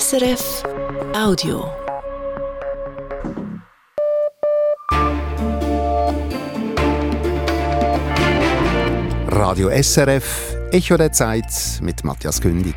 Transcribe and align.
SRF 0.00 0.62
Audio. 1.14 1.70
Radio 9.26 9.68
SRF, 9.68 10.56
Echo 10.70 10.96
der 10.96 11.12
Zeit 11.12 11.44
mit 11.82 12.04
Matthias 12.04 12.40
Kündig. 12.40 12.74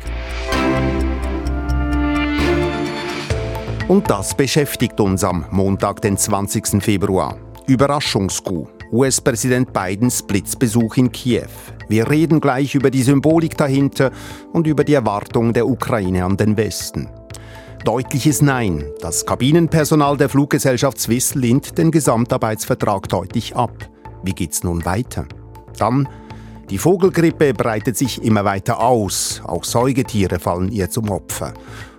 Und 3.88 4.10
das 4.10 4.36
beschäftigt 4.36 5.00
uns 5.00 5.24
am 5.24 5.46
Montag, 5.50 6.02
den 6.02 6.18
20. 6.18 6.82
Februar. 6.82 7.38
Überraschungskuh. 7.66 8.75
US-Präsident 8.92 9.72
Bidens 9.72 10.22
Blitzbesuch 10.22 10.96
in 10.96 11.10
Kiew. 11.12 11.48
Wir 11.88 12.08
reden 12.10 12.40
gleich 12.40 12.74
über 12.74 12.90
die 12.90 13.02
Symbolik 13.02 13.56
dahinter 13.56 14.10
und 14.52 14.66
über 14.66 14.84
die 14.84 14.94
Erwartungen 14.94 15.52
der 15.52 15.66
Ukraine 15.66 16.24
an 16.24 16.36
den 16.36 16.56
Westen. 16.56 17.08
Deutliches 17.84 18.42
Nein. 18.42 18.84
Das 19.00 19.26
Kabinenpersonal 19.26 20.16
der 20.16 20.28
Fluggesellschaft 20.28 20.98
Swiss 20.98 21.34
lehnt 21.34 21.78
den 21.78 21.90
Gesamtarbeitsvertrag 21.90 23.08
deutlich 23.08 23.54
ab. 23.54 23.88
Wie 24.22 24.32
geht's 24.32 24.64
nun 24.64 24.84
weiter? 24.84 25.26
Dann 25.78 26.08
die 26.70 26.78
Vogelgrippe 26.78 27.54
breitet 27.54 27.96
sich 27.96 28.24
immer 28.24 28.44
weiter 28.44 28.80
aus. 28.80 29.40
Auch 29.44 29.62
Säugetiere 29.62 30.40
fallen 30.40 30.72
ihr 30.72 30.90
zum 30.90 31.10
Opfer. 31.10 31.54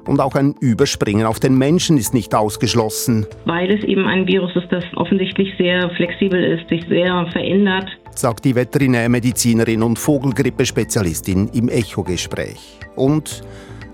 Und 0.08 0.22
auch 0.22 0.36
ein 0.36 0.56
Überspringen 0.62 1.28
auf 1.28 1.40
den 1.40 1.58
Menschen 1.58 1.98
ist 1.98 2.14
nicht 2.14 2.34
ausgeschlossen. 2.34 3.28
Weil 3.46 3.70
es 3.70 3.84
eben 3.84 4.08
ein 4.08 4.26
Virus 4.26 4.56
ist, 4.56 4.72
das 4.72 4.86
offensichtlich 4.96 5.50
sehr 5.58 5.90
flexibel 5.98 6.42
ist, 6.42 6.68
sich 6.70 6.84
sehr 6.88 7.28
verändert. 7.32 7.90
Sagt 8.16 8.46
die 8.46 8.56
Veterinärmedizinerin 8.56 9.84
und 9.84 10.00
Vogelgrippe-Spezialistin 10.00 11.50
im 11.54 11.68
Echo-Gespräch. 11.68 12.80
Und 12.96 13.44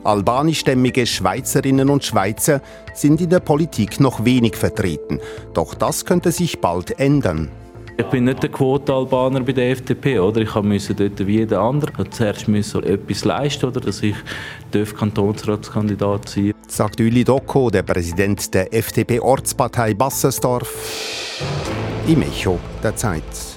albanischstämmige 0.03 1.05
Schweizerinnen 1.05 1.89
und 1.89 2.03
Schweizer 2.03 2.61
sind 2.93 3.19
in 3.19 3.29
der 3.29 3.39
Politik 3.39 3.99
noch 3.99 4.23
wenig 4.23 4.55
vertreten. 4.55 5.19
Doch 5.53 5.73
das 5.73 6.05
könnte 6.05 6.31
sich 6.31 6.61
bald 6.61 6.99
ändern. 6.99 7.49
Ich 7.95 8.05
bin 8.07 8.23
nicht 8.23 8.41
der 8.41 8.49
Quote-Albaner 8.49 9.41
bei 9.41 9.51
der 9.51 9.69
FDP, 9.69 10.17
oder? 10.17 10.41
Ich 10.41 10.55
musste 10.55 10.95
dort 10.95 11.27
wie 11.27 11.37
jeder 11.37 11.61
andere 11.61 12.09
zuerst 12.09 12.47
müssen 12.47 12.83
etwas 12.83 13.23
leisten, 13.23 13.67
oder? 13.67 13.81
Dass 13.81 14.01
ich 14.01 14.15
Kantonsratskandidat 14.97 16.27
sein 16.27 16.53
Sagt 16.67 16.99
Uli 16.99 17.23
Docko, 17.23 17.69
der 17.69 17.83
Präsident 17.83 18.51
der 18.53 18.73
FDP-Ortspartei 18.73 19.93
Bassersdorf, 19.93 20.73
im 22.07 22.23
Echo 22.23 22.59
der 22.81 22.95
Zeit. 22.95 23.52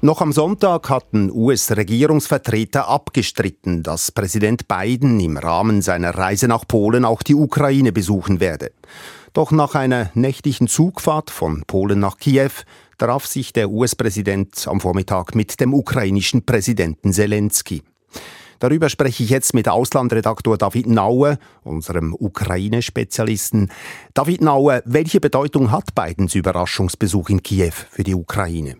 Noch 0.00 0.20
am 0.20 0.30
Sonntag 0.30 0.90
hatten 0.90 1.28
US-Regierungsvertreter 1.28 2.86
abgestritten, 2.86 3.82
dass 3.82 4.12
Präsident 4.12 4.68
Biden 4.68 5.18
im 5.18 5.36
Rahmen 5.36 5.82
seiner 5.82 6.10
Reise 6.10 6.46
nach 6.46 6.68
Polen 6.68 7.04
auch 7.04 7.24
die 7.24 7.34
Ukraine 7.34 7.90
besuchen 7.90 8.38
werde. 8.38 8.70
Doch 9.32 9.50
nach 9.50 9.74
einer 9.74 10.12
nächtlichen 10.14 10.68
Zugfahrt 10.68 11.30
von 11.30 11.64
Polen 11.66 11.98
nach 11.98 12.16
Kiew 12.16 12.52
traf 12.96 13.26
sich 13.26 13.52
der 13.52 13.70
US-Präsident 13.70 14.68
am 14.68 14.80
Vormittag 14.80 15.34
mit 15.34 15.58
dem 15.58 15.74
ukrainischen 15.74 16.46
Präsidenten 16.46 17.12
Zelensky. 17.12 17.82
Darüber 18.60 18.90
spreche 18.90 19.24
ich 19.24 19.30
jetzt 19.30 19.52
mit 19.52 19.68
Auslandredaktor 19.68 20.58
David 20.58 20.86
Naue, 20.86 21.38
unserem 21.64 22.14
Ukraine-Spezialisten. 22.16 23.72
David 24.14 24.42
Naue, 24.42 24.80
welche 24.84 25.18
Bedeutung 25.18 25.72
hat 25.72 25.96
Bidens 25.96 26.36
Überraschungsbesuch 26.36 27.30
in 27.30 27.42
Kiew 27.42 27.72
für 27.90 28.04
die 28.04 28.14
Ukraine? 28.14 28.76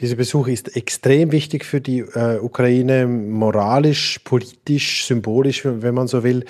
Dieser 0.00 0.16
Besuch 0.16 0.48
ist 0.48 0.76
extrem 0.76 1.30
wichtig 1.30 1.66
für 1.66 1.82
die 1.82 1.98
äh, 1.98 2.38
Ukraine, 2.38 3.06
moralisch, 3.06 4.18
politisch, 4.24 5.04
symbolisch, 5.04 5.66
wenn 5.66 5.94
man 5.94 6.08
so 6.08 6.24
will. 6.24 6.46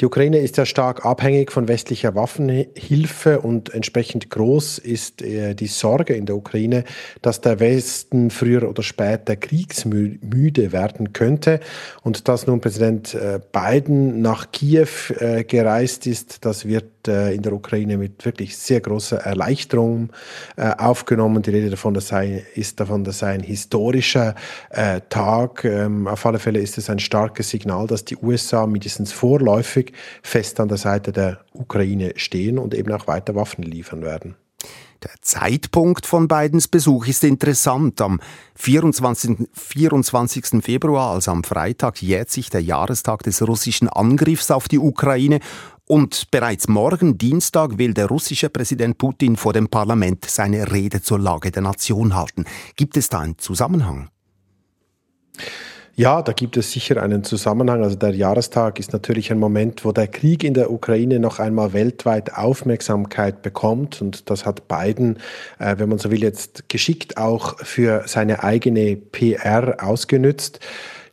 Die 0.00 0.06
Ukraine 0.06 0.38
ist 0.38 0.56
ja 0.56 0.64
stark 0.64 1.04
abhängig 1.04 1.52
von 1.52 1.68
westlicher 1.68 2.14
Waffenhilfe 2.14 3.40
und 3.40 3.74
entsprechend 3.74 4.30
groß 4.30 4.78
ist 4.78 5.20
äh, 5.20 5.54
die 5.54 5.66
Sorge 5.66 6.14
in 6.14 6.24
der 6.24 6.36
Ukraine, 6.36 6.84
dass 7.20 7.42
der 7.42 7.60
Westen 7.60 8.30
früher 8.30 8.66
oder 8.66 8.82
später 8.82 9.36
kriegsmüde 9.36 10.72
werden 10.72 11.12
könnte. 11.12 11.60
Und 12.02 12.26
dass 12.28 12.46
nun 12.46 12.62
Präsident 12.62 13.12
äh, 13.12 13.38
Biden 13.52 14.22
nach 14.22 14.50
Kiew 14.50 14.88
äh, 15.18 15.44
gereist 15.44 16.06
ist, 16.06 16.46
das 16.46 16.66
wird 16.66 16.93
in 17.12 17.42
der 17.42 17.52
Ukraine 17.52 17.96
mit 17.96 18.24
wirklich 18.24 18.56
sehr 18.56 18.80
großer 18.80 19.18
Erleichterung 19.18 20.10
äh, 20.56 20.70
aufgenommen. 20.76 21.42
Die 21.42 21.50
Rede 21.50 21.70
davon 21.70 21.94
das 21.94 22.08
sei, 22.08 22.44
ist 22.54 22.80
davon, 22.80 23.04
dass 23.04 23.20
sei 23.20 23.32
ein 23.32 23.42
historischer 23.42 24.34
äh, 24.70 25.00
Tag. 25.08 25.64
Ähm, 25.64 26.06
auf 26.06 26.24
alle 26.26 26.38
Fälle 26.38 26.60
ist 26.60 26.78
es 26.78 26.90
ein 26.90 26.98
starkes 26.98 27.50
Signal, 27.50 27.86
dass 27.86 28.04
die 28.04 28.16
USA 28.16 28.66
mindestens 28.66 29.12
vorläufig 29.12 29.92
fest 30.22 30.60
an 30.60 30.68
der 30.68 30.78
Seite 30.78 31.12
der 31.12 31.40
Ukraine 31.52 32.12
stehen 32.16 32.58
und 32.58 32.74
eben 32.74 32.92
auch 32.92 33.06
weiter 33.06 33.34
Waffen 33.34 33.64
liefern 33.64 34.02
werden. 34.02 34.36
Der 35.04 35.12
Zeitpunkt 35.20 36.06
von 36.06 36.28
Bidens 36.28 36.66
Besuch 36.66 37.06
ist 37.08 37.24
interessant. 37.24 38.00
Am 38.00 38.20
24. 38.54 39.48
24. 39.52 40.64
Februar, 40.64 41.12
also 41.12 41.30
am 41.30 41.44
Freitag, 41.44 42.00
jährt 42.00 42.30
sich 42.30 42.48
der 42.48 42.62
Jahrestag 42.62 43.22
des 43.22 43.46
russischen 43.46 43.88
Angriffs 43.90 44.50
auf 44.50 44.66
die 44.66 44.78
Ukraine 44.78 45.40
und 45.86 46.30
bereits 46.30 46.68
morgen 46.68 47.18
Dienstag 47.18 47.78
will 47.78 47.94
der 47.94 48.06
russische 48.06 48.48
Präsident 48.48 48.98
Putin 48.98 49.36
vor 49.36 49.52
dem 49.52 49.68
Parlament 49.68 50.24
seine 50.24 50.72
Rede 50.72 51.02
zur 51.02 51.18
Lage 51.18 51.50
der 51.50 51.62
Nation 51.62 52.14
halten. 52.14 52.44
Gibt 52.76 52.96
es 52.96 53.08
da 53.08 53.20
einen 53.20 53.38
Zusammenhang? 53.38 54.08
Ja, 55.96 56.22
da 56.22 56.32
gibt 56.32 56.56
es 56.56 56.72
sicher 56.72 57.00
einen 57.00 57.22
Zusammenhang. 57.22 57.84
Also 57.84 57.94
der 57.94 58.16
Jahrestag 58.16 58.80
ist 58.80 58.92
natürlich 58.92 59.30
ein 59.30 59.38
Moment, 59.38 59.84
wo 59.84 59.92
der 59.92 60.08
Krieg 60.08 60.42
in 60.42 60.54
der 60.54 60.72
Ukraine 60.72 61.20
noch 61.20 61.38
einmal 61.38 61.72
weltweit 61.72 62.34
Aufmerksamkeit 62.34 63.42
bekommt. 63.42 64.02
Und 64.02 64.28
das 64.28 64.44
hat 64.44 64.66
Biden, 64.66 65.18
äh, 65.60 65.76
wenn 65.78 65.88
man 65.88 65.98
so 65.98 66.10
will, 66.10 66.20
jetzt 66.20 66.68
geschickt 66.68 67.16
auch 67.16 67.58
für 67.58 68.02
seine 68.06 68.42
eigene 68.42 68.96
PR 68.96 69.76
ausgenützt. 69.80 70.58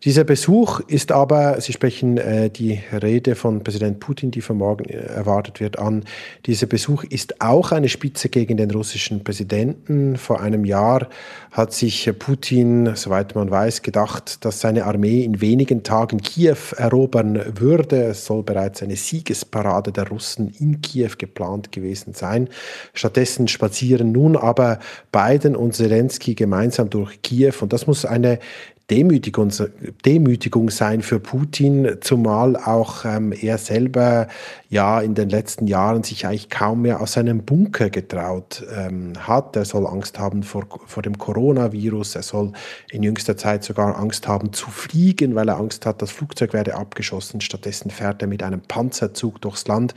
Dieser 0.04 0.24
Besuch 0.24 0.80
ist 0.88 1.12
aber, 1.12 1.62
Sie 1.62 1.74
sprechen 1.74 2.18
äh, 2.18 2.50
die 2.50 2.80
Rede 2.92 3.36
von 3.36 3.64
Präsident 3.64 4.00
Putin, 4.00 4.32
die 4.32 4.42
von 4.42 4.58
morgen 4.58 4.86
äh, 4.86 4.98
erwartet 4.98 5.60
wird, 5.60 5.78
an. 5.78 6.06
Dieser 6.48 6.66
Besuch 6.66 7.04
ist 7.04 7.40
auch 7.40 7.72
eine 7.72 7.88
Spitze 7.88 8.30
gegen 8.30 8.58
den 8.58 8.72
russischen 8.72 9.24
Präsidenten. 9.24 10.18
Vor 10.18 10.42
einem 10.42 10.66
Jahr 10.66 11.08
hat 11.52 11.74
sich 11.74 12.12
Putin, 12.18 12.96
soweit 12.96 13.36
man 13.36 13.52
weiß, 13.52 13.84
gedacht, 13.84 14.44
dass 14.44 14.60
seine 14.60 14.86
Armee 14.86 15.24
in 15.24 15.40
wenigen 15.40 15.84
Tagen 15.84 16.20
Kiew 16.20 16.58
erobern 16.78 17.40
würde. 17.60 18.06
Es 18.06 18.26
soll 18.26 18.42
bereits 18.42 18.82
eine 18.82 18.96
Siegesparade 18.96 19.92
der 19.92 20.08
Russen 20.08 20.52
in 20.60 20.82
Kiew 20.82 21.12
geplant 21.20 21.72
gewesen 21.72 22.16
sein. 22.16 22.50
Stattdessen 22.96 23.48
spazieren 23.48 24.12
nun 24.12 24.36
aber 24.36 24.80
Biden 25.12 25.56
und 25.56 25.76
Zelensky 25.76 26.34
gemeinsam 26.34 26.90
durch 26.90 27.22
Kiew 27.22 27.54
und 27.62 27.72
das 27.72 27.86
muss 27.86 28.04
eine 28.04 28.40
Demütigung, 28.92 29.52
Demütigung 30.06 30.70
sein 30.70 31.02
für 31.02 31.22
Putin, 31.22 31.98
zumal 32.02 32.58
auch 32.58 33.06
ähm, 33.06 33.32
er 33.32 33.58
selber 33.58 34.28
ja 34.70 35.00
in 35.00 35.16
den 35.16 35.30
letzten 35.30 35.66
Jahren 35.66 36.04
sich 36.04 36.26
eigentlich 36.26 36.50
kaum 36.50 36.82
mehr 36.82 37.00
aus 37.00 37.14
seinem 37.14 37.46
Bunker 37.46 37.90
getraut 37.90 38.66
ähm, 38.76 39.14
hat. 39.18 39.56
Er 39.56 39.64
soll 39.64 39.88
Angst 39.88 40.20
haben 40.20 40.44
vor, 40.44 40.68
vor 40.86 41.02
dem 41.04 41.18
Coronavirus, 41.18 42.16
er 42.16 42.24
soll 42.24 42.52
in 42.92 43.02
jüngster 43.02 43.38
Zeit 43.38 43.64
sogar 43.64 43.98
Angst 43.98 44.28
haben 44.28 44.52
zu 44.52 44.70
fliegen, 44.70 45.36
weil 45.36 45.48
er 45.48 45.58
Angst 45.58 45.86
hat, 45.86 46.02
das 46.02 46.12
Flugzeug 46.12 46.52
werde 46.52 46.76
abgeschossen. 46.76 47.40
Stattdessen 47.40 47.92
fährt 47.92 48.22
er 48.22 48.28
mit 48.28 48.44
einem 48.44 48.60
Panzerzug 48.60 49.40
durchs 49.40 49.68
Land. 49.68 49.96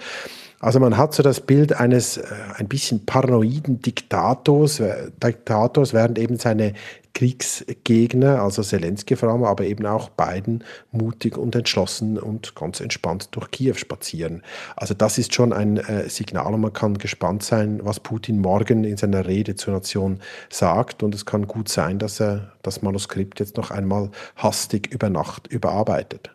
Also 0.65 0.81
man 0.81 0.97
hat 0.97 1.13
so 1.13 1.23
das 1.23 1.43
Bild 1.43 1.75
eines 1.75 2.17
äh, 2.17 2.25
ein 2.57 2.69
bisschen 2.69 3.05
paranoiden 3.05 3.83
Diktators, 3.83 4.81
äh, 4.81 5.11
Diktators, 5.23 5.93
während 5.93 6.19
eben 6.19 6.39
seine 6.39 6.73
Kriegsgegner, 7.13 8.41
also 8.41 8.63
Zelensky 8.63 9.15
vor 9.15 9.29
allem, 9.29 9.45
aber 9.45 9.65
eben 9.65 9.85
auch 9.85 10.09
Biden 10.09 10.65
mutig 10.91 11.37
und 11.37 11.55
entschlossen 11.55 12.19
und 12.19 12.55
ganz 12.55 12.81
entspannt 12.81 13.29
durch 13.33 13.51
Kiew 13.51 13.75
spazieren. 13.75 14.43
Also 14.75 14.95
das 14.95 15.19
ist 15.19 15.35
schon 15.35 15.53
ein 15.53 15.77
äh, 15.77 16.09
Signal 16.09 16.55
und 16.55 16.63
man 16.63 16.73
kann 16.73 16.97
gespannt 16.97 17.43
sein, 17.43 17.81
was 17.83 18.01
Putin 18.01 18.41
morgen 18.41 18.85
in 18.85 18.97
seiner 18.97 19.27
Rede 19.27 19.57
zur 19.57 19.75
Nation 19.75 20.21
sagt 20.49 21.03
und 21.03 21.15
es 21.15 21.27
kann 21.27 21.47
gut 21.47 21.69
sein, 21.69 21.99
dass 21.99 22.23
er 22.23 22.53
das 22.63 22.81
Manuskript 22.81 23.39
jetzt 23.39 23.59
noch 23.59 23.71
einmal 23.71 24.11
hastig 24.37 24.91
über 24.91 25.11
Nacht 25.11 25.47
überarbeitet. 25.47 26.31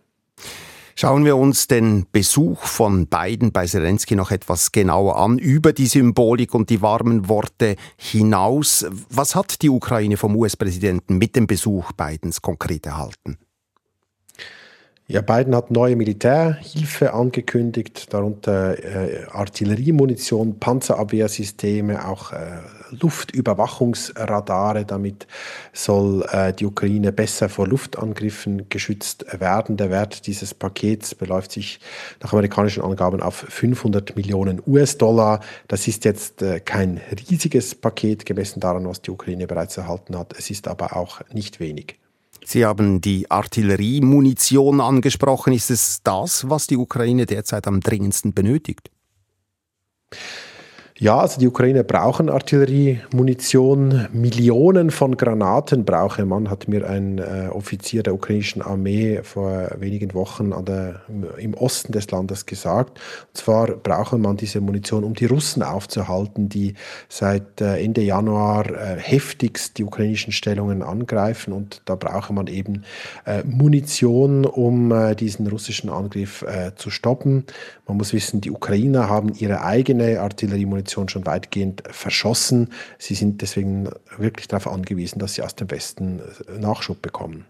Schauen 1.00 1.24
wir 1.24 1.38
uns 1.38 1.68
den 1.68 2.07
Besuch 2.12 2.63
von 2.63 3.07
Biden 3.07 3.54
bei 3.54 3.66
Zelensky 3.66 4.18
noch 4.18 4.31
etwas 4.31 4.74
genauer 4.74 5.18
an, 5.18 5.40
über 5.40 5.72
die 5.72 5.86
Symbolik 5.86 6.54
und 6.54 6.69
die 6.69 6.81
warmen 6.81 7.30
Worte 7.30 7.78
hinaus. 7.96 8.86
Was 9.10 9.34
hat 9.34 9.62
die 9.62 9.69
Ukraine 9.69 10.18
vom 10.18 10.36
US-Präsidenten 10.36 11.18
mit 11.18 11.38
dem 11.38 11.48
Besuch 11.48 11.94
Bidens 11.94 12.42
konkret 12.42 12.86
erhalten? 12.86 13.38
Ja, 15.07 15.22
Biden 15.22 15.56
hat 15.56 15.72
neue 15.72 15.96
Militärhilfe 15.96 17.13
angekündigt, 17.13 18.13
darunter 18.13 18.78
äh, 18.78 19.25
Artilleriemunition, 19.31 20.60
Panzerabwehrsysteme, 20.60 22.10
auch 22.10 22.34
äh, 22.34 22.57
Luftüberwachungsradare. 22.91 24.86
Damit 24.86 25.27
soll 25.74 26.25
äh, 26.31 26.53
die 26.53 26.65
Ukraine 26.65 27.12
besser 27.12 27.50
vor 27.50 27.68
Luftangriffen 27.68 28.69
geschützt 28.69 29.25
werden. 29.39 29.77
Der 29.77 29.89
Wert 29.89 30.27
dieses 30.27 30.53
Pakets 30.53 31.15
beläuft 31.15 31.51
sich 31.51 31.80
nach 32.21 32.33
amerikanischen 32.33 32.83
Angaben 32.83 33.21
auf 33.21 33.36
500 33.36 34.15
Millionen 34.15 34.62
US-Dollar. 34.65 35.41
Das 35.68 35.88
ist 35.88 36.06
jetzt 36.06 36.41
äh, 36.41 36.59
kein 36.59 37.01
riesiges 37.30 37.75
Paket 37.75 38.25
gemessen 38.25 38.59
daran, 38.59 38.88
was 38.88 39.01
die 39.01 39.12
Ukraine 39.12 39.47
bereits 39.47 39.77
erhalten 39.77 40.18
hat. 40.18 40.33
Es 40.38 40.50
ist 40.50 40.68
aber 40.68 40.95
auch 40.95 41.21
nicht 41.31 41.59
wenig. 41.59 42.00
Sie 42.45 42.65
haben 42.65 43.01
die 43.01 43.30
Artilleriemunition 43.30 44.81
angesprochen. 44.81 45.53
Ist 45.53 45.69
es 45.69 46.01
das, 46.03 46.50
was 46.50 46.68
die 46.68 46.77
Ukraine 46.77 47.25
derzeit 47.25 47.68
am 47.68 47.80
dringendsten 47.80 48.33
benötigt? 48.33 48.89
Ja, 51.01 51.18
also 51.18 51.40
die 51.40 51.48
Ukrainer 51.48 51.84
brauchen 51.84 52.30
Artilleriemunition. 52.30 54.10
Millionen 54.12 54.92
von 54.92 55.16
Granaten 55.16 55.86
brauche 55.86 56.25
man, 56.25 56.50
hat 56.50 56.68
mir 56.68 56.90
ein 56.90 57.19
äh, 57.19 57.48
Offizier 57.54 58.04
der 58.04 58.13
ukrainischen 58.13 58.62
Armee 58.62 59.22
vor 59.24 59.69
wenigen 59.80 60.13
Wochen 60.13 60.54
der, 60.66 61.00
im 61.38 61.54
Osten 61.54 61.94
des 61.94 62.12
Landes 62.12 62.46
gesagt. 62.46 63.00
Und 63.30 63.38
zwar 63.38 63.68
brauche 63.68 64.18
man 64.18 64.36
diese 64.36 64.60
Munition, 64.60 65.06
um 65.06 65.13
die 65.13 65.28
Russen 65.28 65.63
aufzuhalten, 65.63 66.50
die 66.50 66.74
seit 67.07 67.62
äh, 67.62 67.81
Ende 67.81 68.02
Januar 68.02 68.69
äh, 68.69 68.98
heftigst 69.00 69.78
die 69.78 69.86
ukrainischen 69.86 70.34
Stellungen 70.34 70.84
angreifen. 70.84 71.54
Und 71.54 71.81
da 71.86 71.95
brauche 71.95 72.34
man 72.34 72.48
eben 72.48 72.84
äh, 73.25 73.42
Munition, 73.45 74.44
um 74.45 74.92
äh, 74.92 75.16
diesen 75.16 75.48
russischen 75.48 75.90
Angriff 75.90 76.42
äh, 76.42 76.75
zu 76.75 76.90
stoppen. 76.90 77.45
Man 77.88 77.95
muss 77.95 78.12
wissen, 78.12 78.42
die 78.42 78.52
Ukrainer 78.52 79.07
haben 79.07 79.31
ihre 79.34 79.63
eigene 79.63 80.19
Artilleriemunition 80.19 80.88
Munition 80.89 81.09
schon 81.09 81.25
weitgehend 81.25 81.83
verschossen. 81.89 82.69
Sie 82.97 83.15
sind 83.15 83.41
deswegen 83.41 83.89
wirklich 84.18 84.47
darauf 84.47 84.68
angewiesen, 84.68 85.19
dass 85.19 85.36
sie 85.36 85.44
aus 85.44 85.56
dem 85.56 85.69
Westen 85.69 86.19
äh, 86.47 86.59
Nachschub 86.59 87.01
bekommen. 87.01 87.45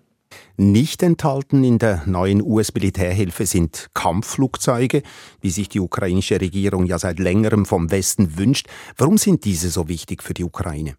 Nicht 0.57 1.01
enthalten 1.01 1.63
in 1.63 1.80
der 1.80 2.03
neuen 2.06 2.41
US-Militärhilfe 2.41 3.45
sind 3.45 3.88
Kampfflugzeuge, 3.94 5.01
wie 5.41 5.50
sich 5.50 5.69
die 5.69 5.80
ukrainische 5.80 6.39
Regierung 6.39 6.86
ja 6.86 7.00
seit 7.00 7.18
längerem 7.18 7.65
vom 7.65 7.89
Westen 7.89 8.38
wünscht. 8.38 8.68
Warum 8.97 9.18
sind 9.18 9.45
diese 9.45 9.69
so 9.69 9.88
wichtig 9.88 10.21
für 10.21 10.33
die 10.33 10.44
Ukraine? 10.44 10.95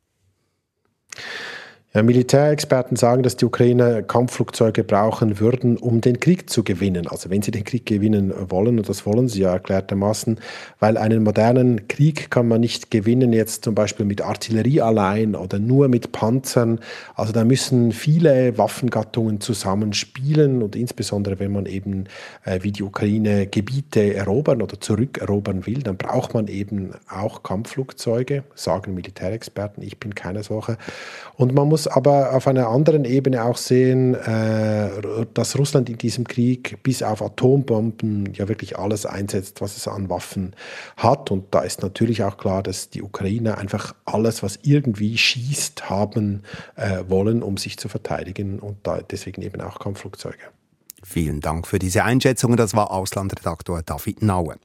Ja, 1.93 2.05
Militärexperten 2.05 2.97
sagen, 2.97 3.25
dass 3.25 3.35
die 3.35 3.45
Ukrainer 3.45 4.03
Kampfflugzeuge 4.03 4.85
brauchen 4.85 5.41
würden, 5.41 5.77
um 5.77 6.01
den 6.01 6.21
Krieg 6.21 6.49
zu 6.49 6.63
gewinnen. 6.63 7.09
Also 7.09 7.31
wenn 7.31 7.43
sie 7.43 7.51
den 7.51 7.65
Krieg 7.65 7.85
gewinnen 7.85 8.33
wollen, 8.49 8.79
und 8.79 8.89
das 8.89 9.07
wollen 9.07 9.27
sie 9.27 9.41
ja 9.41 9.55
erklärtermaßen, 9.55 10.39
weil 10.79 10.97
einen 10.97 11.25
modernen 11.25 11.89
Krieg 11.89 12.31
kann 12.31 12.47
man 12.47 12.61
nicht 12.61 12.93
gewinnen, 12.93 13.33
jetzt 13.33 13.65
zum 13.65 13.75
Beispiel 13.75 14.07
mit 14.07 14.23
Artillerie 14.23 14.81
allein 14.81 15.35
oder 15.35 15.59
nur 15.59 15.89
mit 15.89 16.13
Panzern. 16.13 16.79
Also 17.17 17.33
da 17.33 17.43
müssen 17.43 17.91
viele 17.91 18.57
Waffengattungen 18.57 19.41
zusammenspielen 19.41 20.63
und 20.63 20.77
insbesondere 20.77 21.41
wenn 21.41 21.51
man 21.51 21.67
eben 21.67 22.05
äh, 22.45 22.61
wie 22.63 22.71
die 22.71 22.85
Ukraine 22.85 23.49
Gebiete 23.49 24.15
erobern 24.15 24.63
oder 24.63 24.81
zurückerobern 24.81 25.67
will, 25.67 25.83
dann 25.83 25.97
braucht 25.97 26.35
man 26.35 26.47
eben 26.47 26.93
auch 27.13 27.43
Kampfflugzeuge, 27.43 28.45
sagen 28.55 28.95
Militärexperten. 28.95 29.83
Ich 29.83 29.99
bin 29.99 30.15
keine 30.15 30.45
solche. 30.45 30.79
Und 31.37 31.53
man 31.53 31.67
muss 31.67 31.80
muss 31.81 31.87
aber 31.87 32.35
auf 32.35 32.47
einer 32.47 32.69
anderen 32.69 33.07
Ebene 33.07 33.43
auch 33.43 33.57
sehen, 33.57 34.15
äh, 34.15 34.91
dass 35.33 35.59
Russland 35.59 35.89
in 35.89 35.97
diesem 35.97 36.27
Krieg 36.27 36.83
bis 36.83 37.03
auf 37.03 37.23
Atombomben 37.23 38.35
ja 38.35 38.49
wirklich 38.49 38.79
alles 38.79 39.07
einsetzt, 39.07 39.63
was 39.63 39.79
es 39.79 39.89
an 39.89 40.11
Waffen 40.11 40.55
hat. 40.99 41.31
Und 41.31 41.55
da 41.55 41.61
ist 41.61 41.81
natürlich 41.81 42.23
auch 42.23 42.37
klar, 42.37 42.63
dass 42.63 42.91
die 42.91 43.03
Ukrainer 43.03 43.57
einfach 43.57 43.95
alles, 44.05 44.43
was 44.43 44.59
irgendwie 44.63 45.17
schießt, 45.17 45.89
haben 45.89 46.43
äh, 46.77 47.05
wollen, 47.09 47.43
um 47.43 47.57
sich 47.57 47.79
zu 47.79 47.89
verteidigen 47.89 48.59
und 48.59 48.77
da 48.83 49.01
deswegen 49.01 49.41
eben 49.41 49.63
auch 49.63 49.79
Kampfflugzeuge. 49.79 50.37
Vielen 51.03 51.41
Dank 51.41 51.67
für 51.67 51.79
diese 51.79 52.05
Einschätzung. 52.05 52.59
Das 52.59 52.75
war 52.75 52.91
Auslandredaktor 52.91 53.83
David 53.83 54.23
Naue. 54.23 54.57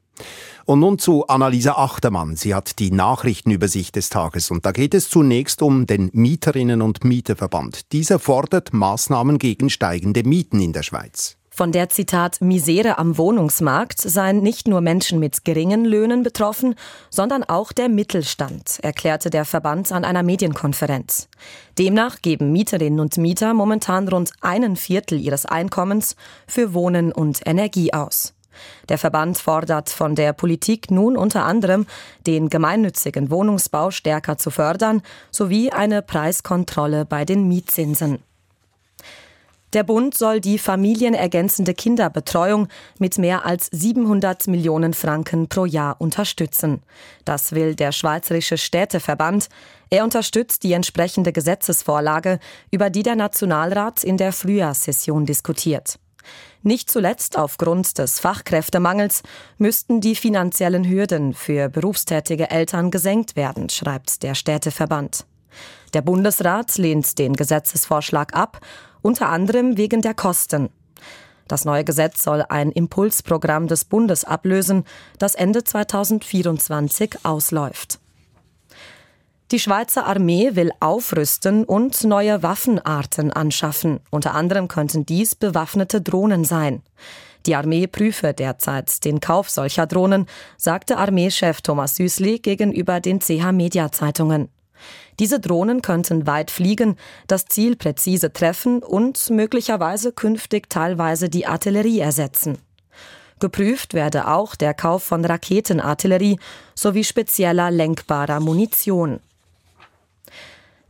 Und 0.65 0.79
nun 0.79 0.97
zu 0.97 1.27
Annalisa 1.27 1.73
Achtermann. 1.73 2.35
Sie 2.35 2.55
hat 2.55 2.79
die 2.79 2.91
Nachrichtenübersicht 2.91 3.95
des 3.95 4.09
Tages 4.09 4.51
und 4.51 4.65
da 4.65 4.71
geht 4.71 4.93
es 4.93 5.09
zunächst 5.09 5.61
um 5.61 5.85
den 5.85 6.09
Mieterinnen- 6.11 6.81
und 6.81 7.03
Mieterverband. 7.03 7.91
Dieser 7.91 8.19
fordert 8.19 8.73
Maßnahmen 8.73 9.37
gegen 9.37 9.69
steigende 9.69 10.23
Mieten 10.23 10.59
in 10.59 10.73
der 10.73 10.83
Schweiz. 10.83 11.37
Von 11.55 11.71
der 11.71 11.87
Zitat 11.87 12.41
Misere 12.41 12.97
am 12.97 13.17
Wohnungsmarkt 13.17 14.01
seien 14.01 14.41
nicht 14.41 14.67
nur 14.67 14.81
Menschen 14.81 15.19
mit 15.19 15.45
geringen 15.45 15.85
Löhnen 15.85 16.21
betroffen, 16.21 16.75
sondern 17.09 17.45
auch 17.45 17.71
der 17.71 17.87
Mittelstand, 17.87 18.79
erklärte 18.81 19.29
der 19.29 19.45
Verband 19.45 19.93
an 19.93 20.03
einer 20.03 20.21
Medienkonferenz. 20.21 21.29
Demnach 21.79 22.21
geben 22.21 22.51
Mieterinnen 22.51 22.99
und 22.99 23.15
Mieter 23.15 23.53
momentan 23.53 24.09
rund 24.09 24.33
einen 24.41 24.75
Viertel 24.75 25.17
ihres 25.17 25.45
Einkommens 25.45 26.17
für 26.45 26.73
Wohnen 26.73 27.13
und 27.13 27.39
Energie 27.45 27.93
aus. 27.93 28.33
Der 28.89 28.97
Verband 28.97 29.37
fordert 29.37 29.89
von 29.89 30.15
der 30.15 30.33
Politik 30.33 30.91
nun 30.91 31.17
unter 31.17 31.45
anderem, 31.45 31.85
den 32.27 32.49
gemeinnützigen 32.49 33.29
Wohnungsbau 33.29 33.91
stärker 33.91 34.37
zu 34.37 34.51
fördern, 34.51 35.01
sowie 35.31 35.71
eine 35.71 36.01
Preiskontrolle 36.01 37.05
bei 37.05 37.25
den 37.25 37.47
Mietzinsen. 37.47 38.19
Der 39.75 39.83
Bund 39.83 40.15
soll 40.15 40.39
die 40.39 40.57
familienergänzende 40.57 41.73
Kinderbetreuung 41.73 42.69
mit 42.97 43.17
mehr 43.17 43.45
als 43.45 43.67
700 43.73 44.47
Millionen 44.47 44.93
Franken 44.93 45.49
pro 45.49 45.65
Jahr 45.65 45.97
unterstützen. 45.99 46.81
Das 47.25 47.51
will 47.51 47.75
der 47.75 47.91
Schweizerische 47.91 48.57
Städteverband. 48.57 49.49
Er 49.89 50.05
unterstützt 50.05 50.63
die 50.63 50.71
entsprechende 50.71 51.33
Gesetzesvorlage, 51.33 52.39
über 52.71 52.89
die 52.89 53.03
der 53.03 53.17
Nationalrat 53.17 54.05
in 54.05 54.15
der 54.15 54.31
Frühjahrssession 54.31 55.25
diskutiert. 55.25 55.99
Nicht 56.67 56.89
zuletzt 56.89 57.37
aufgrund 57.37 57.99
des 57.99 58.19
Fachkräftemangels 58.19 59.21
müssten 59.59 60.01
die 60.01 60.15
finanziellen 60.15 60.83
Hürden 60.83 61.35
für 61.35 61.69
berufstätige 61.69 62.49
Eltern 62.49 62.89
gesenkt 62.89 63.35
werden, 63.35 63.69
schreibt 63.69 64.23
der 64.23 64.33
Städteverband. 64.33 65.27
Der 65.93 66.01
Bundesrat 66.01 66.75
lehnt 66.79 67.19
den 67.19 67.33
Gesetzesvorschlag 67.33 68.35
ab, 68.35 68.61
unter 69.03 69.29
anderem 69.29 69.77
wegen 69.77 70.01
der 70.01 70.15
Kosten. 70.15 70.69
Das 71.47 71.65
neue 71.65 71.83
Gesetz 71.83 72.23
soll 72.23 72.43
ein 72.49 72.71
Impulsprogramm 72.71 73.67
des 73.67 73.85
Bundes 73.85 74.23
ablösen, 74.23 74.85
das 75.19 75.35
Ende 75.35 75.63
2024 75.63 77.17
ausläuft. 77.21 77.99
Die 79.51 79.59
Schweizer 79.59 80.07
Armee 80.07 80.55
will 80.55 80.71
aufrüsten 80.79 81.65
und 81.65 82.03
neue 82.03 82.41
Waffenarten 82.41 83.31
anschaffen. 83.31 83.99
Unter 84.09 84.33
anderem 84.33 84.67
könnten 84.67 85.05
dies 85.05 85.35
bewaffnete 85.35 86.01
Drohnen 86.01 86.45
sein. 86.45 86.81
Die 87.45 87.55
Armee 87.55 87.85
prüfe 87.85 88.33
derzeit 88.33 89.05
den 89.05 89.19
Kauf 89.19 89.51
solcher 89.51 89.85
Drohnen, 89.85 90.25
sagte 90.57 90.97
Armeechef 90.97 91.61
Thomas 91.61 91.95
Süßli 91.95 92.39
gegenüber 92.39 92.99
den 92.99 93.19
CH 93.19 93.51
Media 93.51 93.91
Zeitungen. 93.91 94.49
Diese 95.19 95.39
Drohnen 95.39 95.83
könnten 95.83 96.25
weit 96.25 96.49
fliegen, 96.49 96.97
das 97.27 97.45
Ziel 97.45 97.75
präzise 97.75 98.33
treffen 98.33 98.81
und 98.81 99.29
möglicherweise 99.29 100.11
künftig 100.11 100.71
teilweise 100.71 101.29
die 101.29 101.45
Artillerie 101.45 101.99
ersetzen. 101.99 102.57
Geprüft 103.39 103.93
werde 103.93 104.27
auch 104.27 104.55
der 104.55 104.73
Kauf 104.73 105.03
von 105.03 105.23
Raketenartillerie 105.23 106.39
sowie 106.73 107.03
spezieller 107.03 107.69
lenkbarer 107.69 108.39
Munition. 108.39 109.19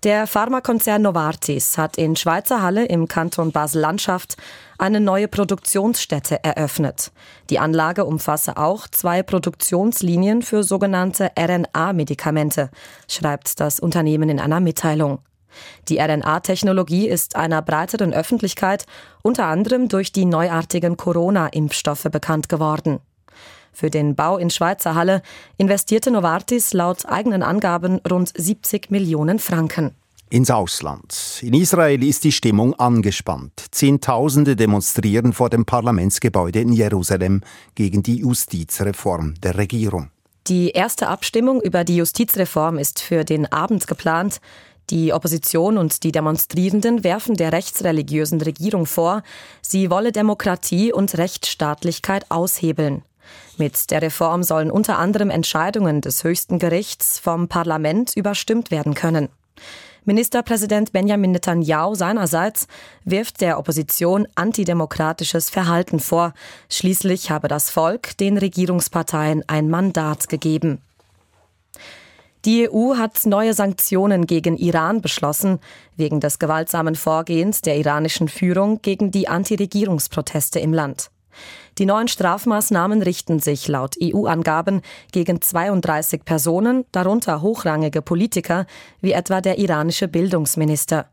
Der 0.05 0.27
Pharmakonzern 0.27 1.01
Novartis 1.01 1.79
hat 1.79 1.97
in 1.97 2.15
Schweizer 2.15 2.61
Halle 2.61 2.85
im 2.85 3.07
Kanton 3.07 3.51
Basel-Landschaft 3.51 4.37
eine 4.77 4.99
neue 4.99 5.27
Produktionsstätte 5.27 6.43
eröffnet. 6.43 7.11
Die 7.49 7.57
Anlage 7.57 8.05
umfasse 8.05 8.57
auch 8.57 8.87
zwei 8.87 9.23
Produktionslinien 9.23 10.43
für 10.43 10.61
sogenannte 10.61 11.31
RNA-Medikamente, 11.35 12.69
schreibt 13.09 13.59
das 13.59 13.79
Unternehmen 13.79 14.29
in 14.29 14.39
einer 14.39 14.59
Mitteilung. 14.59 15.23
Die 15.87 15.97
RNA-Technologie 15.97 17.07
ist 17.07 17.35
einer 17.35 17.63
breiteren 17.63 18.13
Öffentlichkeit 18.13 18.85
unter 19.23 19.47
anderem 19.47 19.87
durch 19.87 20.11
die 20.11 20.25
neuartigen 20.25 20.97
Corona-Impfstoffe 20.97 22.09
bekannt 22.11 22.47
geworden. 22.47 22.99
Für 23.75 23.89
den 23.89 24.15
Bau 24.15 24.37
in 24.37 24.49
Schweizer 24.49 24.95
Halle 24.95 25.21
investierte 25.57 26.09
Novartis 26.09 26.71
laut 26.71 27.05
eigenen 27.05 27.43
Angaben 27.43 27.99
rund 28.09 28.31
70 28.33 28.89
Millionen 28.89 29.37
Franken. 29.37 29.91
Ins 30.29 30.49
Ausland. 30.49 31.41
In 31.41 31.53
Israel 31.53 32.01
ist 32.01 32.23
die 32.23 32.31
Stimmung 32.31 32.73
angespannt. 32.75 33.65
Zehntausende 33.71 34.55
demonstrieren 34.55 35.33
vor 35.33 35.49
dem 35.49 35.65
Parlamentsgebäude 35.65 36.61
in 36.61 36.71
Jerusalem 36.71 37.41
gegen 37.75 38.01
die 38.01 38.19
Justizreform 38.19 39.33
der 39.43 39.57
Regierung. 39.57 40.09
Die 40.47 40.69
erste 40.69 41.09
Abstimmung 41.09 41.61
über 41.61 41.83
die 41.83 41.97
Justizreform 41.97 42.77
ist 42.77 43.01
für 43.01 43.25
den 43.25 43.51
Abend 43.51 43.87
geplant. 43.87 44.39
Die 44.89 45.11
Opposition 45.11 45.77
und 45.77 46.03
die 46.03 46.13
Demonstrierenden 46.13 47.03
werfen 47.03 47.35
der 47.35 47.51
rechtsreligiösen 47.51 48.39
Regierung 48.39 48.85
vor, 48.85 49.21
sie 49.61 49.89
wolle 49.89 50.13
Demokratie 50.13 50.93
und 50.93 51.17
Rechtsstaatlichkeit 51.17 52.31
aushebeln. 52.31 53.03
Mit 53.57 53.91
der 53.91 54.01
Reform 54.01 54.43
sollen 54.43 54.69
unter 54.69 54.97
anderem 54.97 55.29
Entscheidungen 55.29 56.01
des 56.01 56.23
höchsten 56.23 56.59
Gerichts 56.59 57.19
vom 57.19 57.47
Parlament 57.47 58.15
überstimmt 58.15 58.71
werden 58.71 58.93
können. 58.93 59.29
Ministerpräsident 60.03 60.91
Benjamin 60.91 61.31
Netanyahu 61.31 61.95
seinerseits 61.95 62.67
wirft 63.05 63.41
der 63.41 63.57
Opposition 63.57 64.27
antidemokratisches 64.35 65.49
Verhalten 65.49 65.99
vor. 65.99 66.33
Schließlich 66.69 67.31
habe 67.31 67.47
das 67.47 67.71
Volk 67.71 68.15
den 68.17 68.37
Regierungsparteien 68.37 69.43
ein 69.47 69.69
Mandat 69.69 70.29
gegeben. 70.29 70.79
Die 72.45 72.69
EU 72.69 72.97
hat 72.97 73.25
neue 73.25 73.55
Sanktionen 73.55 74.27
gegen 74.27 74.55
Iran 74.57 75.01
beschlossen, 75.01 75.59
wegen 75.95 76.19
des 76.19 76.37
gewaltsamen 76.37 76.93
Vorgehens 76.93 77.61
der 77.61 77.75
iranischen 77.77 78.27
Führung 78.27 78.83
gegen 78.83 79.09
die 79.09 79.27
Antiregierungsproteste 79.27 80.59
im 80.59 80.71
Land. 80.71 81.09
Die 81.77 81.85
neuen 81.85 82.07
Strafmaßnahmen 82.07 83.01
richten 83.01 83.39
sich 83.39 83.67
laut 83.67 83.95
EU-Angaben 84.01 84.81
gegen 85.11 85.41
32 85.41 86.23
Personen, 86.23 86.85
darunter 86.93 87.41
hochrangige 87.41 88.01
Politiker, 88.01 88.65
wie 89.01 89.11
etwa 89.11 89.41
der 89.41 89.59
iranische 89.59 90.07
Bildungsminister. 90.07 91.09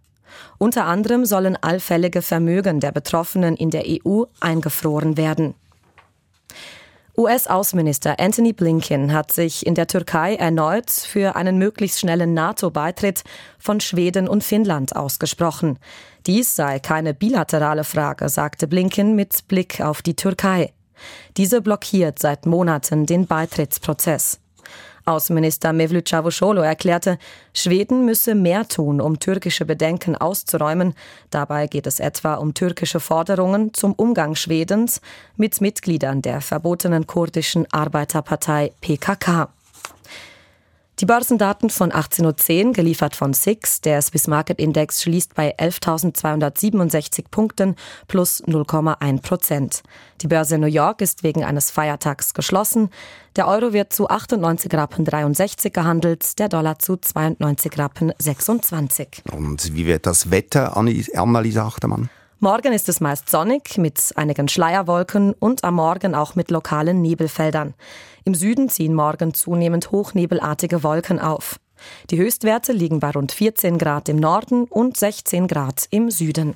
Unter 0.58 0.84
anderem 0.84 1.24
sollen 1.24 1.56
allfällige 1.56 2.22
Vermögen 2.22 2.78
der 2.78 2.92
Betroffenen 2.92 3.56
in 3.56 3.70
der 3.70 3.84
EU 3.86 4.22
eingefroren 4.40 5.16
werden. 5.16 5.54
US-Außenminister 7.14 8.18
Anthony 8.18 8.54
Blinken 8.54 9.12
hat 9.12 9.32
sich 9.32 9.66
in 9.66 9.74
der 9.74 9.86
Türkei 9.86 10.34
erneut 10.36 10.90
für 10.90 11.36
einen 11.36 11.58
möglichst 11.58 12.00
schnellen 12.00 12.32
NATO-Beitritt 12.32 13.22
von 13.58 13.80
Schweden 13.80 14.26
und 14.28 14.42
Finnland 14.42 14.96
ausgesprochen. 14.96 15.78
Dies 16.26 16.54
sei 16.54 16.78
keine 16.78 17.14
bilaterale 17.14 17.84
Frage, 17.84 18.28
sagte 18.28 18.68
Blinken 18.68 19.16
mit 19.16 19.48
Blick 19.48 19.80
auf 19.80 20.02
die 20.02 20.14
Türkei. 20.14 20.72
Diese 21.36 21.60
blockiert 21.60 22.18
seit 22.18 22.46
Monaten 22.46 23.06
den 23.06 23.26
Beitrittsprozess. 23.26 24.38
Außenminister 25.04 25.72
Mevlüt 25.72 26.06
Çavuşoğlu 26.06 26.60
erklärte, 26.60 27.18
Schweden 27.54 27.98
müsse 27.98 28.34
mehr 28.34 28.68
tun, 28.68 28.98
um 28.98 29.16
türkische 29.16 29.68
Bedenken 29.68 30.14
auszuräumen. 30.14 30.94
Dabei 31.30 31.66
geht 31.66 31.86
es 31.86 32.00
etwa 32.00 32.36
um 32.36 32.52
türkische 32.52 33.00
Forderungen 33.00 33.74
zum 33.74 33.94
Umgang 33.94 34.36
Schwedens 34.36 35.00
mit 35.36 35.60
Mitgliedern 35.60 36.22
der 36.22 36.40
verbotenen 36.40 37.06
kurdischen 37.06 37.66
Arbeiterpartei 37.72 38.70
PKK. 38.80 39.48
Die 41.00 41.06
Börsendaten 41.06 41.70
von 41.70 41.90
18.10 41.90 42.66
Uhr, 42.66 42.72
geliefert 42.74 43.16
von 43.16 43.32
SIX, 43.32 43.80
der 43.80 44.02
Swiss 44.02 44.26
Market 44.26 44.58
Index 44.58 45.02
schließt 45.02 45.34
bei 45.34 45.56
11.267 45.56 47.24
Punkten 47.30 47.76
plus 48.08 48.44
0,1 48.44 49.22
Prozent. 49.22 49.82
Die 50.20 50.28
Börse 50.28 50.58
New 50.58 50.66
York 50.66 51.00
ist 51.00 51.22
wegen 51.22 51.44
eines 51.44 51.70
Feiertags 51.70 52.34
geschlossen. 52.34 52.90
Der 53.36 53.48
Euro 53.48 53.72
wird 53.72 53.92
zu 53.92 54.08
98 54.08 54.72
Rappen 54.74 55.06
63 55.06 55.72
gehandelt, 55.72 56.38
der 56.38 56.50
Dollar 56.50 56.78
zu 56.78 56.98
92 56.98 57.78
Rappen 57.78 58.12
26. 58.18 59.22
Und 59.32 59.74
wie 59.74 59.86
wird 59.86 60.06
das 60.06 60.30
Wetter, 60.30 60.76
Annalisa 60.76 61.66
Achtermann? 61.66 62.10
Morgen 62.44 62.72
ist 62.72 62.88
es 62.88 63.00
meist 63.00 63.30
sonnig 63.30 63.78
mit 63.78 64.00
einigen 64.16 64.48
Schleierwolken 64.48 65.32
und 65.34 65.62
am 65.62 65.76
Morgen 65.76 66.16
auch 66.16 66.34
mit 66.34 66.50
lokalen 66.50 67.00
Nebelfeldern. 67.00 67.74
Im 68.24 68.34
Süden 68.34 68.68
ziehen 68.68 68.94
morgen 68.94 69.32
zunehmend 69.32 69.92
hochnebelartige 69.92 70.82
Wolken 70.82 71.20
auf. 71.20 71.60
Die 72.10 72.18
Höchstwerte 72.18 72.72
liegen 72.72 72.98
bei 72.98 73.12
rund 73.12 73.30
14 73.30 73.78
Grad 73.78 74.08
im 74.08 74.16
Norden 74.16 74.64
und 74.64 74.96
16 74.96 75.46
Grad 75.46 75.86
im 75.90 76.10
Süden. 76.10 76.54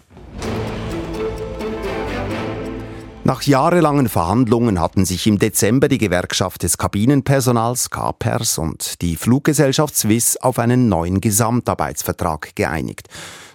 Nach 3.23 3.43
jahrelangen 3.43 4.09
Verhandlungen 4.09 4.81
hatten 4.81 5.05
sich 5.05 5.29
im 5.29 5.39
Dezember 5.39 5.87
die 5.87 5.99
Gewerkschaft 5.99 6.65
des 6.65 6.79
Kabinenpersonals 6.79 7.91
KPERS 7.91 8.59
und 8.59 9.03
die 9.03 9.15
Fluggesellschaft 9.15 9.97
Swiss 9.97 10.37
auf 10.37 10.59
einen 10.59 10.89
neuen 10.89 11.21
Gesamtarbeitsvertrag 11.21 12.57
geeinigt. 12.57 13.09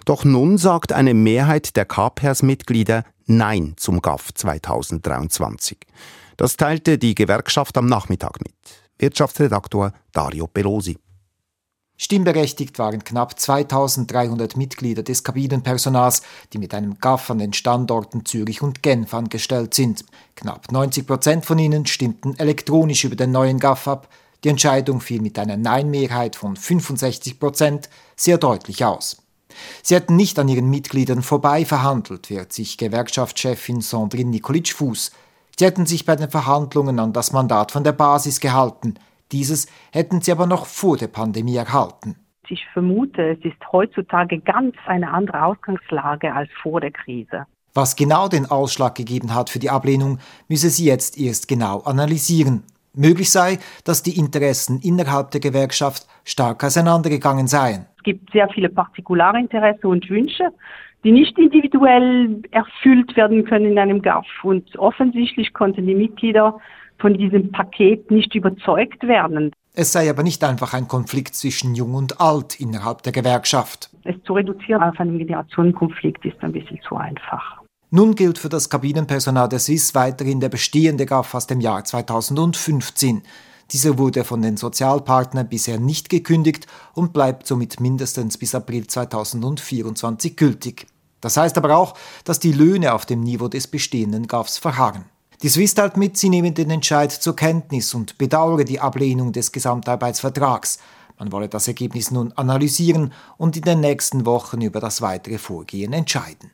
Doch 0.04 0.24
nun 0.24 0.58
sagt 0.58 0.92
eine 0.92 1.14
Mehrheit 1.14 1.76
der 1.76 1.84
KPERS-Mitglieder 1.84 3.04
Nein 3.26 3.74
zum 3.76 4.02
GAF 4.02 4.34
2023. 4.34 5.78
Das 6.36 6.56
teilte 6.56 6.98
die 6.98 7.14
Gewerkschaft 7.14 7.76
am 7.78 7.86
Nachmittag 7.86 8.40
mit. 8.40 8.54
Wirtschaftsredaktor 8.98 9.92
Dario 10.12 10.46
Pelosi. 10.48 10.98
Stimmberechtigt 11.96 12.80
waren 12.80 13.04
knapp 13.04 13.38
2300 13.38 14.56
Mitglieder 14.56 15.04
des 15.04 15.22
Kabinenpersonals, 15.22 16.22
die 16.52 16.58
mit 16.58 16.74
einem 16.74 16.98
GAF 16.98 17.30
an 17.30 17.38
den 17.38 17.52
Standorten 17.52 18.24
Zürich 18.24 18.60
und 18.60 18.82
Genf 18.82 19.14
angestellt 19.14 19.74
sind. 19.74 20.04
Knapp 20.34 20.72
90 20.72 21.06
Prozent 21.06 21.46
von 21.46 21.60
ihnen 21.60 21.86
stimmten 21.86 22.36
elektronisch 22.38 23.04
über 23.04 23.14
den 23.14 23.30
neuen 23.30 23.60
GAF 23.60 23.86
ab. 23.86 24.08
Die 24.42 24.48
Entscheidung 24.48 25.00
fiel 25.00 25.22
mit 25.22 25.38
einer 25.38 25.56
Nein-Mehrheit 25.56 26.34
von 26.34 26.56
65 26.56 27.38
Prozent 27.38 27.88
sehr 28.16 28.38
deutlich 28.38 28.84
aus. 28.84 29.21
Sie 29.82 29.94
hätten 29.94 30.16
nicht 30.16 30.38
an 30.38 30.48
ihren 30.48 30.70
Mitgliedern 30.70 31.22
vorbei 31.22 31.64
verhandelt, 31.64 32.30
wehrt 32.30 32.52
sich 32.52 32.78
Gewerkschaftschefin 32.78 33.80
Sandrine 33.80 34.30
Nikolic-Fuß. 34.30 35.12
Sie 35.58 35.64
hätten 35.64 35.86
sich 35.86 36.06
bei 36.06 36.16
den 36.16 36.30
Verhandlungen 36.30 36.98
an 36.98 37.12
das 37.12 37.32
Mandat 37.32 37.72
von 37.72 37.84
der 37.84 37.92
Basis 37.92 38.40
gehalten. 38.40 38.94
Dieses 39.32 39.66
hätten 39.92 40.20
sie 40.20 40.32
aber 40.32 40.46
noch 40.46 40.66
vor 40.66 40.96
der 40.96 41.08
Pandemie 41.08 41.56
erhalten. 41.56 42.16
Ich 42.48 42.66
vermute, 42.72 43.30
es 43.30 43.44
ist 43.44 43.72
heutzutage 43.72 44.40
ganz 44.40 44.74
eine 44.86 45.10
andere 45.10 45.42
Ausgangslage 45.44 46.34
als 46.34 46.50
vor 46.62 46.80
der 46.80 46.90
Krise. 46.90 47.46
Was 47.74 47.96
genau 47.96 48.28
den 48.28 48.44
Ausschlag 48.44 48.94
gegeben 48.94 49.34
hat 49.34 49.48
für 49.48 49.58
die 49.58 49.70
Ablehnung, 49.70 50.18
müsse 50.48 50.68
sie 50.68 50.84
jetzt 50.84 51.16
erst 51.16 51.48
genau 51.48 51.80
analysieren. 51.80 52.64
Möglich 52.94 53.30
sei, 53.30 53.58
dass 53.84 54.02
die 54.02 54.18
Interessen 54.18 54.80
innerhalb 54.80 55.30
der 55.30 55.40
Gewerkschaft 55.40 56.06
stark 56.24 56.62
auseinandergegangen 56.62 57.46
seien. 57.46 57.86
Es 58.02 58.04
gibt 58.04 58.32
sehr 58.32 58.48
viele 58.48 58.68
Partikularinteressen 58.68 59.88
und 59.88 60.10
Wünsche, 60.10 60.48
die 61.04 61.12
nicht 61.12 61.38
individuell 61.38 62.42
erfüllt 62.50 63.16
werden 63.16 63.44
können 63.44 63.66
in 63.66 63.78
einem 63.78 64.02
GAF. 64.02 64.26
Und 64.42 64.76
offensichtlich 64.76 65.52
konnten 65.52 65.86
die 65.86 65.94
Mitglieder 65.94 66.58
von 66.98 67.14
diesem 67.14 67.52
Paket 67.52 68.10
nicht 68.10 68.34
überzeugt 68.34 69.06
werden. 69.06 69.52
Es 69.74 69.92
sei 69.92 70.10
aber 70.10 70.24
nicht 70.24 70.42
einfach 70.42 70.74
ein 70.74 70.88
Konflikt 70.88 71.36
zwischen 71.36 71.76
Jung 71.76 71.94
und 71.94 72.20
Alt 72.20 72.58
innerhalb 72.58 73.04
der 73.04 73.12
Gewerkschaft. 73.12 73.90
Es 74.02 74.16
zu 74.24 74.32
reduzieren 74.32 74.82
auf 74.82 74.98
einen 74.98 75.16
Generationenkonflikt 75.16 76.24
ist 76.24 76.36
ein 76.40 76.50
bisschen 76.50 76.80
zu 76.88 76.96
einfach. 76.96 77.62
Nun 77.92 78.16
gilt 78.16 78.38
für 78.38 78.48
das 78.48 78.68
Kabinenpersonal 78.68 79.48
der 79.48 79.60
Swiss 79.60 79.94
weiterhin 79.94 80.40
der 80.40 80.48
bestehende 80.48 81.06
GAF 81.06 81.34
aus 81.34 81.46
dem 81.46 81.60
Jahr 81.60 81.84
2015. 81.84 83.22
Dieser 83.72 83.96
wurde 83.96 84.24
von 84.24 84.42
den 84.42 84.58
Sozialpartnern 84.58 85.48
bisher 85.48 85.80
nicht 85.80 86.10
gekündigt 86.10 86.66
und 86.94 87.12
bleibt 87.12 87.46
somit 87.46 87.80
mindestens 87.80 88.36
bis 88.36 88.54
April 88.54 88.86
2024 88.86 90.36
gültig. 90.36 90.86
Das 91.22 91.36
heißt 91.36 91.56
aber 91.56 91.76
auch, 91.76 91.94
dass 92.24 92.38
die 92.38 92.52
Löhne 92.52 92.92
auf 92.92 93.06
dem 93.06 93.22
Niveau 93.22 93.48
des 93.48 93.68
bestehenden 93.68 94.26
GAFs 94.26 94.58
verharren. 94.58 95.06
Die 95.42 95.48
Swiss 95.48 95.74
teilt 95.74 95.96
mit, 95.96 96.18
sie 96.18 96.28
nehmen 96.28 96.54
den 96.54 96.70
Entscheid 96.70 97.10
zur 97.10 97.34
Kenntnis 97.34 97.94
und 97.94 98.18
bedauere 98.18 98.64
die 98.64 98.80
Ablehnung 98.80 99.32
des 99.32 99.52
Gesamtarbeitsvertrags. 99.52 100.78
Man 101.18 101.32
wolle 101.32 101.48
das 101.48 101.66
Ergebnis 101.66 102.10
nun 102.10 102.32
analysieren 102.32 103.12
und 103.38 103.56
in 103.56 103.62
den 103.62 103.80
nächsten 103.80 104.26
Wochen 104.26 104.60
über 104.60 104.80
das 104.80 105.00
weitere 105.00 105.38
Vorgehen 105.38 105.92
entscheiden. 105.92 106.50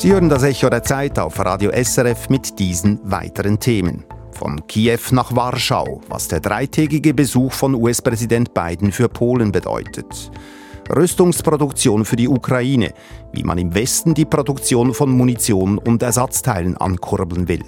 Sie 0.00 0.12
hören 0.12 0.28
das 0.28 0.44
Echo 0.44 0.70
der 0.70 0.84
Zeit 0.84 1.18
auf 1.18 1.40
Radio 1.40 1.72
SRF 1.72 2.28
mit 2.28 2.60
diesen 2.60 3.00
weiteren 3.02 3.58
Themen. 3.58 4.04
Von 4.30 4.64
Kiew 4.68 5.00
nach 5.10 5.34
Warschau, 5.34 6.00
was 6.08 6.28
der 6.28 6.38
dreitägige 6.38 7.12
Besuch 7.12 7.52
von 7.52 7.74
US-Präsident 7.74 8.54
Biden 8.54 8.92
für 8.92 9.08
Polen 9.08 9.50
bedeutet. 9.50 10.30
Rüstungsproduktion 10.94 12.04
für 12.04 12.14
die 12.14 12.28
Ukraine, 12.28 12.94
wie 13.32 13.42
man 13.42 13.58
im 13.58 13.74
Westen 13.74 14.14
die 14.14 14.24
Produktion 14.24 14.94
von 14.94 15.10
Munition 15.10 15.78
und 15.78 16.00
Ersatzteilen 16.00 16.76
ankurbeln 16.76 17.48
will. 17.48 17.64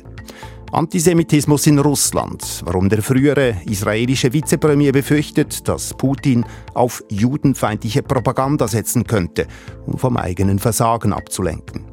Antisemitismus 0.70 1.66
in 1.66 1.80
Russland, 1.80 2.62
warum 2.64 2.88
der 2.88 3.02
frühere 3.02 3.56
israelische 3.66 4.32
Vizepremier 4.32 4.92
befürchtet, 4.92 5.66
dass 5.66 5.94
Putin 5.94 6.46
auf 6.74 7.02
judenfeindliche 7.10 8.04
Propaganda 8.04 8.68
setzen 8.68 9.02
könnte, 9.02 9.48
um 9.84 9.98
vom 9.98 10.16
eigenen 10.16 10.60
Versagen 10.60 11.12
abzulenken. 11.12 11.89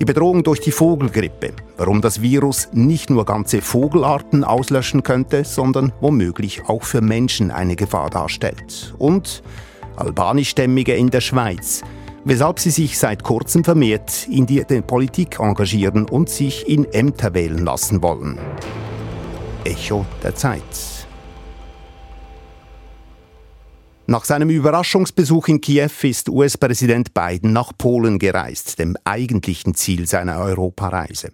Die 0.00 0.06
Bedrohung 0.06 0.42
durch 0.42 0.60
die 0.60 0.70
Vogelgrippe, 0.70 1.52
warum 1.76 2.00
das 2.00 2.22
Virus 2.22 2.70
nicht 2.72 3.10
nur 3.10 3.26
ganze 3.26 3.60
Vogelarten 3.60 4.44
auslöschen 4.44 5.02
könnte, 5.02 5.44
sondern 5.44 5.92
womöglich 6.00 6.62
auch 6.68 6.84
für 6.84 7.02
Menschen 7.02 7.50
eine 7.50 7.76
Gefahr 7.76 8.08
darstellt. 8.08 8.94
Und 8.96 9.42
Albanischstämmige 9.96 10.94
in 10.94 11.10
der 11.10 11.20
Schweiz, 11.20 11.82
weshalb 12.24 12.60
sie 12.60 12.70
sich 12.70 12.98
seit 12.98 13.22
kurzem 13.22 13.62
vermehrt 13.62 14.26
in 14.30 14.46
die 14.46 14.64
Politik 14.80 15.38
engagieren 15.38 16.06
und 16.08 16.30
sich 16.30 16.66
in 16.66 16.90
Ämter 16.90 17.34
wählen 17.34 17.62
lassen 17.62 18.02
wollen. 18.02 18.38
Echo 19.64 20.06
der 20.22 20.34
Zeit. 20.34 20.99
Nach 24.10 24.24
seinem 24.24 24.50
Überraschungsbesuch 24.50 25.46
in 25.46 25.60
Kiew 25.60 25.88
ist 26.02 26.28
US-Präsident 26.28 27.14
Biden 27.14 27.52
nach 27.52 27.70
Polen 27.78 28.18
gereist, 28.18 28.80
dem 28.80 28.96
eigentlichen 29.04 29.76
Ziel 29.76 30.08
seiner 30.08 30.40
Europareise. 30.40 31.30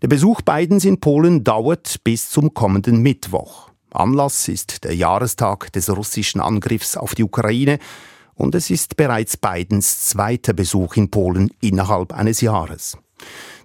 Der 0.00 0.08
Besuch 0.08 0.40
Bidens 0.40 0.86
in 0.86 1.00
Polen 1.00 1.44
dauert 1.44 2.02
bis 2.04 2.30
zum 2.30 2.54
kommenden 2.54 3.02
Mittwoch. 3.02 3.68
Anlass 3.90 4.48
ist 4.48 4.84
der 4.84 4.94
Jahrestag 4.94 5.70
des 5.74 5.94
russischen 5.94 6.40
Angriffs 6.40 6.96
auf 6.96 7.14
die 7.14 7.24
Ukraine 7.24 7.78
und 8.34 8.54
es 8.54 8.70
ist 8.70 8.96
bereits 8.96 9.36
Bidens 9.36 10.06
zweiter 10.06 10.54
Besuch 10.54 10.96
in 10.96 11.10
Polen 11.10 11.50
innerhalb 11.60 12.14
eines 12.14 12.40
Jahres. 12.40 12.96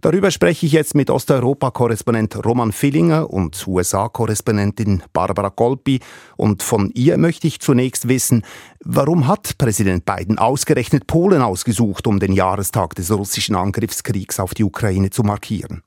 Darüber 0.03 0.31
spreche 0.31 0.65
ich 0.65 0.73
jetzt 0.73 0.95
mit 0.95 1.09
Osteuropa-Korrespondent 1.09 2.43
Roman 2.43 2.73
Fillinger 2.73 3.29
und 3.29 3.65
USA-Korrespondentin 3.65 5.01
Barbara 5.13 5.49
Kolpi. 5.49 6.01
Und 6.35 6.61
von 6.61 6.91
ihr 6.93 7.17
möchte 7.17 7.47
ich 7.47 7.61
zunächst 7.61 8.09
wissen, 8.09 8.43
warum 8.83 9.27
hat 9.27 9.57
Präsident 9.57 10.03
Biden 10.03 10.37
ausgerechnet 10.37 11.07
Polen 11.07 11.41
ausgesucht, 11.41 12.05
um 12.05 12.19
den 12.19 12.33
Jahrestag 12.33 12.95
des 12.95 13.11
russischen 13.11 13.55
Angriffskriegs 13.55 14.41
auf 14.41 14.53
die 14.53 14.65
Ukraine 14.65 15.09
zu 15.09 15.23
markieren? 15.23 15.83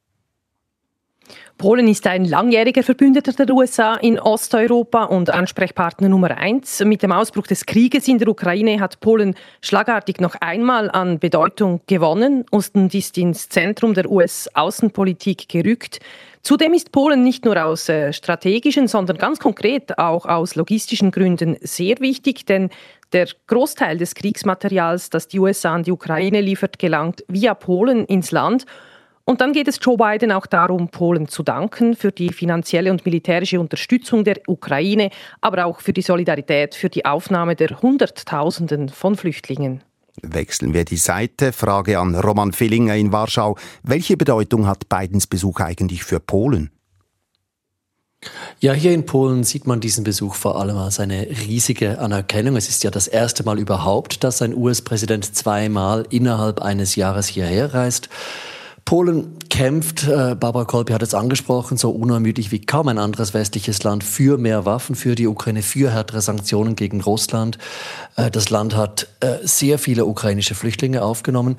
Polen 1.59 1.89
ist 1.89 2.07
ein 2.07 2.27
langjähriger 2.27 2.83
Verbündeter 2.83 3.33
der 3.33 3.55
USA 3.55 3.95
in 3.95 4.21
Osteuropa 4.21 5.05
und 5.05 5.31
Ansprechpartner 5.31 6.11
Nummer 6.11 6.37
eins. 6.37 6.85
Mit 6.85 7.03
dem 7.03 7.13
Ausbruch 7.13 7.47
des 7.47 7.65
Krieges 7.65 8.07
in 8.09 8.19
der 8.19 8.29
Ukraine 8.29 8.79
hat 8.79 9.01
Polen 9.01 9.35
schlagartig 9.63 10.21
noch 10.21 10.35
einmal 10.43 10.91
an 10.91 11.19
Bedeutung 11.19 11.81
gewonnen. 11.87 12.45
Osten 12.51 12.91
ist 12.93 13.17
ins 13.17 13.49
Zentrum 13.49 13.95
der 13.95 14.11
US-Außenpolitik 14.11 15.49
gerückt. 15.49 16.01
Zudem 16.43 16.75
ist 16.75 16.93
Polen 16.93 17.23
nicht 17.23 17.47
nur 17.47 17.65
aus 17.65 17.89
äh, 17.89 18.13
strategischen, 18.13 18.87
sondern 18.87 19.17
ganz 19.17 19.39
konkret 19.39 19.99
auch 19.99 20.27
aus 20.27 20.57
logistischen 20.57 21.11
Gründen 21.11 21.57
sehr 21.63 22.01
wichtig, 22.01 22.45
denn 22.45 22.69
der 23.15 23.29
Großteil 23.47 23.97
des 23.97 24.15
Kriegsmaterials, 24.15 25.09
das 25.09 25.27
die 25.27 25.41
USA 25.41 25.75
an 25.75 25.85
die 25.85 25.93
Ukraine 25.93 26.43
liefert, 26.43 26.79
gelangt 26.79 27.25
via 27.29 27.55
Polen 27.55 28.05
ins 28.05 28.31
Land. 28.31 28.67
Und 29.29 29.41
dann 29.41 29.53
geht 29.53 29.67
es 29.67 29.81
Joe 29.83 29.97
Biden 29.97 30.31
auch 30.31 30.47
darum, 30.47 30.89
Polen 30.89 31.27
zu 31.27 31.43
danken 31.43 31.97
für 31.97 32.13
die 32.13 32.29
finanzielle 32.33 32.93
und 32.93 33.05
militärische 33.05 33.59
Unterstützung 33.59 34.23
der 34.23 34.41
Ukraine, 34.47 35.11
aber 35.41 35.67
auch 35.67 35.81
für 35.81 35.93
die 35.93 36.03
Solidarität, 36.03 36.77
für 36.77 36.89
die 36.89 37.05
Aufnahme 37.05 37.57
der 37.57 37.83
Hunderttausenden 37.83 38.89
von 38.89 39.17
Flüchtlingen. 39.17 39.83
Wechseln 40.23 40.75
wir 40.75 40.85
die 40.85 40.97
Seite. 40.97 41.53
Frage 41.53 41.99
an 41.99 42.15
Roman 42.15 42.53
Fillinger 42.53 42.95
in 42.95 43.11
Warschau. 43.11 43.57
Welche 43.83 44.17
Bedeutung 44.17 44.69
hat 44.69 44.89
Bidens 44.89 45.27
Besuch 45.27 45.59
eigentlich 45.59 46.05
für 46.05 46.21
Polen? 46.21 46.71
Ja, 48.61 48.75
hier 48.75 48.93
in 48.93 49.07
Polen 49.07 49.43
sieht 49.43 49.67
man 49.67 49.81
diesen 49.81 50.05
Besuch 50.05 50.37
vor 50.37 50.59
allem 50.61 50.77
als 50.77 51.01
eine 51.01 51.27
riesige 51.29 51.99
Anerkennung. 51.99 52.57
Es 52.57 52.69
ist 52.69 52.85
ja 52.85 52.93
das 52.93 53.09
erste 53.09 53.43
Mal 53.43 53.59
überhaupt, 53.59 54.23
dass 54.23 54.41
ein 54.41 54.55
US-Präsident 54.55 55.35
zweimal 55.35 56.07
innerhalb 56.11 56.63
eines 56.63 56.95
Jahres 56.95 57.27
hierher 57.27 57.75
reist. 57.75 58.09
Polen 58.87 59.37
kämpft, 59.51 60.07
äh, 60.07 60.37
Barbara 60.39 60.65
Kolby 60.65 60.93
hat 60.93 61.03
es 61.03 61.13
angesprochen, 61.13 61.77
so 61.77 61.91
unermüdlich 61.91 62.53
wie 62.53 62.61
kaum 62.61 62.87
ein 62.87 62.99
anderes 62.99 63.35
westliches 63.35 63.83
Land 63.83 64.05
für 64.05 64.39
mehr 64.39 64.65
Waffen 64.65 64.95
für 64.95 65.17
die 65.17 65.27
Ukraine, 65.27 65.63
für 65.63 65.91
härtere 65.91 66.23
Sanktionen 66.23 66.77
gegen 66.77 67.01
Russland. 67.01 67.59
Äh, 68.15 68.31
das 68.31 68.49
Land 68.49 68.77
hat 68.77 69.09
äh, 69.19 69.39
sehr 69.43 69.81
viele 69.81 70.07
ukrainische 70.07 70.55
Flüchtlinge 70.55 71.03
aufgenommen. 71.03 71.57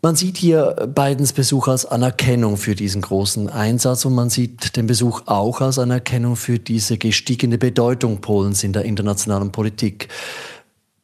Man 0.00 0.14
sieht 0.14 0.36
hier 0.36 0.92
Bidens 0.94 1.32
Besuch 1.32 1.66
als 1.66 1.86
Anerkennung 1.86 2.56
für 2.56 2.76
diesen 2.76 3.02
großen 3.02 3.48
Einsatz 3.48 4.04
und 4.04 4.14
man 4.14 4.30
sieht 4.30 4.76
den 4.76 4.86
Besuch 4.86 5.22
auch 5.26 5.60
als 5.60 5.78
Anerkennung 5.78 6.36
für 6.36 6.60
diese 6.60 6.98
gestiegene 6.98 7.58
Bedeutung 7.58 8.20
Polens 8.20 8.62
in 8.62 8.72
der 8.72 8.84
internationalen 8.84 9.50
Politik. 9.50 10.08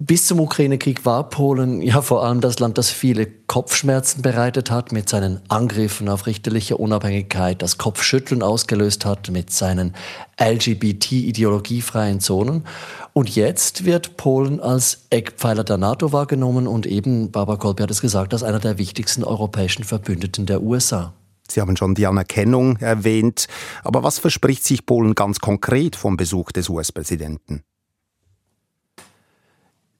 Bis 0.03 0.27
zum 0.27 0.41
Ukraine-Krieg 0.41 1.05
war 1.05 1.29
Polen 1.29 1.83
ja 1.83 2.01
vor 2.01 2.25
allem 2.25 2.41
das 2.41 2.59
Land, 2.59 2.79
das 2.79 2.89
viele 2.89 3.27
Kopfschmerzen 3.27 4.23
bereitet 4.23 4.71
hat 4.71 4.93
mit 4.93 5.11
seinen 5.11 5.43
Angriffen 5.49 6.09
auf 6.09 6.27
richterliche 6.27 6.79
Unabhängigkeit, 6.79 7.61
das 7.61 7.77
Kopfschütteln 7.77 8.43
ausgelöst 8.43 9.05
hat 9.05 9.31
mit 9.31 9.51
seinen 9.51 9.95
LGBT-ideologiefreien 10.41 12.21
Zonen. 12.21 12.65
Und 13.13 13.37
jetzt 13.37 13.85
wird 13.85 14.17
Polen 14.17 14.59
als 14.59 15.05
Eckpfeiler 15.11 15.65
der 15.65 15.77
NATO 15.77 16.15
wahrgenommen 16.15 16.67
und 16.67 16.87
eben, 16.87 17.31
Barbara 17.31 17.59
Kolbe 17.59 17.83
hat 17.83 17.91
es 17.91 18.01
gesagt, 18.01 18.33
als 18.33 18.43
einer 18.43 18.59
der 18.59 18.79
wichtigsten 18.79 19.23
europäischen 19.23 19.85
Verbündeten 19.85 20.47
der 20.47 20.63
USA. 20.63 21.13
Sie 21.47 21.61
haben 21.61 21.77
schon 21.77 21.95
die 21.95 22.07
Anerkennung 22.07 22.79
erwähnt. 22.79 23.49
Aber 23.85 24.03
was 24.03 24.19
verspricht 24.19 24.65
sich 24.65 24.87
Polen 24.87 25.15
ganz 25.15 25.41
konkret 25.41 25.95
vom 25.95 26.17
Besuch 26.17 26.53
des 26.53 26.71
US-Präsidenten? 26.71 27.65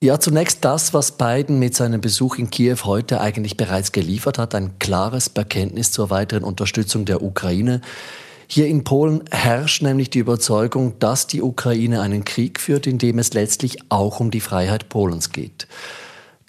Ja, 0.03 0.19
zunächst 0.19 0.65
das, 0.65 0.95
was 0.95 1.13
Biden 1.13 1.59
mit 1.59 1.77
seinem 1.77 2.01
Besuch 2.01 2.37
in 2.37 2.49
Kiew 2.49 2.79
heute 2.85 3.21
eigentlich 3.21 3.59
bereits 3.59 3.93
geliefert 3.93 4.39
hat, 4.39 4.55
ein 4.55 4.79
klares 4.79 5.29
Bekenntnis 5.29 5.93
zur 5.93 6.09
weiteren 6.09 6.43
Unterstützung 6.43 7.05
der 7.05 7.23
Ukraine. 7.23 7.83
Hier 8.47 8.67
in 8.67 8.83
Polen 8.83 9.25
herrscht 9.31 9.83
nämlich 9.83 10.09
die 10.09 10.21
Überzeugung, 10.21 10.99
dass 11.01 11.27
die 11.27 11.43
Ukraine 11.43 12.01
einen 12.01 12.25
Krieg 12.25 12.61
führt, 12.61 12.87
in 12.87 12.97
dem 12.97 13.19
es 13.19 13.35
letztlich 13.35 13.77
auch 13.91 14.21
um 14.21 14.31
die 14.31 14.41
Freiheit 14.41 14.89
Polens 14.89 15.33
geht. 15.33 15.67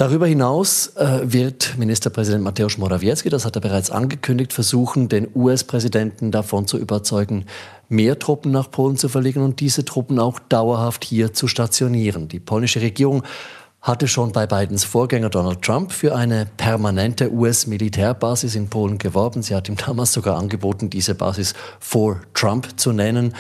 Darüber 0.02 0.26
hinaus 0.26 0.96
äh, 0.96 1.20
wird 1.22 1.76
Ministerpräsident 1.78 2.44
Mateusz 2.44 2.80
Morawiecki, 2.80 3.30
das 3.30 3.46
hat 3.46 3.56
er 3.56 3.62
bereits 3.62 3.92
angekündigt, 3.92 4.52
versuchen, 4.52 5.10
den 5.10 5.28
US-Präsidenten 5.36 6.32
davon 6.32 6.66
zu 6.66 6.80
überzeugen, 6.80 7.46
mehr 7.88 8.18
Truppen 8.18 8.52
nach 8.52 8.72
Polen 8.72 8.98
zu 8.98 9.10
verlegen 9.10 9.44
und 9.44 9.60
diese 9.60 9.86
Truppen 9.86 10.18
auch 10.18 10.40
dauerhaft 10.40 11.04
hier 11.04 11.34
zu 11.34 11.48
stationieren. 11.48 12.30
Die 12.30 12.40
polnische 12.40 12.82
Regierung 12.82 13.22
hatte 13.82 14.08
schon 14.08 14.32
bei 14.32 14.46
Bidens 14.46 14.84
Vorgänger 14.84 15.30
Donald 15.30 15.64
Trump 15.64 15.92
für 15.92 16.16
eine 16.16 16.46
permanente 16.58 17.32
US-Militärbasis 17.32 18.54
in 18.54 18.70
Polen 18.70 19.00
geworben. 19.00 19.42
Sie 19.42 19.56
hat 19.56 19.70
ihm 19.70 19.76
damals 19.76 20.14
sogar 20.14 20.38
angeboten, 20.38 20.92
diese 20.92 21.16
Basis 21.16 21.56
for 21.80 22.22
Trump 22.36 22.80
zu 22.80 22.92
nennen. 22.92 23.34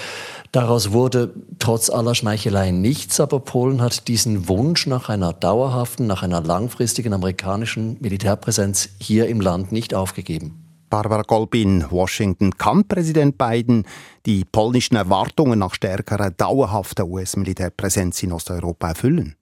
Daraus 0.52 0.92
wurde 0.92 1.34
trotz 1.60 1.92
aller 1.92 2.16
Schmeicheleien 2.16 2.82
nichts, 2.82 3.20
aber 3.20 3.40
Polen 3.40 3.82
hat 3.82 4.08
diesen 4.08 4.48
Wunsch 4.48 4.88
nach 4.88 5.10
einer 5.10 5.32
dauerhaften, 5.32 6.08
nach 6.08 6.24
einer 6.24 6.42
langfristigen 6.42 7.14
amerikanischen 7.14 7.98
Militärpräsenz 8.02 8.90
hier 9.00 9.28
im 9.28 9.42
Land 9.42 9.72
nicht 9.72 9.94
aufgegeben. 9.94 10.62
Barbara 10.90 11.24
Kolbin, 11.24 11.86
Washington. 11.90 12.58
Kann 12.58 12.86
Präsident 12.86 13.38
Biden 13.38 13.86
die 14.26 14.44
polnischen 14.44 14.98
Erwartungen 14.98 15.60
nach 15.60 15.74
stärkerer, 15.74 16.32
dauerhafter 16.32 17.06
US-Militärpräsenz 17.08 18.22
in 18.24 18.34
Osteuropa 18.34 18.90
erfüllen? 18.90 19.36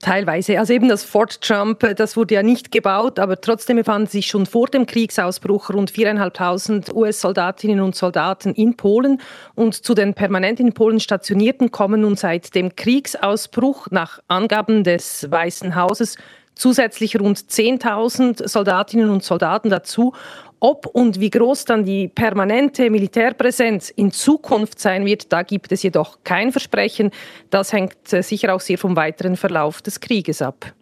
Teilweise. 0.00 0.58
Also 0.58 0.74
eben 0.74 0.88
das 0.88 1.02
Fort 1.02 1.40
Trump, 1.40 1.80
das 1.96 2.16
wurde 2.16 2.34
ja 2.34 2.42
nicht 2.42 2.70
gebaut, 2.70 3.18
aber 3.18 3.40
trotzdem 3.40 3.76
befanden 3.76 4.08
sich 4.08 4.26
schon 4.26 4.44
vor 4.44 4.66
dem 4.66 4.84
Kriegsausbruch 4.84 5.70
rund 5.70 5.90
4.500 5.90 6.92
US-Soldatinnen 6.92 7.80
und 7.80 7.94
Soldaten 7.94 8.52
in 8.52 8.76
Polen. 8.76 9.20
Und 9.54 9.74
zu 9.74 9.94
den 9.94 10.12
permanent 10.12 10.60
in 10.60 10.74
Polen 10.74 11.00
stationierten 11.00 11.70
kommen 11.70 12.02
nun 12.02 12.16
seit 12.16 12.54
dem 12.54 12.76
Kriegsausbruch 12.76 13.86
nach 13.90 14.20
Angaben 14.28 14.84
des 14.84 15.30
Weißen 15.30 15.74
Hauses 15.74 16.16
zusätzlich 16.54 17.18
rund 17.18 17.38
10.000 17.38 18.46
Soldatinnen 18.46 19.10
und 19.10 19.24
Soldaten 19.24 19.70
dazu. 19.70 20.12
Ob 20.60 20.86
und 20.86 21.20
wie 21.20 21.30
groß 21.30 21.64
dann 21.66 21.84
die 21.84 22.08
permanente 22.08 22.90
Militärpräsenz 22.90 23.90
in 23.90 24.10
Zukunft 24.12 24.78
sein 24.78 25.04
wird, 25.04 25.32
da 25.32 25.42
gibt 25.42 25.72
es 25.72 25.82
jedoch 25.82 26.18
kein 26.24 26.52
Versprechen. 26.52 27.10
Das 27.50 27.72
hängt 27.72 28.12
äh, 28.12 28.22
sicher 28.22 28.54
auch 28.54 28.60
sehr 28.60 28.78
vom 28.78 28.96
weiteren 28.96 29.36
Verlauf 29.36 29.82
des 29.82 30.00
Krieges 30.00 30.40
ab. 30.42 30.74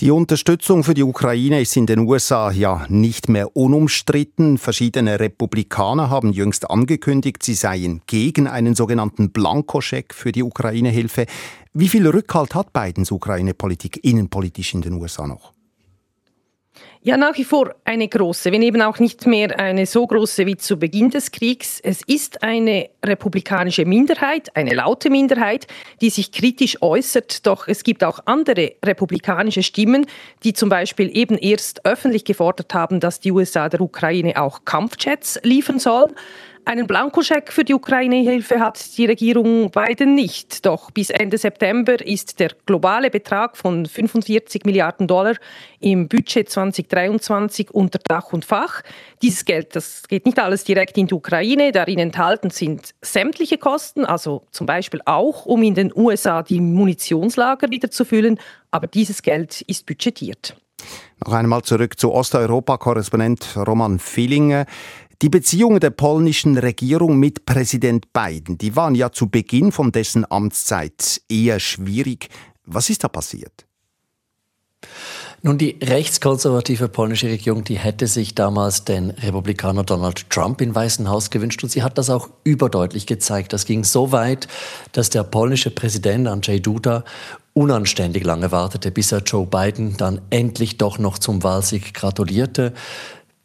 Die 0.00 0.10
Unterstützung 0.10 0.84
für 0.84 0.94
die 0.94 1.02
Ukraine 1.02 1.60
ist 1.60 1.76
in 1.76 1.86
den 1.86 2.00
USA 2.00 2.50
ja 2.52 2.86
nicht 2.88 3.28
mehr 3.28 3.56
unumstritten. 3.56 4.56
Verschiedene 4.56 5.18
Republikaner 5.18 6.10
haben 6.10 6.32
jüngst 6.32 6.70
angekündigt, 6.70 7.42
sie 7.42 7.54
seien 7.54 8.02
gegen 8.06 8.46
einen 8.46 8.74
sogenannten 8.74 9.30
Blankoscheck 9.30 10.14
für 10.14 10.30
die 10.30 10.44
Ukraine-Hilfe. 10.44 11.26
Wie 11.72 11.88
viel 11.88 12.06
Rückhalt 12.06 12.54
hat 12.54 12.72
Bidens 12.72 13.10
Ukraine-Politik 13.10 14.04
innenpolitisch 14.04 14.74
in 14.74 14.82
den 14.82 14.94
USA 14.94 15.26
noch? 15.26 15.57
Ja, 17.08 17.16
nach 17.16 17.38
wie 17.38 17.44
vor 17.44 17.74
eine 17.86 18.06
große, 18.06 18.52
wenn 18.52 18.60
eben 18.60 18.82
auch 18.82 18.98
nicht 18.98 19.26
mehr 19.26 19.58
eine 19.58 19.86
so 19.86 20.06
große 20.06 20.44
wie 20.44 20.58
zu 20.58 20.78
Beginn 20.78 21.08
des 21.08 21.30
Kriegs. 21.30 21.80
Es 21.82 22.02
ist 22.06 22.42
eine 22.42 22.90
republikanische 23.02 23.86
Minderheit, 23.86 24.54
eine 24.54 24.74
laute 24.74 25.08
Minderheit, 25.08 25.66
die 26.02 26.10
sich 26.10 26.32
kritisch 26.32 26.82
äußert. 26.82 27.46
Doch 27.46 27.66
es 27.66 27.82
gibt 27.82 28.04
auch 28.04 28.20
andere 28.26 28.72
republikanische 28.84 29.62
Stimmen, 29.62 30.04
die 30.44 30.52
zum 30.52 30.68
Beispiel 30.68 31.10
eben 31.16 31.38
erst 31.38 31.86
öffentlich 31.86 32.26
gefordert 32.26 32.74
haben, 32.74 33.00
dass 33.00 33.20
die 33.20 33.32
USA 33.32 33.70
der 33.70 33.80
Ukraine 33.80 34.38
auch 34.38 34.66
Kampfjets 34.66 35.40
liefern 35.42 35.78
soll. 35.78 36.08
Einen 36.68 36.86
Blankoscheck 36.86 37.50
für 37.50 37.64
die 37.64 37.72
Ukraine-Hilfe 37.72 38.60
hat 38.60 38.98
die 38.98 39.06
Regierung 39.06 39.70
Biden 39.70 40.14
nicht. 40.14 40.66
Doch 40.66 40.90
bis 40.90 41.08
Ende 41.08 41.38
September 41.38 41.94
ist 42.06 42.40
der 42.40 42.50
globale 42.66 43.08
Betrag 43.08 43.56
von 43.56 43.86
45 43.86 44.66
Milliarden 44.66 45.06
Dollar 45.06 45.36
im 45.80 46.08
Budget 46.08 46.50
2023 46.50 47.70
unter 47.70 47.98
Dach 48.00 48.34
und 48.34 48.44
Fach. 48.44 48.82
Dieses 49.22 49.46
Geld, 49.46 49.76
das 49.76 50.02
geht 50.08 50.26
nicht 50.26 50.38
alles 50.38 50.64
direkt 50.64 50.98
in 50.98 51.06
die 51.06 51.14
Ukraine. 51.14 51.72
Darin 51.72 52.00
enthalten 52.00 52.50
sind 52.50 52.94
sämtliche 53.00 53.56
Kosten, 53.56 54.04
also 54.04 54.42
zum 54.50 54.66
Beispiel 54.66 55.00
auch, 55.06 55.46
um 55.46 55.62
in 55.62 55.74
den 55.74 55.90
USA 55.96 56.42
die 56.42 56.60
Munitionslager 56.60 57.70
wieder 57.70 57.90
zu 57.90 58.04
füllen. 58.04 58.38
Aber 58.70 58.88
dieses 58.88 59.22
Geld 59.22 59.62
ist 59.62 59.86
budgetiert. 59.86 60.54
Noch 61.24 61.32
einmal 61.32 61.62
zurück 61.62 61.98
zu 61.98 62.12
Osteuropa-Korrespondent 62.12 63.56
Roman 63.56 63.98
Fillinger. 63.98 64.66
Die 65.20 65.30
Beziehungen 65.30 65.80
der 65.80 65.90
polnischen 65.90 66.56
Regierung 66.56 67.18
mit 67.18 67.44
Präsident 67.44 68.12
Biden, 68.12 68.56
die 68.56 68.76
waren 68.76 68.94
ja 68.94 69.10
zu 69.10 69.28
Beginn 69.28 69.72
von 69.72 69.90
dessen 69.90 70.24
Amtszeit 70.30 71.20
eher 71.28 71.58
schwierig. 71.58 72.28
Was 72.66 72.88
ist 72.88 73.02
da 73.02 73.08
passiert? 73.08 73.66
Nun, 75.42 75.58
die 75.58 75.76
rechtskonservative 75.82 76.88
polnische 76.88 77.26
Regierung, 77.26 77.64
die 77.64 77.78
hätte 77.78 78.06
sich 78.06 78.36
damals 78.36 78.84
den 78.84 79.10
Republikaner 79.10 79.82
Donald 79.82 80.30
Trump 80.30 80.60
im 80.60 80.72
Weißen 80.72 81.08
Haus 81.08 81.30
gewünscht 81.30 81.64
und 81.64 81.70
sie 81.70 81.82
hat 81.82 81.98
das 81.98 82.10
auch 82.10 82.28
überdeutlich 82.44 83.06
gezeigt. 83.06 83.52
Das 83.52 83.64
ging 83.64 83.82
so 83.82 84.12
weit, 84.12 84.46
dass 84.92 85.10
der 85.10 85.24
polnische 85.24 85.70
Präsident 85.70 86.28
Andrzej 86.28 86.60
Duda 86.60 87.04
unanständig 87.54 88.24
lange 88.24 88.52
wartete, 88.52 88.92
bis 88.92 89.10
er 89.10 89.18
Joe 89.18 89.46
Biden 89.46 89.96
dann 89.96 90.20
endlich 90.30 90.78
doch 90.78 90.98
noch 90.98 91.18
zum 91.18 91.42
Wahlsieg 91.42 91.92
gratulierte. 91.92 92.72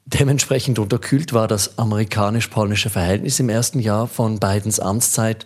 Dementsprechend 0.06 0.80
unterkühlt 0.80 1.34
war 1.34 1.48
das 1.48 1.78
amerikanisch-polnische 1.78 2.90
Verhältnis 2.90 3.40
im 3.40 3.50
ersten 3.50 3.80
Jahr 3.80 4.08
von 4.08 4.40
Bidens 4.40 4.80
Amtszeit 4.80 5.46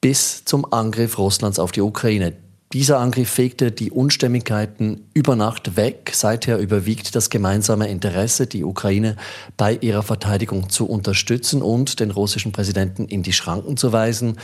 bis 0.00 0.44
zum 0.44 0.70
Angriff 0.70 1.18
Russlands 1.18 1.58
auf 1.58 1.72
die 1.72 1.80
Ukraine. 1.80 2.34
Dieser 2.72 2.98
Angriff 2.98 3.30
fegte 3.30 3.72
die 3.72 3.90
Unstimmigkeiten 3.90 5.08
über 5.14 5.36
Nacht 5.36 5.76
weg. 5.76 6.10
Seither 6.12 6.58
überwiegt 6.58 7.14
das 7.14 7.30
gemeinsame 7.30 7.88
Interesse, 7.88 8.46
die 8.46 8.64
Ukraine 8.64 9.16
bei 9.56 9.74
ihrer 9.74 10.02
Verteidigung 10.02 10.68
zu 10.68 10.86
unterstützen 10.86 11.62
und 11.62 12.00
den 12.00 12.10
russischen 12.10 12.52
Präsidenten 12.52 13.06
in 13.06 13.22
die 13.22 13.32
Schranken 13.32 13.76
zu 13.76 13.92
weisen. 13.92 14.36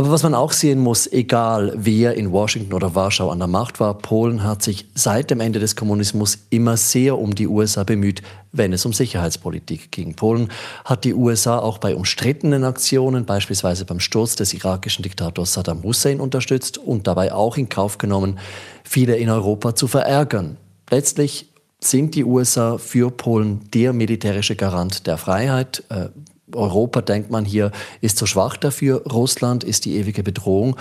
Aber 0.00 0.12
was 0.12 0.22
man 0.22 0.32
auch 0.32 0.52
sehen 0.52 0.78
muss, 0.78 1.06
egal 1.12 1.74
wer 1.76 2.14
in 2.14 2.32
Washington 2.32 2.72
oder 2.72 2.94
Warschau 2.94 3.28
an 3.28 3.38
der 3.38 3.48
Macht 3.48 3.80
war, 3.80 3.92
Polen 3.98 4.42
hat 4.42 4.62
sich 4.62 4.86
seit 4.94 5.30
dem 5.30 5.40
Ende 5.40 5.58
des 5.58 5.76
Kommunismus 5.76 6.38
immer 6.48 6.78
sehr 6.78 7.18
um 7.18 7.34
die 7.34 7.46
USA 7.46 7.84
bemüht, 7.84 8.22
wenn 8.50 8.72
es 8.72 8.86
um 8.86 8.94
Sicherheitspolitik 8.94 9.92
ging. 9.92 10.14
Polen 10.14 10.48
hat 10.86 11.04
die 11.04 11.12
USA 11.12 11.58
auch 11.58 11.76
bei 11.76 11.94
umstrittenen 11.94 12.64
Aktionen, 12.64 13.26
beispielsweise 13.26 13.84
beim 13.84 14.00
Sturz 14.00 14.36
des 14.36 14.54
irakischen 14.54 15.02
Diktators 15.02 15.52
Saddam 15.52 15.82
Hussein 15.82 16.18
unterstützt 16.18 16.78
und 16.78 17.06
dabei 17.06 17.34
auch 17.34 17.58
in 17.58 17.68
Kauf 17.68 17.98
genommen, 17.98 18.38
viele 18.84 19.16
in 19.16 19.28
Europa 19.28 19.74
zu 19.74 19.86
verärgern. 19.86 20.56
Letztlich 20.88 21.50
sind 21.78 22.14
die 22.14 22.24
USA 22.24 22.78
für 22.78 23.10
Polen 23.10 23.68
der 23.74 23.92
militärische 23.92 24.56
Garant 24.56 25.06
der 25.06 25.18
Freiheit. 25.18 25.84
Äh, 25.90 26.08
Europa, 26.54 27.02
denkt 27.02 27.30
man 27.30 27.44
hier, 27.44 27.72
ist 28.00 28.18
zu 28.18 28.26
schwach 28.26 28.56
dafür. 28.56 29.02
Russland 29.06 29.64
ist 29.64 29.84
die 29.84 29.96
ewige 29.96 30.22
Bedrohung. 30.22 30.76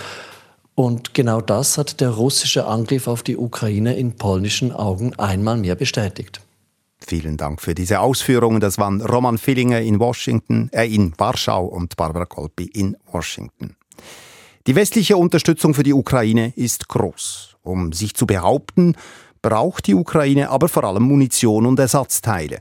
Und 0.75 1.13
genau 1.13 1.41
das 1.41 1.77
hat 1.77 1.99
der 1.99 2.11
russische 2.11 2.65
Angriff 2.65 3.07
auf 3.07 3.21
die 3.21 3.35
Ukraine 3.35 3.97
in 3.97 4.13
polnischen 4.13 4.71
Augen 4.71 5.13
einmal 5.15 5.57
mehr 5.57 5.75
bestätigt. 5.75 6.41
Vielen 7.05 7.37
Dank 7.37 7.61
für 7.61 7.75
diese 7.75 7.99
Ausführungen. 7.99 8.59
Das 8.59 8.77
waren 8.77 9.01
Roman 9.01 9.37
Fillinger 9.37 9.81
in 9.81 9.99
Washington, 9.99 10.69
äh 10.71 10.87
in 10.87 11.13
Warschau 11.17 11.65
und 11.65 11.95
Barbara 11.97 12.25
Kolpi 12.25 12.65
in 12.65 12.95
Washington. 13.11 13.75
Die 14.67 14.75
westliche 14.75 15.17
Unterstützung 15.17 15.73
für 15.73 15.83
die 15.83 15.93
Ukraine 15.93 16.53
ist 16.55 16.89
groß. 16.89 17.55
Um 17.63 17.91
sich 17.91 18.13
zu 18.13 18.27
behaupten, 18.27 18.95
braucht 19.41 19.87
die 19.87 19.95
Ukraine 19.95 20.49
aber 20.49 20.67
vor 20.67 20.83
allem 20.83 21.03
Munition 21.03 21.65
und 21.65 21.79
Ersatzteile. 21.79 22.59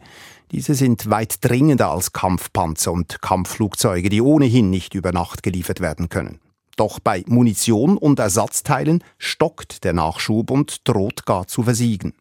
Diese 0.51 0.75
sind 0.75 1.11
weit 1.11 1.45
dringender 1.45 1.91
als 1.91 2.13
Kampfpanzer 2.13 2.93
und 2.93 3.21
Kampfflugzeuge, 3.21 4.09
die 4.09 4.23
ohnehin 4.23 4.71
nicht 4.71 4.95
über 4.95 5.13
Nacht 5.13 5.43
geliefert 5.43 5.81
werden 5.81 6.09
können. 6.09 6.41
Doch 6.77 7.01
bei 7.01 7.25
Munition 7.27 7.99
und 7.99 8.19
Ersatzteilen 8.19 9.03
stockt 9.19 9.85
der 9.85 9.93
Nachschub 9.93 10.51
und 10.51 10.89
droht 10.89 11.27
gar 11.27 11.47
zu 11.49 11.65
versiegen. 11.65 12.15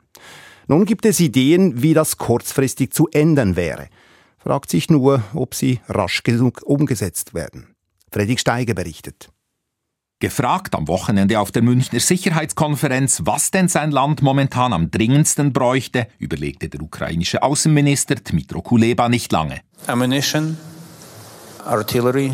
Nun 0.67 0.85
gibt 0.85 1.05
es 1.05 1.19
Ideen, 1.19 1.81
wie 1.81 1.93
das 1.93 2.17
kurzfristig 2.17 2.91
zu 2.91 3.07
ändern 3.07 3.55
wäre. 3.55 3.87
Fragt 4.37 4.69
sich 4.69 4.89
nur, 4.89 5.23
ob 5.33 5.55
sie 5.55 5.79
rasch 5.87 6.23
genug 6.23 6.61
umgesetzt 6.63 7.33
werden. 7.33 7.75
Fredrik 8.11 8.39
Steiger 8.39 8.73
berichtet. 8.73 9.29
Gefragt 10.19 10.73
am 10.73 10.88
Wochenende 10.88 11.39
auf 11.39 11.51
der 11.51 11.62
Münchner 11.62 11.99
Sicherheitskonferenz, 11.99 13.21
was 13.25 13.51
denn 13.51 13.67
sein 13.67 13.91
Land 13.91 14.23
momentan 14.23 14.73
am 14.73 14.89
dringendsten 14.89 15.53
bräuchte, 15.53 16.08
überlegte 16.17 16.69
der 16.69 16.82
ukrainische 16.82 17.43
Außenminister 17.43 18.15
Dmitro 18.15 18.63
Kuleba 18.63 19.10
nicht 19.10 19.32
lange. 19.32 19.62
Ammunition, 19.86 20.58
Artillery 21.63 22.34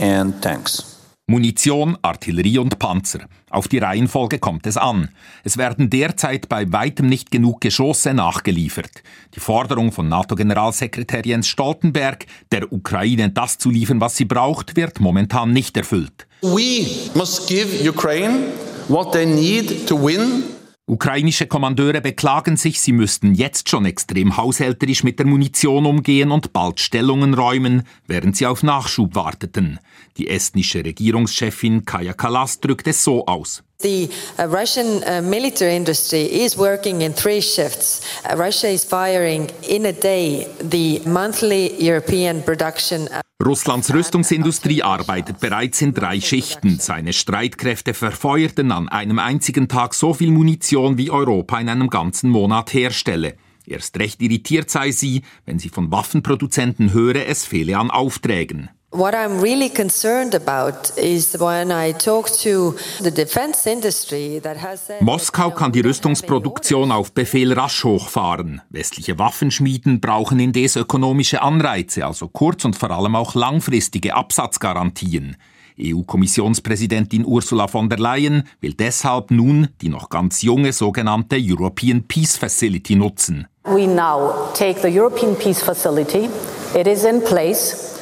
and 0.00 0.40
tanks. 0.40 0.95
Munition, 1.28 1.98
Artillerie 2.02 2.58
und 2.58 2.78
Panzer. 2.78 3.26
Auf 3.50 3.66
die 3.66 3.78
Reihenfolge 3.78 4.38
kommt 4.38 4.64
es 4.64 4.76
an. 4.76 5.08
Es 5.42 5.56
werden 5.56 5.90
derzeit 5.90 6.48
bei 6.48 6.72
weitem 6.72 7.08
nicht 7.08 7.32
genug 7.32 7.60
Geschosse 7.60 8.14
nachgeliefert. 8.14 9.02
Die 9.34 9.40
Forderung 9.40 9.90
von 9.90 10.08
NATO-Generalsekretär 10.08 11.26
Jens 11.26 11.48
Stoltenberg, 11.48 12.26
der 12.52 12.72
Ukraine 12.72 13.30
das 13.30 13.58
zu 13.58 13.70
liefern, 13.70 14.00
was 14.00 14.16
sie 14.16 14.24
braucht, 14.24 14.76
wird 14.76 15.00
momentan 15.00 15.52
nicht 15.52 15.76
erfüllt. 15.76 16.28
We 16.42 16.86
must 17.14 17.48
give 17.48 17.88
Ukraine 17.88 18.52
what 18.86 19.10
they 19.10 19.26
need 19.26 19.88
to 19.88 19.96
win 19.96 20.44
Ukrainische 20.88 21.48
Kommandeure 21.48 22.00
beklagen 22.00 22.56
sich, 22.56 22.80
sie 22.80 22.92
müssten 22.92 23.34
jetzt 23.34 23.68
schon 23.68 23.86
extrem 23.86 24.36
haushälterisch 24.36 25.02
mit 25.02 25.18
der 25.18 25.26
Munition 25.26 25.84
umgehen 25.84 26.30
und 26.30 26.52
bald 26.52 26.78
Stellungen 26.78 27.34
räumen, 27.34 27.82
während 28.06 28.36
sie 28.36 28.46
auf 28.46 28.62
Nachschub 28.62 29.16
warteten. 29.16 29.80
Die 30.16 30.28
estnische 30.28 30.84
Regierungschefin 30.84 31.84
Kaja 31.84 32.12
Kallas 32.12 32.60
drückt 32.60 32.86
es 32.86 33.02
so 33.02 33.26
aus. 33.26 33.64
The 33.80 34.08
uh, 34.38 34.48
Russian 34.48 35.04
uh, 35.04 35.20
military 35.22 35.76
industry 35.76 36.22
is 36.22 36.56
working 36.56 37.02
in 37.02 37.12
three 37.12 37.42
shifts. 37.42 38.00
Uh, 38.24 38.36
Russia 38.36 38.68
is 38.68 38.84
firing 38.84 39.50
in 39.68 39.84
a 39.84 39.92
day 39.92 40.46
the 40.60 41.02
monthly 41.04 41.74
European 41.78 42.42
production. 42.42 43.08
Russlands 43.38 43.92
Rüstungsindustrie 43.92 44.82
arbeitet 44.82 45.40
bereits 45.40 45.82
in 45.82 45.92
drei 45.92 46.20
Schichten. 46.22 46.78
Seine 46.78 47.12
Streitkräfte 47.12 47.92
verfeuerten 47.92 48.72
an 48.72 48.88
einem 48.88 49.18
einzigen 49.18 49.68
Tag 49.68 49.92
so 49.92 50.14
viel 50.14 50.30
Munition, 50.30 50.96
wie 50.96 51.10
Europa 51.10 51.60
in 51.60 51.68
einem 51.68 51.90
ganzen 51.90 52.30
Monat 52.30 52.72
herstelle. 52.72 53.34
Erst 53.66 53.98
recht 53.98 54.22
irritiert 54.22 54.70
sei 54.70 54.90
sie, 54.90 55.22
wenn 55.44 55.58
sie 55.58 55.68
von 55.68 55.90
Waffenproduzenten 55.92 56.94
höre, 56.94 57.26
es 57.26 57.44
fehle 57.44 57.76
an 57.76 57.90
Aufträgen. 57.90 58.70
What 58.96 59.14
I'm 59.14 59.42
really 59.42 59.68
concerned 59.68 60.34
about 60.34 60.96
is 60.96 61.38
when 61.38 61.70
I 61.70 61.92
talk 61.92 62.30
to 62.44 62.76
the 63.02 63.10
defense 63.10 63.66
industry 63.66 64.40
that 64.42 64.56
has 64.62 64.86
said 64.86 65.02
Moskau 65.02 65.50
kann 65.50 65.70
die 65.70 65.82
Rüstungsproduktion 65.82 66.90
auf 66.90 67.12
Befehl 67.12 67.52
rasch 67.52 67.84
hochfahren. 67.84 68.62
Westliche 68.70 69.18
Waffenschmieden 69.18 70.00
brauchen 70.00 70.40
indes 70.40 70.76
ökonomische 70.76 71.42
Anreize, 71.42 72.06
also 72.06 72.28
kurz- 72.28 72.64
und 72.64 72.74
vor 72.74 72.90
allem 72.90 73.16
auch 73.16 73.34
langfristige 73.34 74.14
Absatzgarantien. 74.14 75.36
EU-Kommissionspräsidentin 75.78 77.26
Ursula 77.26 77.68
von 77.68 77.90
der 77.90 77.98
Leyen 77.98 78.44
will 78.62 78.72
deshalb 78.72 79.30
nun 79.30 79.68
die 79.82 79.90
noch 79.90 80.08
ganz 80.08 80.40
junge 80.40 80.72
sogenannte 80.72 81.36
European 81.38 82.04
Peace 82.04 82.38
Facility 82.38 82.96
nutzen. 82.96 83.46
We 83.64 83.86
now 83.86 84.48
take 84.54 84.80
the 84.80 84.88
European 84.88 85.36
Peace 85.36 85.62
Facility. 85.62 86.30
It 86.74 86.86
is 86.86 87.04
in 87.04 87.22
place. 87.22 87.95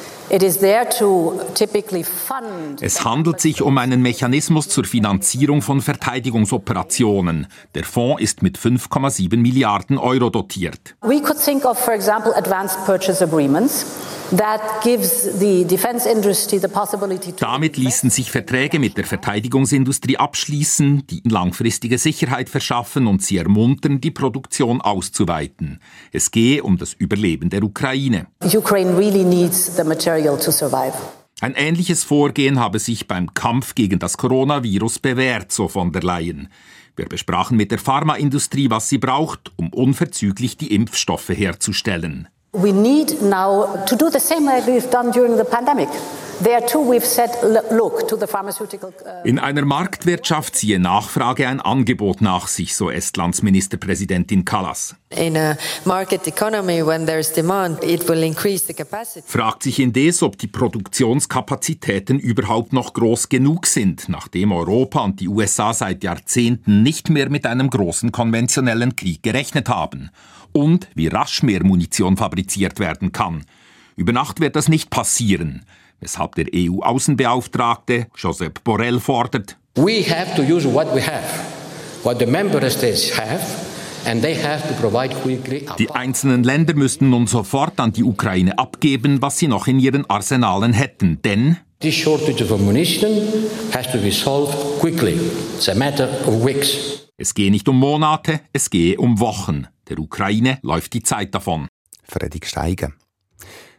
Es 2.81 3.05
handelt 3.05 3.39
sich 3.39 3.61
um 3.61 3.77
einen 3.77 4.01
Mechanismus 4.01 4.69
zur 4.69 4.85
Finanzierung 4.85 5.61
von 5.61 5.81
Verteidigungsoperationen. 5.81 7.47
Der 7.75 7.83
Fonds 7.83 8.21
ist 8.21 8.41
mit 8.41 8.57
5,7 8.57 9.37
Milliarden 9.37 9.97
Euro 9.97 10.29
dotiert. 10.29 10.95
We 11.01 11.21
could 11.21 11.37
think 11.37 11.63
of, 11.65 11.77
for 11.77 11.93
example, 11.93 12.35
advanced 12.35 12.83
purchase 12.85 13.23
agreements. 13.23 13.85
Damit 17.39 17.77
ließen 17.77 18.09
sich 18.09 18.31
Verträge 18.31 18.79
mit 18.79 18.97
der 18.97 19.05
Verteidigungsindustrie 19.05 20.17
abschließen, 20.17 21.07
die 21.07 21.21
langfristige 21.25 21.97
Sicherheit 21.97 22.49
verschaffen 22.49 23.07
und 23.07 23.21
sie 23.21 23.37
ermuntern, 23.37 24.01
die 24.01 24.11
Produktion 24.11 24.81
auszuweiten. 24.81 25.79
Es 26.11 26.31
gehe 26.31 26.63
um 26.63 26.77
das 26.77 26.93
Überleben 26.93 27.49
der 27.49 27.63
Ukraine. 27.63 28.27
Ukraine 28.43 28.97
really 28.97 29.23
needs 29.23 29.75
the 29.75 29.83
material 29.83 30.37
to 30.39 30.51
survive. 30.51 30.93
Ein 31.41 31.53
ähnliches 31.55 32.05
Vorgehen 32.05 32.59
habe 32.59 32.79
sich 32.79 33.07
beim 33.07 33.33
Kampf 33.33 33.75
gegen 33.75 33.99
das 33.99 34.17
Coronavirus 34.17 34.99
bewährt, 34.99 35.51
so 35.51 35.67
von 35.67 35.91
der 35.91 36.01
Leyen. 36.01 36.47
Wir 36.95 37.07
besprachen 37.07 37.57
mit 37.57 37.71
der 37.71 37.79
Pharmaindustrie, 37.79 38.69
was 38.69 38.87
sie 38.87 38.99
braucht, 38.99 39.51
um 39.57 39.73
unverzüglich 39.73 40.55
die 40.55 40.73
Impfstoffe 40.73 41.29
herzustellen. 41.29 42.29
We 42.55 42.71
need 42.71 43.21
now 43.21 43.83
to 43.85 43.95
do 43.95 44.09
the 44.09 44.19
same 44.19 44.45
like 44.45 44.65
we've 44.65 44.89
done 44.89 45.11
during 45.11 45.35
the 45.35 45.45
pandemic. 45.45 45.89
Uh, 46.43 46.47
In 49.23 49.39
einer 49.39 49.63
Marktwirtschaft 49.63 50.55
ziehe 50.55 50.79
Nachfrage 50.79 51.47
ein 51.47 51.61
Angebot 51.61 52.21
nach 52.21 52.47
sich, 52.47 52.75
so 52.75 52.89
Estlands 52.89 53.41
Ministerpräsidentin 53.41 54.43
Kallas. 54.43 54.95
Fragt 59.25 59.63
sich 59.63 59.79
indes, 59.79 60.23
ob 60.23 60.37
die 60.37 60.47
Produktionskapazitäten 60.47 62.19
überhaupt 62.19 62.73
noch 62.73 62.93
groß 62.93 63.29
genug 63.29 63.65
sind, 63.65 64.09
nachdem 64.09 64.51
Europa 64.51 65.01
und 65.01 65.21
die 65.21 65.29
USA 65.29 65.73
seit 65.73 66.03
Jahrzehnten 66.03 66.83
nicht 66.83 67.09
mehr 67.09 67.29
mit 67.29 67.45
einem 67.45 67.69
großen 67.69 68.11
konventionellen 68.11 68.95
Krieg 68.97 69.23
gerechnet 69.23 69.69
haben. 69.69 70.09
Und 70.51 70.89
wie 70.95 71.07
rasch 71.07 71.43
mehr 71.43 71.63
Munition 71.63 72.17
fabriziert 72.17 72.79
werden 72.79 73.13
kann. 73.13 73.45
Über 73.95 74.11
Nacht 74.11 74.41
wird 74.41 74.57
das 74.57 74.67
nicht 74.67 74.89
passieren 74.89 75.65
weshalb 75.99 76.35
der 76.35 76.45
EU-Außenbeauftragte 76.53 78.07
Josep 78.15 78.63
Borrell 78.63 78.99
fordert, 78.99 79.57
We 79.75 80.03
have 80.09 80.35
to 80.35 80.41
use 80.41 80.65
what 80.65 80.93
we 80.95 81.01
have, 81.05 81.27
what 82.03 82.19
the 82.19 82.25
member 82.25 82.69
states 82.69 83.17
have, 83.17 83.41
die 85.79 85.91
einzelnen 85.91 86.43
Länder 86.43 86.75
müssten 86.75 87.09
nun 87.09 87.25
sofort 87.25 87.79
an 87.79 87.91
die 87.91 88.03
Ukraine 88.03 88.57
abgeben, 88.59 89.19
was 89.23 89.39
sie 89.39 89.47
noch 89.47 89.65
in 89.65 89.79
ihren 89.79 90.07
Arsenalen 90.07 90.73
hätten, 90.73 91.21
denn 91.23 91.57
This 91.79 91.95
shortage 91.95 92.43
of 92.43 92.51
ammunition 92.51 93.11
has 93.73 93.91
to 93.91 93.97
be 93.97 94.11
solved 94.11 94.79
quickly. 94.79 95.19
It's 95.55 95.67
a 95.67 95.75
matter 95.75 96.07
of 96.27 96.45
weeks. 96.45 97.07
Es 97.17 97.33
gehe 97.33 97.49
nicht 97.49 97.67
um 97.67 97.79
Monate, 97.79 98.41
es 98.53 98.69
gehe 98.69 98.97
um 98.97 99.19
Wochen. 99.19 99.67
Der 99.89 99.99
Ukraine 99.99 100.59
läuft 100.61 100.93
die 100.93 101.03
Zeit 101.03 101.33
davon. 101.33 101.67
Fredrik 102.03 102.45
Steiger. 102.45 102.91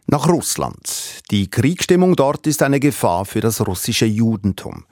Nach 0.09 0.29
Russland. 0.29 1.21
Die 1.31 1.49
Kriegsstimmung 1.49 2.15
dort 2.15 2.47
ist 2.47 2.63
eine 2.63 2.79
Gefahr 2.79 3.25
für 3.25 3.41
das 3.41 3.67
russische 3.67 4.05
Judentum. 4.05 4.85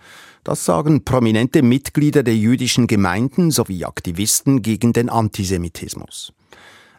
Das 0.43 0.65
sagen 0.65 1.05
prominente 1.05 1.61
Mitglieder 1.61 2.21
der 2.21 2.35
jüdischen 2.35 2.85
Gemeinden 2.85 3.49
sowie 3.49 3.85
Aktivisten 3.85 4.61
gegen 4.61 4.91
den 4.91 5.09
Antisemitismus. 5.09 6.33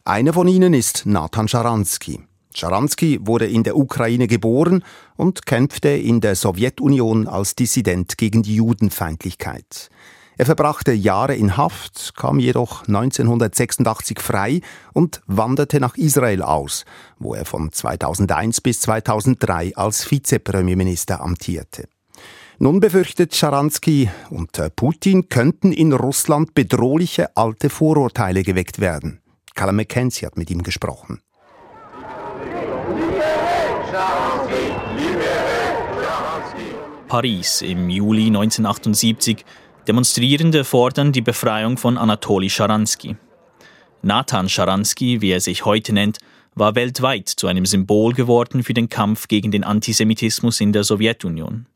Einer 0.07 0.33
von 0.33 0.49
ihnen 0.49 0.73
ist 0.73 1.05
Nathan 1.05 1.47
Scharansky. 1.47 2.21
Scharansky 2.55 3.19
wurde 3.21 3.49
in 3.49 3.65
der 3.65 3.77
Ukraine 3.77 4.29
geboren 4.29 4.83
und 5.17 5.45
kämpfte 5.45 5.91
in 5.91 6.23
der 6.23 6.37
Sowjetunion 6.37 7.29
als 7.29 7.55
Dissident 7.55 8.17
gegen 8.17 8.43
die 8.43 8.55
Judenfeindlichkeit. 8.55 9.91
Er 10.39 10.45
verbrachte 10.45 10.93
Jahre 10.93 11.35
in 11.35 11.57
Haft, 11.57 12.15
kam 12.15 12.39
jedoch 12.39 12.87
1986 12.87 14.21
frei 14.21 14.61
und 14.93 15.23
wanderte 15.27 15.81
nach 15.81 15.97
Israel 15.97 16.43
aus, 16.43 16.85
wo 17.19 17.35
er 17.35 17.47
von 17.47 17.73
2001 17.73 18.61
bis 18.61 18.81
2003 18.81 19.77
als 19.77 20.11
Vizepremierminister 20.11 21.23
amtierte. 21.23 21.89
Nun 22.59 22.81
befürchtet 22.81 23.35
Scharansky, 23.35 24.11
unter 24.29 24.69
Putin 24.69 25.31
könnten 25.31 25.73
in 25.73 25.95
Russland 25.95 26.55
bedrohliche 26.55 27.35
alte 27.35 27.71
Vorurteile 27.71 28.43
geweckt 28.43 28.79
werden. 28.79 29.21
Callum 29.55 29.77
McKenzie 29.77 30.27
hat 30.27 30.37
mit 30.37 30.51
ihm 30.51 30.63
gesprochen. 30.63 31.21
Paris 37.09 37.63
im 37.63 37.89
Juli 37.89 38.27
1978 38.27 39.45
Demonstrierende 39.89 40.65
fordern 40.65 41.13
die 41.13 41.21
Befreiung 41.21 41.79
von 41.79 41.97
Anatoli 41.97 42.51
Scharansky. 42.51 43.17
Nathan 44.03 44.49
Scharansky, 44.49 45.21
wie 45.21 45.31
er 45.31 45.41
sich 45.41 45.65
heute 45.65 45.93
nennt, 45.93 46.19
war 46.57 46.75
weltweit 46.75 47.29
zu 47.29 47.47
einem 47.47 47.67
Symbol 47.67 48.13
geworden 48.13 48.65
für 48.65 48.75
den 48.75 48.89
Kampf 48.89 49.29
gegen 49.29 49.53
den 49.53 49.63
Antisemitismus 49.63 50.61
in 50.61 50.73
der 50.73 50.83
Sowjetunion. 50.83 51.67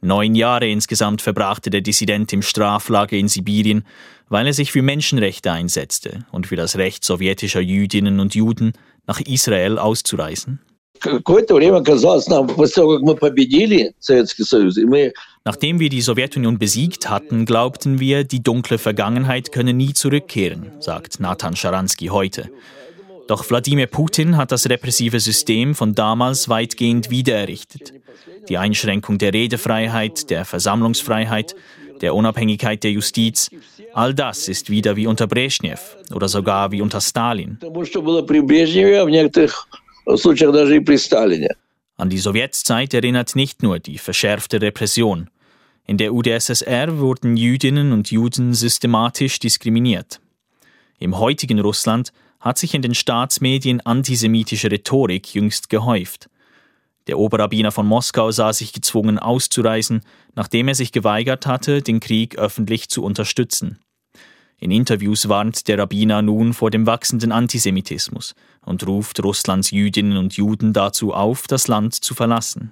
Neun 0.00 0.36
Jahre 0.36 0.68
insgesamt 0.68 1.20
verbrachte 1.20 1.70
der 1.70 1.80
Dissident 1.80 2.32
im 2.32 2.42
Straflager 2.42 3.16
in 3.16 3.28
Sibirien, 3.28 3.84
weil 4.28 4.46
er 4.46 4.52
sich 4.52 4.70
für 4.70 4.82
Menschenrechte 4.82 5.50
einsetzte 5.50 6.24
und 6.30 6.46
für 6.46 6.56
das 6.56 6.76
Recht 6.76 7.04
sowjetischer 7.04 7.60
Jüdinnen 7.60 8.20
und 8.20 8.34
Juden, 8.34 8.72
nach 9.06 9.20
Israel 9.20 9.78
auszureisen 9.78 10.60
Какое-то 11.01 11.55
время 11.55 11.83
казалось 11.83 12.27
нам, 12.27 12.47
после 12.47 12.75
того, 12.75 12.95
как 12.95 13.01
мы 13.03 13.15
победили 13.15 13.93
Советский 13.99 14.43
Союз, 14.43 14.77
и 14.77 14.85
мы 14.85 15.13
Nachdem 15.45 15.79
wir 15.79 15.87
die 15.87 16.01
Sowjetunion 16.01 16.59
besiegt 16.59 17.09
hatten, 17.09 17.45
glaubten 17.45 18.01
wir, 18.01 18.25
die 18.25 18.43
dunkle 18.43 18.77
Vergangenheit 18.77 19.53
könne 19.53 19.73
nie 19.73 19.93
zurückkehren, 19.93 20.73
sagt 20.81 21.21
Nathan 21.21 21.55
Scharansky 21.55 22.07
heute. 22.07 22.49
Doch 23.27 23.49
Wladimir 23.49 23.87
Putin 23.87 24.35
hat 24.35 24.51
das 24.51 24.69
repressive 24.69 25.21
System 25.21 25.73
von 25.73 25.95
damals 25.95 26.49
weitgehend 26.49 27.09
wiedererrichtet. 27.09 27.93
Die 28.49 28.57
Einschränkung 28.57 29.17
der 29.17 29.33
Redefreiheit, 29.33 30.29
der 30.29 30.43
Versammlungsfreiheit, 30.43 31.55
der 32.01 32.13
Unabhängigkeit 32.13 32.83
der 32.83 32.91
Justiz, 32.91 33.49
all 33.93 34.13
das 34.13 34.47
ist 34.47 34.69
wieder 34.69 34.95
wie 34.95 35.07
unter 35.07 35.27
Brezhnev 35.27 35.97
oder 36.13 36.27
sogar 36.27 36.71
wie 36.71 36.81
unter 36.81 37.01
Stalin. 37.01 37.57
An 41.96 42.10
die 42.10 42.18
Sowjetzeit 42.18 42.94
erinnert 42.94 43.36
nicht 43.36 43.62
nur 43.62 43.78
die 43.78 43.98
verschärfte 43.98 44.60
Repression. 44.60 45.30
In 45.86 45.98
der 45.98 46.14
UdSSR 46.14 46.98
wurden 46.98 47.36
Jüdinnen 47.36 47.92
und 47.92 48.10
Juden 48.10 48.54
systematisch 48.54 49.38
diskriminiert. 49.38 50.20
Im 50.98 51.18
heutigen 51.18 51.60
Russland 51.60 52.12
hat 52.40 52.58
sich 52.58 52.74
in 52.74 52.82
den 52.82 52.94
Staatsmedien 52.94 53.80
antisemitische 53.80 54.70
Rhetorik 54.70 55.34
jüngst 55.34 55.68
gehäuft. 55.68 56.28
Der 57.06 57.18
Oberrabbiner 57.18 57.72
von 57.72 57.86
Moskau 57.86 58.30
sah 58.30 58.52
sich 58.52 58.72
gezwungen 58.72 59.18
auszureisen, 59.18 60.02
nachdem 60.34 60.68
er 60.68 60.74
sich 60.74 60.92
geweigert 60.92 61.46
hatte, 61.46 61.82
den 61.82 62.00
Krieg 62.00 62.38
öffentlich 62.38 62.88
zu 62.88 63.02
unterstützen. 63.02 63.78
In 64.62 64.70
Interviews 64.70 65.28
warnt 65.28 65.66
der 65.66 65.76
Rabbiner 65.76 66.22
nun 66.22 66.54
vor 66.54 66.70
dem 66.70 66.86
wachsenden 66.86 67.32
Antisemitismus 67.32 68.36
und 68.64 68.86
ruft 68.86 69.20
Russlands 69.20 69.72
Jüdinnen 69.72 70.16
und 70.16 70.36
Juden 70.36 70.72
dazu 70.72 71.12
auf, 71.12 71.48
das 71.48 71.66
Land 71.66 71.96
zu 71.96 72.14
verlassen. 72.14 72.70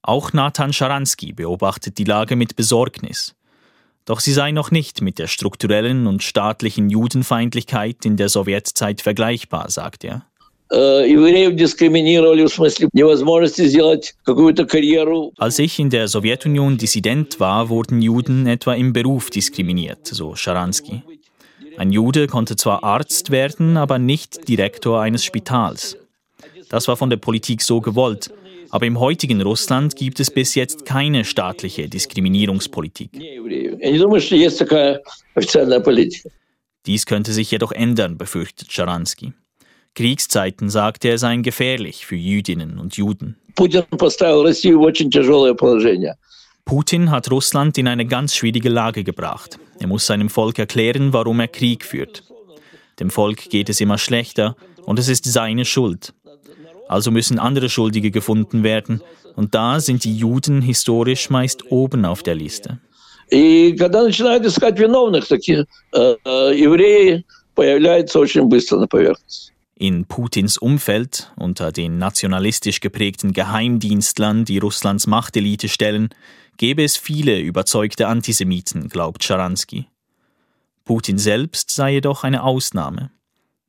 Auch 0.00 0.32
Nathan 0.32 0.72
Scharansky 0.72 1.32
beobachtet 1.32 1.98
die 1.98 2.04
Lage 2.04 2.36
mit 2.36 2.54
Besorgnis. 2.54 3.34
Doch 4.04 4.20
sie 4.20 4.32
sei 4.32 4.52
noch 4.52 4.70
nicht 4.70 5.02
mit 5.02 5.18
der 5.18 5.26
strukturellen 5.26 6.06
und 6.06 6.22
staatlichen 6.22 6.88
Judenfeindlichkeit 6.88 8.04
in 8.04 8.16
der 8.16 8.28
Sowjetzeit 8.28 9.00
vergleichbar, 9.00 9.72
sagt 9.72 10.04
er. 10.04 10.24
Als 15.38 15.58
ich 15.58 15.78
in 15.78 15.90
der 15.90 16.08
Sowjetunion 16.08 16.76
Dissident 16.76 17.40
war, 17.40 17.68
wurden 17.68 18.02
Juden 18.02 18.46
etwa 18.46 18.74
im 18.74 18.92
Beruf 18.92 19.30
diskriminiert, 19.30 20.06
so 20.06 20.34
Scharansky. 20.34 21.02
Ein 21.78 21.92
Jude 21.92 22.26
konnte 22.26 22.56
zwar 22.56 22.84
Arzt 22.84 23.30
werden, 23.30 23.76
aber 23.76 23.98
nicht 23.98 24.48
Direktor 24.48 25.00
eines 25.00 25.24
Spitals. 25.24 25.96
Das 26.68 26.88
war 26.88 26.96
von 26.96 27.08
der 27.08 27.16
Politik 27.16 27.62
so 27.62 27.80
gewollt, 27.80 28.30
aber 28.70 28.84
im 28.84 29.00
heutigen 29.00 29.40
Russland 29.40 29.96
gibt 29.96 30.20
es 30.20 30.30
bis 30.30 30.54
jetzt 30.54 30.84
keine 30.84 31.24
staatliche 31.24 31.88
Diskriminierungspolitik. 31.88 33.10
Dies 36.84 37.06
könnte 37.06 37.32
sich 37.32 37.50
jedoch 37.50 37.72
ändern, 37.72 38.18
befürchtet 38.18 38.72
Scharansky. 38.72 39.32
Kriegszeiten, 39.95 40.69
sagte 40.69 41.09
er, 41.09 41.17
seien 41.17 41.43
gefährlich 41.43 42.05
für 42.05 42.15
Jüdinnen 42.15 42.79
und 42.79 42.97
Juden. 42.97 43.35
Putin 46.65 47.11
hat 47.11 47.31
Russland 47.31 47.77
in 47.77 47.87
eine 47.87 48.05
ganz 48.05 48.35
schwierige 48.35 48.69
Lage 48.69 49.03
gebracht. 49.03 49.59
Er 49.79 49.87
muss 49.87 50.05
seinem 50.05 50.29
Volk 50.29 50.59
erklären, 50.59 51.13
warum 51.13 51.39
er 51.39 51.47
Krieg 51.47 51.83
führt. 51.83 52.23
Dem 52.99 53.09
Volk 53.09 53.49
geht 53.49 53.69
es 53.69 53.81
immer 53.81 53.97
schlechter 53.97 54.55
und 54.85 54.97
es 54.99 55.09
ist 55.09 55.25
seine 55.25 55.65
Schuld. 55.65 56.13
Also 56.87 57.11
müssen 57.11 57.39
andere 57.39 57.69
Schuldige 57.69 58.11
gefunden 58.11 58.63
werden 58.63 59.01
und 59.35 59.55
da 59.55 59.79
sind 59.79 60.03
die 60.03 60.15
Juden 60.15 60.61
historisch 60.61 61.29
meist 61.29 61.71
oben 61.71 62.05
auf 62.05 62.23
der 62.23 62.35
Liste. 62.35 62.79
И 63.29 63.75
когда 63.77 64.03
начинают 64.03 64.45
искать 64.45 64.77
виновных, 64.77 65.27
таких 65.27 65.65
э, 65.93 66.15
евреи 66.53 67.25
появляются 67.55 68.19
очень 68.19 68.43
быстро 68.43 68.77
на 68.77 68.87
поверхности. 68.87 69.53
In 69.80 70.06
Putins 70.06 70.58
Umfeld, 70.58 71.32
unter 71.36 71.70
den 71.70 71.98
nationalistisch 71.98 72.80
geprägten 72.80 73.32
Geheimdienstlern, 73.32 74.44
die 74.44 74.58
Russlands 74.58 75.06
Machtelite 75.06 75.68
stellen, 75.68 76.08
gäbe 76.56 76.82
es 76.82 76.96
viele 76.96 77.38
überzeugte 77.38 78.08
Antisemiten, 78.08 78.88
glaubt 78.88 79.22
Scharansky. 79.22 79.86
Putin 80.84 81.16
selbst 81.16 81.70
sei 81.70 81.92
jedoch 81.92 82.24
eine 82.24 82.42
Ausnahme. 82.42 83.12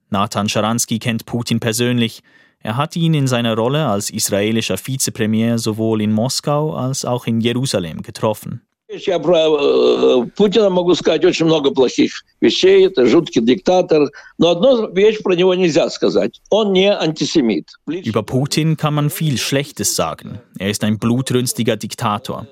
Nathan 0.09 0.49
Scharansky 0.49 0.97
kennt 0.97 1.27
Putin 1.27 1.59
persönlich. 1.59 2.23
Er 2.57 2.75
hat 2.75 2.95
ihn 2.95 3.13
in 3.13 3.27
seiner 3.27 3.55
Rolle 3.55 3.85
als 3.85 4.09
israelischer 4.09 4.79
Vizepremier 4.83 5.59
sowohl 5.59 6.01
in 6.01 6.11
Moskau 6.11 6.73
als 6.73 7.05
auch 7.05 7.27
in 7.27 7.39
Jerusalem 7.39 8.01
getroffen. 8.01 8.63
Я 8.88 9.18
про 9.18 10.26
Путина 10.36 10.70
могу 10.70 10.94
сказать 10.94 11.24
очень 11.24 11.46
много 11.46 11.70
плохих 11.70 12.22
вещей. 12.40 12.86
Это 12.86 13.06
жуткий 13.06 13.40
диктатор. 13.40 14.10
Но 14.38 14.50
одну 14.50 14.92
вещь 14.92 15.22
про 15.22 15.34
него 15.34 15.54
нельзя 15.54 15.88
сказать. 15.90 16.40
Он 16.50 16.72
не 16.72 16.92
антисемит. 16.92 17.70
Über 17.86 18.22
Putin 18.22 18.76
kann 18.76 18.94
man 18.94 19.10
viel 19.10 19.38
Schlechtes 19.38 19.96
sagen. 19.96 20.38
Er 20.58 20.70
ist 20.70 20.84
ein 20.84 20.98
blutrünstiger 20.98 21.76
Diktator. 21.76 22.46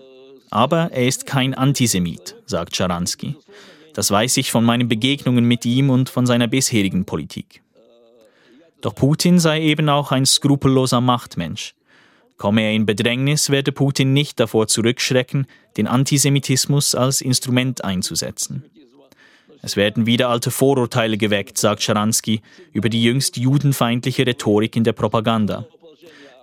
Aber 0.50 0.90
er 0.92 1.06
ist 1.06 1.26
kein 1.26 1.54
Antisemit, 1.54 2.34
sagt 2.46 2.76
Scharansky. 2.76 3.36
Das 3.94 4.10
weiß 4.10 4.38
ich 4.38 4.50
von 4.50 4.64
meinen 4.64 4.88
Begegnungen 4.88 5.44
mit 5.44 5.66
ihm 5.66 5.90
und 5.90 6.08
von 6.08 6.26
seiner 6.26 6.48
bisherigen 6.48 7.04
Politik. 7.04 7.62
Doch 8.80 8.94
Putin 8.94 9.38
sei 9.38 9.60
eben 9.62 9.88
auch 9.88 10.12
ein 10.12 10.26
skrupelloser 10.26 11.00
Machtmensch. 11.00 11.74
Komme 12.36 12.62
er 12.62 12.72
in 12.72 12.86
Bedrängnis, 12.86 13.50
werde 13.50 13.72
Putin 13.72 14.12
nicht 14.12 14.40
davor 14.40 14.66
zurückschrecken, 14.66 15.46
den 15.76 15.86
Antisemitismus 15.86 16.94
als 16.94 17.20
Instrument 17.20 17.84
einzusetzen. 17.84 18.64
Es 19.62 19.76
werden 19.76 20.06
wieder 20.06 20.28
alte 20.28 20.50
Vorurteile 20.50 21.16
geweckt, 21.16 21.56
sagt 21.56 21.82
Scharansky, 21.82 22.40
über 22.72 22.88
die 22.88 23.02
jüngst 23.02 23.36
judenfeindliche 23.36 24.26
Rhetorik 24.26 24.74
in 24.74 24.82
der 24.82 24.92
Propaganda. 24.92 25.66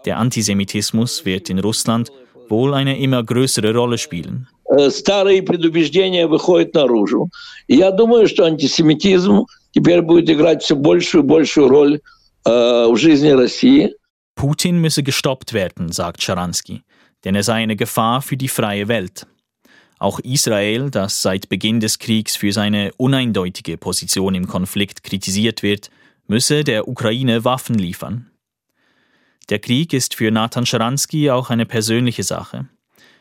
Der 0.06 0.18
Antisemitismus 0.18 1.26
wird 1.26 1.50
in 1.50 1.60
Russland 1.60 2.12
wohl 2.48 2.74
eine 2.74 2.98
immer 2.98 3.24
größere 3.24 3.74
Rolle 3.74 3.98
spielen. 3.98 4.48
Старые 4.90 5.42
предубеждения 5.42 6.28
выходят 6.28 6.74
наружу. 6.76 7.30
И 7.68 7.76
я 7.76 7.92
думаю, 7.92 8.28
что 8.28 8.46
антисемитизм 8.46 9.46
теперь 9.74 10.02
будет 10.02 10.30
играть 10.30 10.64
все 10.64 10.76
большую 10.76 11.24
и 11.24 11.28
большую 11.28 11.68
роль 11.68 12.00
в 12.46 12.96
жизни 12.96 13.30
России. 13.32 13.94
Putin 14.36 14.80
müsse 14.80 15.04
gestoppt 15.04 15.54
werden, 15.54 15.92
sagt 15.92 16.24
Scharansky, 16.24 16.84
denn 17.26 17.36
er 17.36 17.44
sei 17.44 17.56
eine 17.56 17.76
Gefahr 17.76 18.22
für 18.22 18.38
die 18.38 18.48
freie 18.48 18.88
Welt. 18.88 19.28
Auch 20.00 20.20
Israel, 20.20 20.90
das 20.90 21.22
seit 21.22 21.50
Beginn 21.50 21.82
des 21.82 22.00
Kriegs 22.00 22.38
für 22.38 22.54
seine 22.54 22.94
uneindeutige 22.96 23.78
Position 23.78 24.36
im 24.36 24.48
Konflikt 24.48 25.04
kritisiert 25.04 25.62
wird, 25.62 25.90
müsse 26.28 26.64
der 26.64 26.88
Ukraine 26.88 27.44
Waffen 27.44 27.76
liefern. 27.76 28.32
Der 29.50 29.60
Krieg 29.60 29.92
ist 29.92 30.16
für 30.16 30.32
Nathan 30.32 30.66
Scharansky 30.66 31.32
auch 31.32 31.50
eine 31.50 31.66
persönliche 31.66 32.24
Sache. 32.24 32.70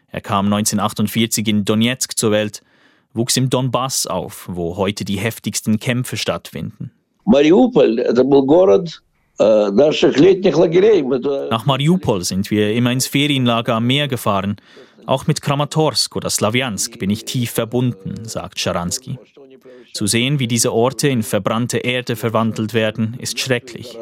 Er 0.07 0.21
kam 0.21 0.47
1948 0.47 1.49
in 1.49 1.64
Donetsk 1.64 2.17
zur 2.17 2.31
Welt, 2.31 2.62
wuchs 3.12 3.37
im 3.37 3.51
Donbass 3.51 4.07
auf, 4.07 4.47
wo 4.49 4.77
heute 4.77 5.05
die 5.05 5.19
heftigsten 5.19 5.81
Kämpfe 5.81 6.17
stattfinden. 6.17 6.93
Mariupol, 7.25 7.99
это 7.99 8.23
был 8.23 8.47
город 8.47 9.03
nach 11.50 11.65
Mariupol 11.65 12.24
sind 12.24 12.52
wir 12.52 12.74
immer 12.74 12.91
ins 12.91 13.08
Ferienlager 13.08 13.76
am 13.76 13.88
Meer 13.88 14.08
gefahren. 14.08 14.58
Auch 15.06 15.28
mit 15.28 15.41
Kramatorsk 15.41 16.15
oder 16.15 16.30
Slawiansk 16.30 17.00
bin 17.00 17.10
ich 17.10 17.26
tief 17.26 17.52
verbunden, 17.52 18.26
sagt 18.26 18.60
Scharansky. 18.60 19.17
Zu 19.93 20.08
sehen, 20.08 20.39
wie 20.39 20.48
diese 20.48 20.72
Orte 20.72 21.08
in 21.08 21.24
verbrannte 21.24 21.80
Erde 21.80 22.15
verwandelt 22.15 22.74
werden, 22.74 23.15
ist 23.19 23.39
schrecklich. 23.39 23.98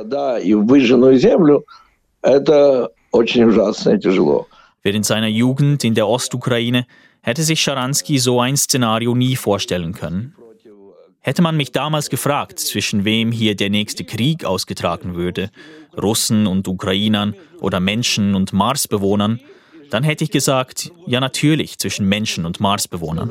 Während 4.84 5.06
seiner 5.06 5.28
Jugend 5.28 5.84
in 5.84 5.96
der 5.96 6.08
Ostukraine 6.08 6.86
hätte 7.22 7.44
sich 7.44 7.62
Scharansky 7.62 8.20
so 8.20 8.40
ein 8.40 8.58
Szenario 8.58 9.16
nie 9.16 9.36
vorstellen 9.36 9.94
können. 9.94 10.36
Hätte 11.24 11.44
man 11.44 11.56
mich 11.56 11.72
damals 11.72 12.10
gefragt, 12.10 12.60
zwischen 12.60 13.06
wem 13.06 13.32
hier 13.32 13.56
der 13.56 13.70
nächste 13.70 14.04
Krieg 14.04 14.44
ausgetragen 14.44 15.14
würde, 15.14 15.52
Russen 15.96 16.48
und 16.48 16.68
Ukrainern 16.68 17.36
oder 17.60 17.80
Menschen 17.80 18.34
und 18.34 18.54
Marsbewohnern, 18.54 19.40
dann 19.92 20.04
hätte 20.04 20.24
ich 20.24 20.32
gesagt, 20.32 20.92
ja 21.06 21.20
natürlich 21.20 21.78
zwischen 21.78 22.10
Menschen 22.10 22.46
und 22.46 22.60
Marsbewohnern. 22.60 23.30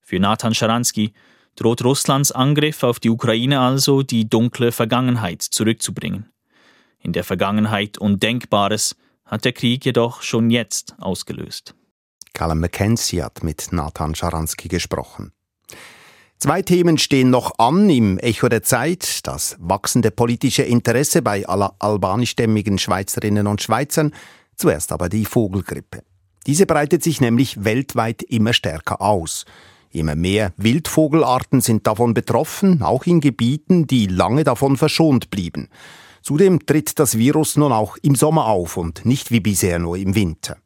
Für 0.00 0.18
Nathan 0.18 0.54
Scharansky 0.54 1.12
droht 1.54 1.84
Russlands 1.84 2.32
Angriff 2.32 2.82
auf 2.82 2.98
die 2.98 3.10
Ukraine 3.10 3.60
also, 3.60 4.02
die 4.02 4.28
dunkle 4.28 4.72
Vergangenheit 4.72 5.42
zurückzubringen. 5.42 6.30
In 6.98 7.12
der 7.12 7.22
Vergangenheit 7.22 7.98
Undenkbares 7.98 8.96
hat 9.24 9.44
der 9.44 9.52
Krieg 9.52 9.84
jedoch 9.84 10.22
schon 10.22 10.50
jetzt 10.50 10.96
ausgelöst. 10.98 11.74
Callum 12.32 12.60
McKenzie 12.60 13.22
hat 13.22 13.42
mit 13.42 13.68
Nathan 13.72 14.14
Scharansky 14.14 14.68
gesprochen. 14.68 15.32
Zwei 16.38 16.62
Themen 16.62 16.98
stehen 16.98 17.30
noch 17.30 17.58
an 17.58 17.88
im 17.88 18.18
Echo 18.18 18.48
der 18.48 18.64
Zeit. 18.64 19.26
Das 19.28 19.56
wachsende 19.60 20.10
politische 20.10 20.64
Interesse 20.64 21.22
bei 21.22 21.46
aller 21.46 21.76
albanischstämmigen 21.78 22.78
Schweizerinnen 22.78 23.46
und 23.46 23.62
Schweizern. 23.62 24.12
Zuerst 24.56 24.90
aber 24.90 25.08
die 25.08 25.24
Vogelgrippe. 25.24 26.02
Diese 26.46 26.66
breitet 26.66 27.04
sich 27.04 27.20
nämlich 27.20 27.64
weltweit 27.64 28.22
immer 28.22 28.52
stärker 28.52 29.00
aus. 29.00 29.44
Immer 29.90 30.16
mehr 30.16 30.52
Wildvogelarten 30.56 31.60
sind 31.60 31.86
davon 31.86 32.14
betroffen, 32.14 32.82
auch 32.82 33.04
in 33.04 33.20
Gebieten, 33.20 33.86
die 33.86 34.06
lange 34.06 34.42
davon 34.42 34.76
verschont 34.76 35.30
blieben. 35.30 35.68
Zudem 36.22 36.66
tritt 36.66 36.98
das 36.98 37.18
Virus 37.18 37.56
nun 37.56 37.72
auch 37.72 37.96
im 38.02 38.14
Sommer 38.14 38.46
auf 38.46 38.76
und 38.76 39.04
nicht 39.04 39.30
wie 39.30 39.40
bisher 39.40 39.78
nur 39.78 39.96
im 39.96 40.14
Winter. 40.14 40.56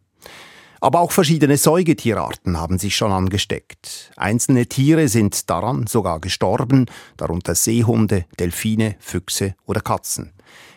Aber 0.87 1.01
auch 1.01 1.11
verschiedene 1.11 1.57
Säugetierarten 1.57 2.61
haben 2.61 2.79
sich 2.79 2.95
schon 2.95 3.11
angesteckt. 3.11 4.13
Einzelne 4.15 4.67
Tiere 4.67 5.09
sind 5.09 5.51
daran 5.51 5.89
sogar 5.89 6.21
gestorben, 6.21 6.87
darunter 7.17 7.57
Seehunde, 7.57 8.25
Delfine, 8.39 8.95
Füchse 9.01 9.57
oder 9.65 9.81
Katzen. 9.81 10.33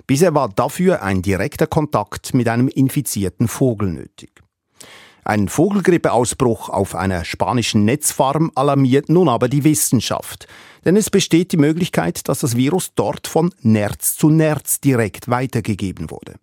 Bisher 0.08 0.34
war 0.34 0.50
dafür 0.50 1.04
ein 1.04 1.22
direkter 1.22 1.68
Kontakt 1.68 2.34
mit 2.34 2.48
einem 2.48 2.70
infizierten 2.70 3.48
Vogel 3.48 3.90
nötig. 3.90 4.32
Ein 5.26 5.48
Vogelgrippeausbruch 5.48 6.70
auf 6.70 6.96
einer 6.96 7.24
spanischen 7.24 7.86
Netzfarm 7.86 8.52
alarmiert 8.56 9.10
nun 9.10 9.30
aber 9.30 9.48
die 9.48 9.64
Wissenschaft. 9.64 10.48
Denn 10.86 10.96
es 10.96 11.12
besteht 11.12 11.52
die 11.52 11.58
Möglichkeit, 11.58 12.28
dass 12.28 12.40
das 12.40 12.58
Virus 12.58 12.96
dort 12.96 13.28
von 13.28 13.54
Nerz 13.62 14.16
zu 14.16 14.30
Nerz 14.30 14.82
direkt 14.82 15.30
weitergegeben 15.30 16.10
wurde. 16.10 16.40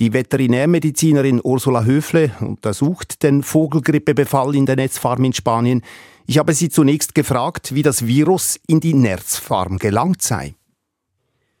Die 0.00 0.12
Veterinärmedizinerin 0.12 1.40
Ursula 1.44 1.84
Höfle 1.84 2.32
untersucht 2.40 3.22
den 3.22 3.44
Vogelgrippebefall 3.44 4.56
in 4.56 4.66
der 4.66 4.74
Netzfarm 4.74 5.22
in 5.22 5.32
Spanien. 5.32 5.82
Ich 6.26 6.36
habe 6.38 6.52
sie 6.52 6.68
zunächst 6.68 7.14
gefragt, 7.14 7.76
wie 7.76 7.82
das 7.82 8.04
Virus 8.04 8.60
in 8.66 8.80
die 8.80 8.94
Netzfarm 8.94 9.78
gelangt 9.78 10.20
sei. 10.20 10.54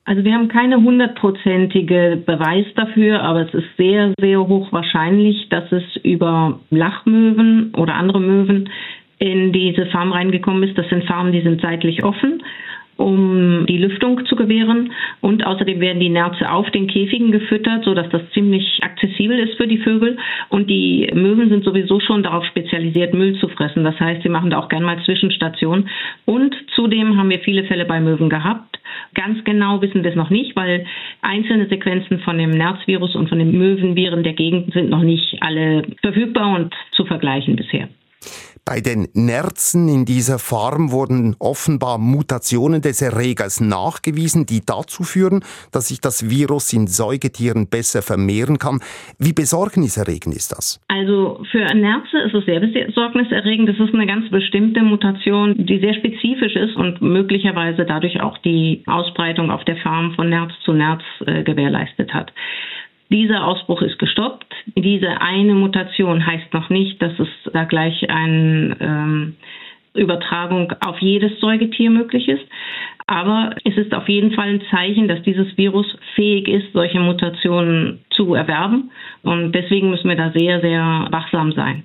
Also 0.04 0.24
wir 0.24 0.34
haben 0.34 0.48
keine 0.48 0.78
hundertprozentige 0.78 2.24
Beweis 2.26 2.66
dafür, 2.74 3.22
aber 3.22 3.46
es 3.46 3.54
ist 3.54 3.68
sehr, 3.78 4.12
sehr 4.18 4.40
hoch 4.40 4.72
wahrscheinlich, 4.72 5.48
dass 5.50 5.70
es 5.70 5.84
über 6.02 6.58
Lachmöwen 6.70 7.72
oder 7.76 7.94
andere 7.94 8.20
Möwen 8.20 8.68
in 9.18 9.52
diese 9.52 9.86
Farm 9.86 10.10
reingekommen 10.10 10.68
ist. 10.68 10.76
Das 10.76 10.88
sind 10.88 11.04
Farmen, 11.04 11.32
die 11.32 11.42
sind 11.42 11.60
seitlich 11.60 12.02
offen 12.02 12.42
um 12.96 13.66
die 13.66 13.78
Lüftung 13.78 14.24
zu 14.26 14.36
gewähren. 14.36 14.92
Und 15.20 15.46
außerdem 15.46 15.80
werden 15.80 16.00
die 16.00 16.08
Nerze 16.08 16.50
auf 16.50 16.70
den 16.70 16.86
Käfigen 16.86 17.32
gefüttert, 17.32 17.84
sodass 17.84 18.08
das 18.10 18.22
ziemlich 18.32 18.80
akzessibel 18.82 19.38
ist 19.38 19.56
für 19.56 19.66
die 19.66 19.78
Vögel. 19.78 20.18
Und 20.48 20.70
die 20.70 21.10
Möwen 21.12 21.48
sind 21.48 21.64
sowieso 21.64 22.00
schon 22.00 22.22
darauf 22.22 22.44
spezialisiert, 22.46 23.14
Müll 23.14 23.38
zu 23.38 23.48
fressen. 23.48 23.84
Das 23.84 23.98
heißt, 23.98 24.22
sie 24.22 24.28
machen 24.28 24.50
da 24.50 24.58
auch 24.58 24.68
gern 24.68 24.84
mal 24.84 25.02
Zwischenstationen. 25.04 25.88
Und 26.24 26.54
zudem 26.74 27.16
haben 27.16 27.30
wir 27.30 27.40
viele 27.40 27.64
Fälle 27.64 27.84
bei 27.84 28.00
Möwen 28.00 28.28
gehabt. 28.28 28.78
Ganz 29.14 29.42
genau 29.44 29.80
wissen 29.80 30.02
wir 30.02 30.10
es 30.10 30.16
noch 30.16 30.30
nicht, 30.30 30.56
weil 30.56 30.84
einzelne 31.22 31.66
Sequenzen 31.68 32.20
von 32.20 32.38
dem 32.38 32.50
Nerzvirus 32.50 33.14
und 33.14 33.28
von 33.28 33.38
den 33.38 33.56
Möwenviren 33.56 34.22
der 34.22 34.34
Gegend 34.34 34.72
sind 34.72 34.90
noch 34.90 35.02
nicht 35.02 35.36
alle 35.40 35.82
verfügbar 36.02 36.54
und 36.56 36.74
zu 36.92 37.04
vergleichen 37.04 37.56
bisher. 37.56 37.88
Bei 38.66 38.80
den 38.80 39.08
Nerzen 39.12 39.88
in 39.88 40.06
dieser 40.06 40.38
Farm 40.38 40.90
wurden 40.90 41.36
offenbar 41.38 41.98
Mutationen 41.98 42.80
des 42.80 43.02
Erregers 43.02 43.60
nachgewiesen, 43.60 44.46
die 44.46 44.64
dazu 44.64 45.02
führen, 45.02 45.44
dass 45.70 45.88
sich 45.88 46.00
das 46.00 46.30
Virus 46.30 46.72
in 46.72 46.86
Säugetieren 46.86 47.68
besser 47.68 48.00
vermehren 48.00 48.56
kann. 48.58 48.80
Wie 49.18 49.34
besorgniserregend 49.34 50.34
ist 50.34 50.52
das? 50.52 50.80
Also 50.88 51.44
für 51.50 51.62
Nerze 51.74 52.16
ist 52.20 52.32
es 52.32 52.46
sehr 52.46 52.60
besorgniserregend. 52.60 53.68
Das 53.68 53.78
ist 53.78 53.92
eine 53.92 54.06
ganz 54.06 54.30
bestimmte 54.30 54.80
Mutation, 54.80 55.66
die 55.66 55.78
sehr 55.80 55.92
spezifisch 55.92 56.56
ist 56.56 56.74
und 56.74 57.02
möglicherweise 57.02 57.84
dadurch 57.84 58.22
auch 58.22 58.38
die 58.38 58.82
Ausbreitung 58.86 59.50
auf 59.50 59.64
der 59.64 59.76
Farm 59.76 60.14
von 60.14 60.30
Nerz 60.30 60.52
zu 60.64 60.72
Nerz 60.72 61.02
äh, 61.26 61.42
gewährleistet 61.42 62.14
hat. 62.14 62.32
Dieser 63.10 63.46
Ausbruch 63.46 63.82
ist 63.82 63.98
gestoppt. 63.98 64.46
Diese 64.76 65.20
eine 65.20 65.54
Mutation 65.54 66.26
heißt 66.26 66.52
noch 66.52 66.70
nicht, 66.70 67.00
dass 67.02 67.12
es 67.18 67.28
da 67.52 67.64
gleich 67.64 68.08
eine 68.08 68.76
ähm, 68.80 69.36
Übertragung 69.94 70.72
auf 70.84 70.98
jedes 71.00 71.38
Säugetier 71.40 71.90
möglich 71.90 72.28
ist. 72.28 72.44
Aber 73.06 73.54
es 73.64 73.76
ist 73.76 73.94
auf 73.94 74.08
jeden 74.08 74.32
Fall 74.32 74.48
ein 74.48 74.62
Zeichen, 74.70 75.08
dass 75.08 75.22
dieses 75.22 75.56
Virus 75.56 75.86
fähig 76.14 76.48
ist, 76.48 76.72
solche 76.72 77.00
Mutationen 77.00 78.00
zu 78.10 78.34
erwerben. 78.34 78.90
Und 79.22 79.52
deswegen 79.52 79.90
müssen 79.90 80.08
wir 80.08 80.16
da 80.16 80.32
sehr, 80.34 80.60
sehr 80.60 81.06
wachsam 81.10 81.52
sein. 81.52 81.84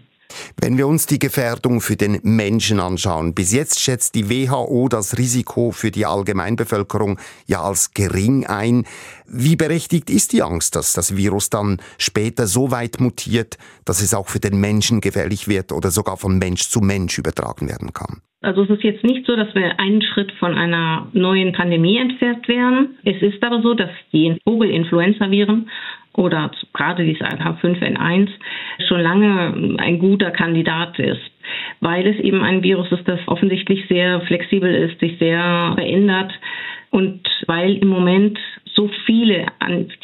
Wenn 0.62 0.78
wir 0.78 0.88
uns 0.88 1.06
die 1.06 1.20
Gefährdung 1.20 1.82
für 1.82 1.96
den 1.96 2.20
Menschen 2.24 2.80
anschauen, 2.80 3.34
bis 3.34 3.54
jetzt 3.54 3.80
schätzt 3.80 4.15
die 4.15 4.30
WHO 4.30 4.88
das 4.89 5.18
Risiko 5.18 5.72
für 5.72 5.92
die 5.92 6.06
Allgemeinbevölkerung 6.06 7.20
ja 7.48 7.62
als 7.62 7.94
gering 7.94 8.46
ein. 8.46 8.86
Wie 9.28 9.56
berechtigt 9.56 10.10
ist 10.10 10.34
die 10.34 10.42
Angst, 10.42 10.76
dass 10.76 10.94
das 10.94 11.16
Virus 11.16 11.49
dann 11.49 11.78
später 11.97 12.47
so 12.47 12.72
weit 12.72 12.99
mutiert, 12.99 13.58
dass 13.86 14.01
es 14.01 14.14
auch 14.14 14.28
für 14.28 14.39
den 14.39 14.60
Menschen 14.60 15.01
gefährlich 15.01 15.47
wird 15.47 15.72
oder 15.72 15.91
sogar 15.91 16.18
von 16.18 16.38
Mensch 16.38 16.70
zu 16.70 16.82
Mensch 16.82 17.18
übertragen 17.18 17.70
werden 17.70 17.93
kann? 17.93 18.22
Also 18.41 18.64
es 18.64 18.70
ist 18.70 18.84
jetzt 18.84 19.03
nicht 19.03 19.26
so, 19.26 19.36
dass 19.36 19.53
wir 19.53 19.80
einen 19.82 20.01
Schritt 20.01 20.32
von 20.39 20.56
einer 20.56 21.10
neuen 21.12 21.51
Pandemie 21.51 21.97
entfernt 21.97 22.47
wären. 22.47 22.97
Es 23.03 23.22
ist 23.22 23.43
aber 23.43 23.62
so, 23.62 23.74
dass 23.74 23.89
die 24.14 24.39
Vogelinfluenza-Viren 24.45 25.70
oder 26.14 26.51
gerade 26.74 27.05
dieses 27.05 27.22
H5N1 27.22 28.30
schon 28.88 29.01
lange 29.01 29.78
ein 29.78 29.99
guter 29.99 30.32
Kandidat 30.32 30.97
ist, 30.99 31.22
weil 31.80 32.07
es 32.07 32.18
eben 32.20 32.43
ein 32.43 32.64
Virus 32.64 32.91
ist, 32.91 33.07
das 33.07 33.20
offensichtlich 33.28 33.88
sehr 33.88 34.22
flexibel 34.22 34.74
ist, 34.74 34.99
sich 34.99 35.18
sehr 35.20 35.74
verändert 35.76 36.32
und 36.91 37.22
weil 37.47 37.76
im 37.78 37.88
Moment 37.88 38.39
so 38.74 38.89
viele 39.05 39.45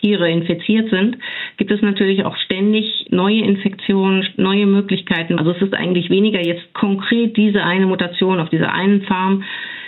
Tiere 0.01 0.29
infiziert 0.29 0.89
sind, 0.89 1.17
gibt 1.57 1.71
es 1.71 1.81
natürlich 1.81 2.23
auch 2.25 2.35
ständig 2.37 3.07
neue 3.09 3.41
Infektionen, 3.41 4.27
neue 4.37 4.65
Möglichkeiten. 4.65 5.39
Also 5.39 5.51
es 5.51 5.61
ist 5.61 5.73
eigentlich 5.73 6.09
weniger 6.09 6.45
jetzt 6.45 6.73
konkret 6.73 7.37
diese 7.37 7.63
eine 7.63 7.85
Mutation 7.85 8.39
auf 8.39 8.49
dieser 8.49 8.73
einen 8.73 9.03
Farm, 9.03 9.43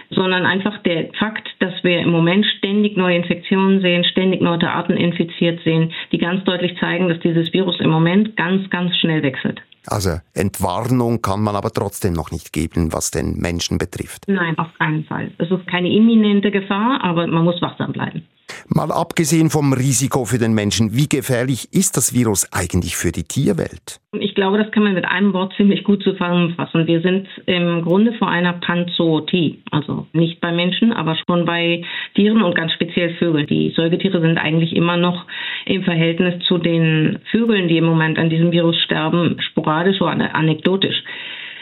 sondern 0.09 0.45
einfach 0.45 0.77
der 0.83 1.09
Fakt, 1.19 1.47
dass 1.59 1.73
wir 1.83 1.99
im 1.99 2.11
Moment 2.11 2.45
ständig 2.57 2.97
neue 2.97 3.17
Infektionen 3.17 3.81
sehen, 3.81 4.03
ständig 4.03 4.41
neue 4.41 4.69
Arten 4.69 4.93
infiziert 4.93 5.59
sehen, 5.63 5.91
die 6.11 6.17
ganz 6.17 6.43
deutlich 6.45 6.77
zeigen, 6.79 7.09
dass 7.09 7.19
dieses 7.19 7.53
Virus 7.53 7.79
im 7.79 7.89
Moment 7.89 8.35
ganz, 8.35 8.69
ganz 8.69 8.95
schnell 8.97 9.23
wechselt. 9.23 9.61
Also 9.87 10.19
Entwarnung 10.33 11.21
kann 11.21 11.41
man 11.41 11.55
aber 11.55 11.71
trotzdem 11.71 12.13
noch 12.13 12.31
nicht 12.31 12.51
geben, 12.51 12.91
was 12.91 13.11
den 13.11 13.37
Menschen 13.37 13.77
betrifft. 13.77 14.23
Nein, 14.27 14.57
auf 14.57 14.67
keinen 14.77 15.05
Fall. 15.05 15.31
Es 15.37 15.49
ist 15.49 15.65
keine 15.67 15.89
imminente 15.89 16.51
Gefahr, 16.51 16.99
aber 17.03 17.25
man 17.27 17.45
muss 17.45 17.61
wachsam 17.61 17.93
bleiben. 17.93 18.25
Mal 18.67 18.91
abgesehen 18.91 19.49
vom 19.49 19.73
Risiko 19.73 20.25
für 20.25 20.37
den 20.37 20.53
Menschen, 20.53 20.95
wie 20.95 21.07
gefährlich 21.07 21.69
ist 21.71 21.97
das 21.97 22.13
Virus 22.13 22.51
eigentlich 22.51 22.95
für 22.95 23.11
die 23.11 23.23
Tierwelt? 23.23 23.99
Ich 24.19 24.35
glaube, 24.35 24.57
das 24.57 24.71
kann 24.71 24.83
man 24.83 24.93
mit 24.93 25.05
einem 25.05 25.33
Wort 25.33 25.53
ziemlich 25.57 25.83
gut 25.83 26.03
zusammenfassen. 26.03 26.87
Wir 26.87 27.01
sind 27.01 27.27
im 27.45 27.81
Grunde 27.83 28.13
vor 28.13 28.29
einer 28.29 28.53
Panzootie, 28.53 29.63
also 29.71 30.07
nicht 30.13 30.39
bei 30.41 30.51
Menschen, 30.51 30.91
aber 30.91 31.17
schon 31.27 31.45
bei 31.45 31.83
Tieren 32.15 32.41
und 32.41 32.55
ganz 32.55 32.71
speziell 32.73 33.15
Vögeln. 33.15 33.47
Die 33.47 33.71
Säugetiere 33.75 34.21
sind 34.21 34.37
eigentlich 34.37 34.75
immer 34.75 34.97
noch 34.97 35.25
im 35.65 35.83
Verhältnis 35.83 36.43
zu 36.45 36.57
den 36.57 37.19
Vögeln, 37.31 37.67
die 37.67 37.77
im 37.77 37.85
Moment 37.85 38.17
an 38.17 38.29
diesem 38.29 38.51
Virus 38.51 38.77
sterben, 38.83 39.37
sporadisch 39.51 40.01
oder 40.01 40.35
anekdotisch. 40.35 41.03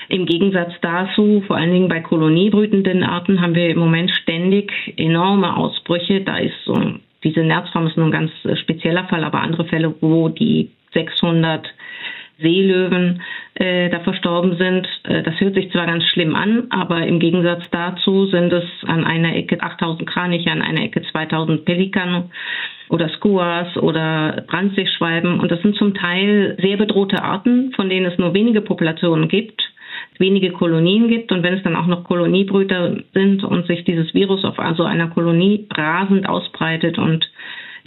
Im 0.08 0.26
Gegensatz 0.26 0.74
dazu, 0.82 1.44
vor 1.48 1.58
allen 1.58 1.72
Dingen 1.72 1.90
bei 1.90 2.00
koloniebrütenden 2.00 3.04
Arten, 3.04 3.42
haben 3.42 3.56
wir 3.56 3.70
im 3.70 3.80
Moment 3.80 4.12
ständig 4.12 4.72
enorme 4.98 5.56
Ausbrüche. 5.58 6.22
Da 6.22 6.38
ist 6.38 6.56
so, 6.66 6.76
diese 7.24 7.42
Nerzform 7.42 7.88
ist 7.88 7.98
nur 7.98 8.08
ein 8.08 8.12
ganz 8.12 8.32
spezieller 8.62 9.06
Fall, 9.06 9.24
aber 9.24 9.42
andere 9.42 9.66
Fälle, 9.66 9.94
wo 10.02 10.30
die 10.30 10.70
600 10.94 11.68
Seelöwen 12.38 13.22
äh, 13.56 13.90
da 13.90 14.02
verstorben 14.02 14.58
sind. 14.58 14.88
Äh, 15.04 15.24
das 15.24 15.40
hört 15.40 15.56
sich 15.56 15.72
zwar 15.72 15.86
ganz 15.86 16.04
schlimm 16.04 16.36
an, 16.36 16.68
aber 16.70 17.08
im 17.08 17.20
Gegensatz 17.20 17.70
dazu 17.72 18.26
sind 18.28 18.52
es 18.52 18.66
an 18.86 19.06
einer 19.06 19.36
Ecke 19.36 19.62
8000 19.62 20.08
Kraniche, 20.08 20.52
an 20.52 20.62
einer 20.62 20.84
Ecke 20.84 21.02
2000 21.12 21.64
Pelikane 21.64 22.30
oder 22.90 23.10
Skuas 23.10 23.78
oder 23.78 24.44
Brandseeschwalben. 24.48 25.40
Und 25.40 25.50
das 25.50 25.62
sind 25.62 25.78
zum 25.78 25.94
Teil 25.94 26.58
sehr 26.62 26.78
bedrohte 26.78 27.24
Arten, 27.24 27.72
von 27.72 27.90
denen 27.90 28.06
es 28.06 28.18
nur 28.18 28.34
wenige 28.34 28.62
Populationen 28.62 29.30
gibt 29.30 29.64
wenige 30.20 30.52
Kolonien 30.52 31.08
gibt 31.08 31.32
und 31.32 31.44
wenn 31.44 31.56
es 31.56 31.64
dann 31.64 31.76
auch 31.76 31.88
noch 31.88 32.04
Koloniebrüter 32.04 32.98
sind 33.14 33.44
und 33.44 33.68
sich 33.68 33.84
dieses 33.84 34.14
Virus 34.14 34.44
auf 34.44 34.60
also 34.60 34.84
einer 34.84 35.08
Kolonie 35.08 35.68
rasend 35.74 36.28
ausbreitet 36.28 36.98
und 36.98 37.30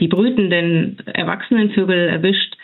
die 0.01 0.09
brütenden 0.09 0.99
erwachsenen 1.07 1.70
Vögel 1.70 2.09
erwischt, 2.09 2.57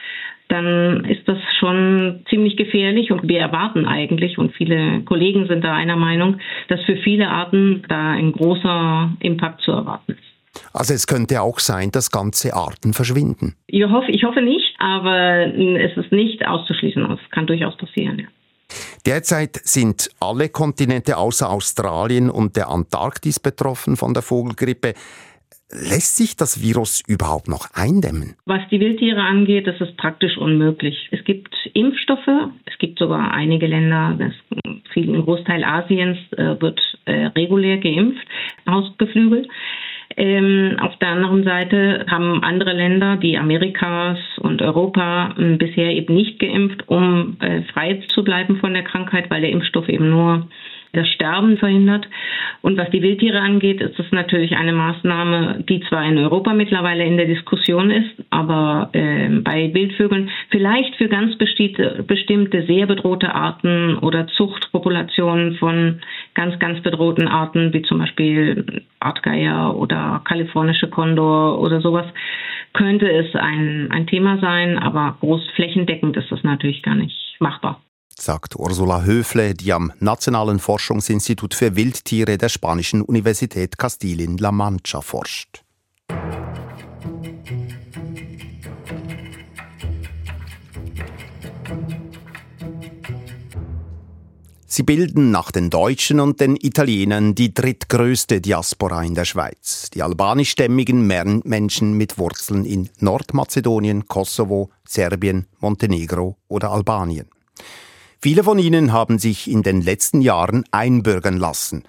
dann 0.48 1.04
ist 1.06 1.26
das 1.26 1.38
schon 1.58 2.20
ziemlich 2.28 2.56
gefährlich 2.56 3.10
und 3.10 3.26
wir 3.26 3.40
erwarten 3.40 3.86
eigentlich 3.86 4.38
und 4.38 4.52
viele 4.54 5.00
Kollegen 5.02 5.46
sind 5.46 5.64
da 5.64 5.74
einer 5.74 5.96
Meinung, 5.96 6.38
dass 6.68 6.82
für 6.82 6.96
viele 6.96 7.28
Arten 7.28 7.82
da 7.88 8.12
ein 8.12 8.32
großer 8.32 9.10
Impact 9.20 9.62
zu 9.62 9.72
erwarten 9.72 10.12
ist. 10.12 10.34
Also 10.72 10.94
es 10.94 11.06
könnte 11.06 11.40
auch 11.40 11.58
sein, 11.58 11.90
dass 11.90 12.10
ganze 12.10 12.54
Arten 12.54 12.92
verschwinden. 12.92 13.56
Ich 13.66 13.82
hoffe, 13.84 14.10
ich 14.10 14.22
hoffe 14.24 14.40
nicht, 14.40 14.74
aber 14.78 15.46
es 15.46 15.96
ist 15.96 16.12
nicht 16.12 16.46
auszuschließen. 16.46 17.10
Es 17.10 17.30
kann 17.30 17.46
durchaus 17.46 17.76
passieren. 17.76 18.18
Ja. 18.20 18.26
Derzeit 19.06 19.56
sind 19.64 20.10
alle 20.20 20.48
Kontinente 20.48 21.16
außer 21.16 21.50
Australien 21.50 22.30
und 22.30 22.56
der 22.56 22.68
Antarktis 22.68 23.40
betroffen 23.40 23.96
von 23.96 24.14
der 24.14 24.22
Vogelgrippe. 24.22 24.94
Lässt 25.70 26.16
sich 26.16 26.36
das 26.36 26.62
Virus 26.62 27.02
überhaupt 27.08 27.48
noch 27.48 27.66
eindämmen? 27.74 28.36
Was 28.44 28.60
die 28.70 28.78
Wildtiere 28.78 29.20
angeht, 29.20 29.66
ist 29.66 29.96
praktisch 29.96 30.36
unmöglich. 30.38 31.08
Es 31.10 31.24
gibt 31.24 31.52
Impfstoffe, 31.72 32.28
es 32.66 32.78
gibt 32.78 32.98
sogar 32.98 33.32
einige 33.32 33.66
Länder, 33.66 34.16
das, 34.18 34.32
ein 34.94 35.24
Großteil 35.24 35.64
Asiens 35.64 36.18
äh, 36.36 36.60
wird 36.60 36.80
äh, 37.06 37.26
regulär 37.26 37.78
geimpft, 37.78 38.24
Hausgeflügel. 38.68 39.48
Ähm, 40.16 40.76
auf 40.80 40.96
der 40.98 41.08
anderen 41.08 41.44
Seite 41.44 42.06
haben 42.08 42.42
andere 42.44 42.72
Länder, 42.72 43.16
die 43.16 43.36
Amerikas 43.36 44.18
und 44.38 44.62
Europa, 44.62 45.34
äh, 45.38 45.56
bisher 45.56 45.90
eben 45.90 46.14
nicht 46.14 46.38
geimpft, 46.38 46.88
um 46.88 47.36
äh, 47.40 47.62
frei 47.72 48.00
zu 48.14 48.22
bleiben 48.22 48.58
von 48.58 48.74
der 48.74 48.84
Krankheit, 48.84 49.30
weil 49.30 49.40
der 49.40 49.50
Impfstoff 49.50 49.88
eben 49.88 50.10
nur 50.10 50.48
das 50.94 51.08
Sterben 51.08 51.58
verhindert. 51.58 52.06
Und 52.62 52.78
was 52.78 52.88
die 52.90 53.02
Wildtiere 53.02 53.40
angeht, 53.40 53.80
ist 53.80 53.98
das 53.98 54.06
natürlich 54.10 54.56
eine 54.56 54.72
Maßnahme, 54.72 55.64
die 55.68 55.80
zwar 55.88 56.04
in 56.04 56.16
Europa 56.16 56.54
mittlerweile 56.54 57.04
in 57.04 57.16
der 57.16 57.26
Diskussion 57.26 57.90
ist, 57.90 58.14
aber 58.30 58.90
äh, 58.92 59.28
bei 59.40 59.74
Wildvögeln 59.74 60.30
vielleicht 60.50 60.94
für 60.96 61.08
ganz 61.08 61.36
bestimmte, 61.36 62.64
sehr 62.66 62.86
bedrohte 62.86 63.34
Arten 63.34 63.98
oder 63.98 64.26
Zuchtpopulationen 64.28 65.56
von 65.56 66.00
ganz, 66.34 66.58
ganz 66.58 66.82
bedrohten 66.82 67.28
Arten, 67.28 67.72
wie 67.72 67.82
zum 67.82 67.98
Beispiel 67.98 68.82
Artgeier 69.00 69.76
oder 69.76 70.22
kalifornische 70.24 70.88
Kondor 70.88 71.60
oder 71.60 71.80
sowas, 71.80 72.06
könnte 72.72 73.10
es 73.10 73.34
ein, 73.34 73.88
ein 73.90 74.06
Thema 74.06 74.38
sein, 74.40 74.78
aber 74.78 75.16
groß 75.20 75.42
flächendeckend 75.54 76.16
ist 76.16 76.30
das 76.30 76.42
natürlich 76.42 76.82
gar 76.82 76.96
nicht 76.96 77.36
machbar 77.38 77.80
sagt 78.18 78.56
Ursula 78.56 79.02
Höfle, 79.02 79.54
die 79.54 79.72
am 79.72 79.92
Nationalen 79.98 80.58
Forschungsinstitut 80.58 81.54
für 81.54 81.76
Wildtiere 81.76 82.38
der 82.38 82.48
spanischen 82.48 83.02
Universität 83.02 83.76
Castilin-La 83.78 84.52
Mancha 84.52 85.00
forscht. 85.00 85.62
Sie 94.74 94.82
bilden 94.82 95.30
nach 95.30 95.52
den 95.52 95.70
Deutschen 95.70 96.18
und 96.18 96.40
den 96.40 96.56
Italienern 96.56 97.36
die 97.36 97.54
drittgrößte 97.54 98.40
Diaspora 98.40 99.04
in 99.04 99.14
der 99.14 99.24
Schweiz. 99.24 99.88
Die 99.94 100.02
albanischstämmigen 100.02 101.06
Menschen 101.06 101.96
mit 101.96 102.18
Wurzeln 102.18 102.64
in 102.64 102.90
Nordmazedonien, 102.98 104.08
Kosovo, 104.08 104.70
Serbien, 104.84 105.46
Montenegro 105.60 106.38
oder 106.48 106.72
Albanien. 106.72 107.28
Viele 108.20 108.42
von 108.42 108.58
ihnen 108.58 108.92
haben 108.92 109.20
sich 109.20 109.48
in 109.48 109.62
den 109.62 109.80
letzten 109.80 110.20
Jahren 110.20 110.64
einbürgern 110.72 111.36
lassen. 111.36 111.84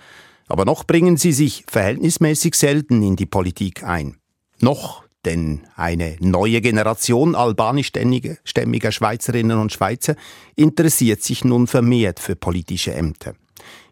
Aber 0.47 0.63
noch 0.63 0.83
bringen 0.83 1.17
sie 1.17 1.31
sich 1.31 1.63
verhältnismäßig 1.67 2.53
selten 2.53 3.01
in 3.01 3.15
die 3.15 3.25
Politik 3.25 3.83
ein. 3.83 4.17
Noch, 4.61 5.04
denn 5.25 5.61
eine 5.75 6.17
neue 6.19 6.61
Generation 6.61 7.35
albanischstämmiger 7.35 8.91
Schweizerinnen 8.91 9.59
und 9.59 9.73
Schweizer 9.73 10.15
interessiert 10.55 11.21
sich 11.23 11.43
nun 11.43 11.67
vermehrt 11.67 12.19
für 12.19 12.35
politische 12.35 12.93
Ämter. 12.93 13.33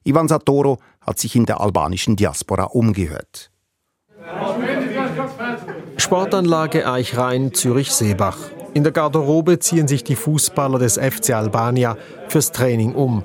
Ivan 0.03 0.27
Satoro 0.27 0.79
hat 1.01 1.19
sich 1.19 1.36
in 1.36 1.45
der 1.45 1.59
albanischen 1.59 2.15
Diaspora 2.15 2.65
umgehört. 2.65 3.49
Sportanlage 5.97 6.89
Eichrhein, 6.89 7.53
Zürich-Seebach. 7.53 8.38
In 8.73 8.84
der 8.84 8.91
Garderobe 8.91 9.59
ziehen 9.59 9.88
sich 9.88 10.03
die 10.03 10.15
Fußballer 10.15 10.79
des 10.79 10.97
FC 10.97 11.31
Albania 11.31 11.97
fürs 12.27 12.51
Training 12.51 12.93
um. 12.93 13.23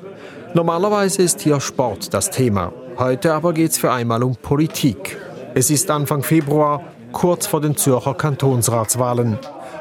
Normalerweise 0.54 1.22
ist 1.22 1.40
hier 1.40 1.60
Sport 1.60 2.12
das 2.12 2.30
Thema. 2.30 2.72
Heute 2.98 3.32
aber 3.32 3.52
geht 3.52 3.70
es 3.70 3.78
für 3.78 3.92
einmal 3.92 4.22
um 4.22 4.36
Politik. 4.36 5.16
Es 5.54 5.70
ist 5.70 5.90
Anfang 5.90 6.22
Februar, 6.22 6.82
kurz 7.12 7.46
vor 7.46 7.60
den 7.60 7.76
Zürcher 7.76 8.14
Kantonsratswahlen. 8.14 9.38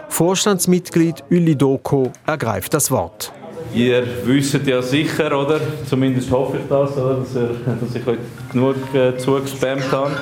Vorstandsmitglied 0.09 1.23
Uli 1.29 1.55
Doko 1.55 2.11
ergreift 2.25 2.73
das 2.73 2.91
Wort. 2.91 3.31
Ihr 3.73 4.07
wisst 4.25 4.53
ja 4.65 4.81
sicher, 4.81 5.37
oder? 5.37 5.59
Zumindest 5.89 6.31
hoffe 6.31 6.57
ich 6.57 6.69
das, 6.69 6.97
oder? 6.97 7.15
Dass, 7.15 7.35
ihr, 7.35 7.49
dass 7.79 7.95
ich 7.95 8.07
euch 8.07 8.17
genug 8.51 8.75
äh, 8.93 9.17
zugespammt 9.17 9.91
habe. 9.91 10.15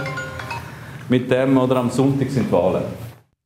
Mit 1.07 1.29
dem 1.29 1.57
oder 1.57 1.77
am 1.77 1.91
Sonntag 1.91 2.29
sind 2.31 2.51
Wahlen. 2.51 2.83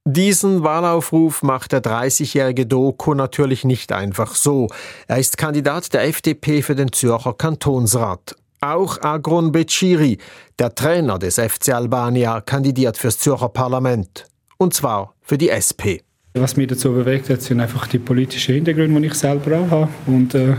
Diesen 0.07 0.64
Wahlaufruf 0.64 1.43
macht 1.43 1.74
der 1.74 1.84
30-jährige 1.84 2.66
Doku 2.66 3.14
natürlich 3.14 3.66
nicht 3.66 3.91
einfach 3.91 4.34
so. 4.34 4.68
Er 5.07 5.18
ist 5.18 5.38
Kandidat 5.38 5.93
der 5.93 6.05
FDP 6.05 6.62
für 6.62 6.74
den 6.74 6.91
Zürcher 6.91 7.34
Kantonsrat. 7.34 8.36
Auch 8.62 9.01
Agron 9.01 9.51
Beciri, 9.51 10.18
der 10.60 10.76
Trainer 10.76 11.18
des 11.18 11.36
FC 11.36 11.70
Albania, 11.70 12.41
kandidiert 12.41 12.97
fürs 12.97 13.18
Zürcher 13.18 13.49
Parlament. 13.49 14.26
Und 14.57 14.74
zwar 14.74 15.16
für 15.22 15.38
die 15.38 15.49
SP. 15.49 16.03
Was 16.34 16.57
mich 16.57 16.68
dazu 16.68 16.91
bewegt 16.91 17.30
hat, 17.30 17.41
sind 17.41 17.62
einfach 17.62 17.88
die 17.88 17.99
politischen 17.99 18.55
Hintergründe, 18.55 18.99
die 18.99 19.07
ich 19.07 19.14
selber 19.14 19.60
auch 19.60 19.72
habe. 19.72 19.89
Und 20.07 20.36
äh, 20.36 20.55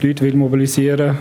die 0.00 0.08
Leute 0.08 0.24
will 0.24 0.34
mobilisieren, 0.34 1.18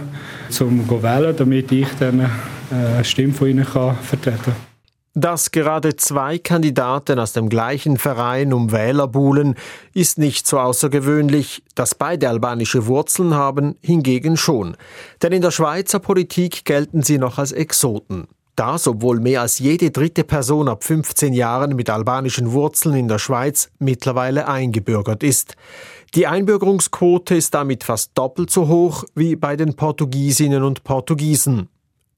um 0.62 0.88
zu 0.88 1.04
wählen, 1.04 1.36
damit 1.36 1.72
ich 1.72 1.88
dann 2.00 2.22
äh, 2.22 2.26
eine 2.72 3.04
Stimme 3.04 3.34
von 3.34 3.50
ihnen 3.50 3.66
kann 3.66 3.98
vertreten 3.98 4.44
kann. 4.46 4.73
Dass 5.16 5.52
gerade 5.52 5.96
zwei 5.96 6.40
Kandidaten 6.40 7.20
aus 7.20 7.34
dem 7.34 7.48
gleichen 7.48 7.98
Verein 7.98 8.52
um 8.52 8.72
Wähler 8.72 9.08
buhlen, 9.08 9.54
ist 9.94 10.18
nicht 10.18 10.48
so 10.48 10.60
außergewöhnlich. 10.60 11.62
Dass 11.76 11.94
beide 11.94 12.30
albanische 12.30 12.88
Wurzeln 12.88 13.36
haben, 13.36 13.76
hingegen 13.82 14.38
schon. 14.38 14.76
Denn 15.22 15.32
in 15.32 15.44
der 15.44 15.52
Schweizer 15.52 16.00
Politik 16.00 16.66
gelten 16.66 17.04
sie 17.04 17.20
noch 17.20 17.38
als 17.38 17.52
Exoten. 17.52 18.28
Das, 18.56 18.88
obwohl 18.88 19.20
mehr 19.20 19.42
als 19.42 19.60
jede 19.60 19.92
dritte 19.92 20.24
Person 20.24 20.68
ab 20.68 20.84
15 20.84 21.34
Jahren 21.34 21.76
mit 21.76 21.90
albanischen 21.92 22.52
Wurzeln 22.52 22.96
in 22.96 23.08
der 23.08 23.20
Schweiz 23.20 23.70
mittlerweile 23.80 24.48
eingebürgert 24.48 25.24
ist. 25.24 25.56
Die 26.16 26.28
Einbürgerungsquote 26.28 27.36
ist 27.36 27.54
damit 27.54 27.84
fast 27.84 28.12
doppelt 28.16 28.52
so 28.52 28.68
hoch 28.68 29.04
wie 29.16 29.36
bei 29.36 29.56
den 29.56 29.76
Portugiesinnen 29.76 30.64
und 30.64 30.84
Portugiesen. 30.84 31.70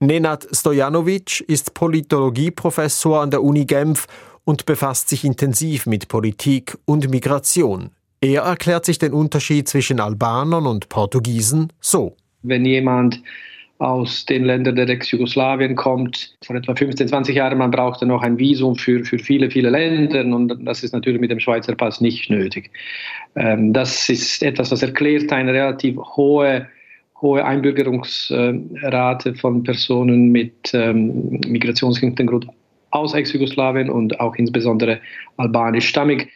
Nenad 0.05 0.47
Stojanovic 0.51 1.41
ist 1.47 1.73
Politologieprofessor 1.73 3.21
an 3.21 3.31
der 3.31 3.41
Uni 3.41 3.65
Genf 3.65 4.05
und 4.43 4.65
befasst 4.65 5.09
sich 5.09 5.23
intensiv 5.23 5.87
mit 5.87 6.07
Politik 6.07 6.77
und 6.85 7.09
Migration. 7.09 7.89
Er 8.21 8.43
erklärt 8.43 8.85
sich 8.85 8.99
den 8.99 9.13
Unterschied 9.13 9.67
zwischen 9.67 9.99
Albanern 9.99 10.67
und 10.67 10.89
Portugiesen 10.89 11.73
so. 11.79 12.15
Wenn 12.43 12.65
jemand 12.65 13.21
aus 13.79 14.25
den 14.25 14.45
Ländern 14.45 14.75
der 14.75 14.87
Ex-Jugoslawien 14.87 15.75
kommt, 15.75 16.37
vor 16.45 16.55
etwa 16.55 16.75
15, 16.75 17.07
20 17.07 17.35
Jahren, 17.35 17.57
man 17.57 17.71
brauchte 17.71 18.05
noch 18.05 18.21
ein 18.21 18.37
Visum 18.37 18.75
für, 18.75 19.03
für 19.03 19.19
viele, 19.19 19.49
viele 19.49 19.69
Länder 19.69 20.21
und 20.21 20.65
das 20.65 20.83
ist 20.83 20.93
natürlich 20.93 21.19
mit 21.19 21.31
dem 21.31 21.39
Schweizer 21.39 21.75
Pass 21.75 21.99
nicht 21.99 22.29
nötig. 22.29 22.71
Ähm, 23.35 23.73
das 23.73 24.07
ist 24.07 24.43
etwas, 24.43 24.71
was 24.71 24.81
erklärt 24.81 25.31
eine 25.33 25.51
relativ 25.51 25.97
hohe 25.97 26.67
hohe 27.21 27.45
Einbürgerungsrate 27.45 29.35
von 29.35 29.63
Personen 29.63 30.31
mit 30.31 30.73
ähm, 30.73 31.39
Migrationshintergrund 31.47 32.47
aus 32.91 33.13
Ex-Jugoslawien 33.13 33.89
und 33.89 34.19
auch 34.19 34.35
insbesondere 34.35 34.99
albanischstammig. 35.37 36.29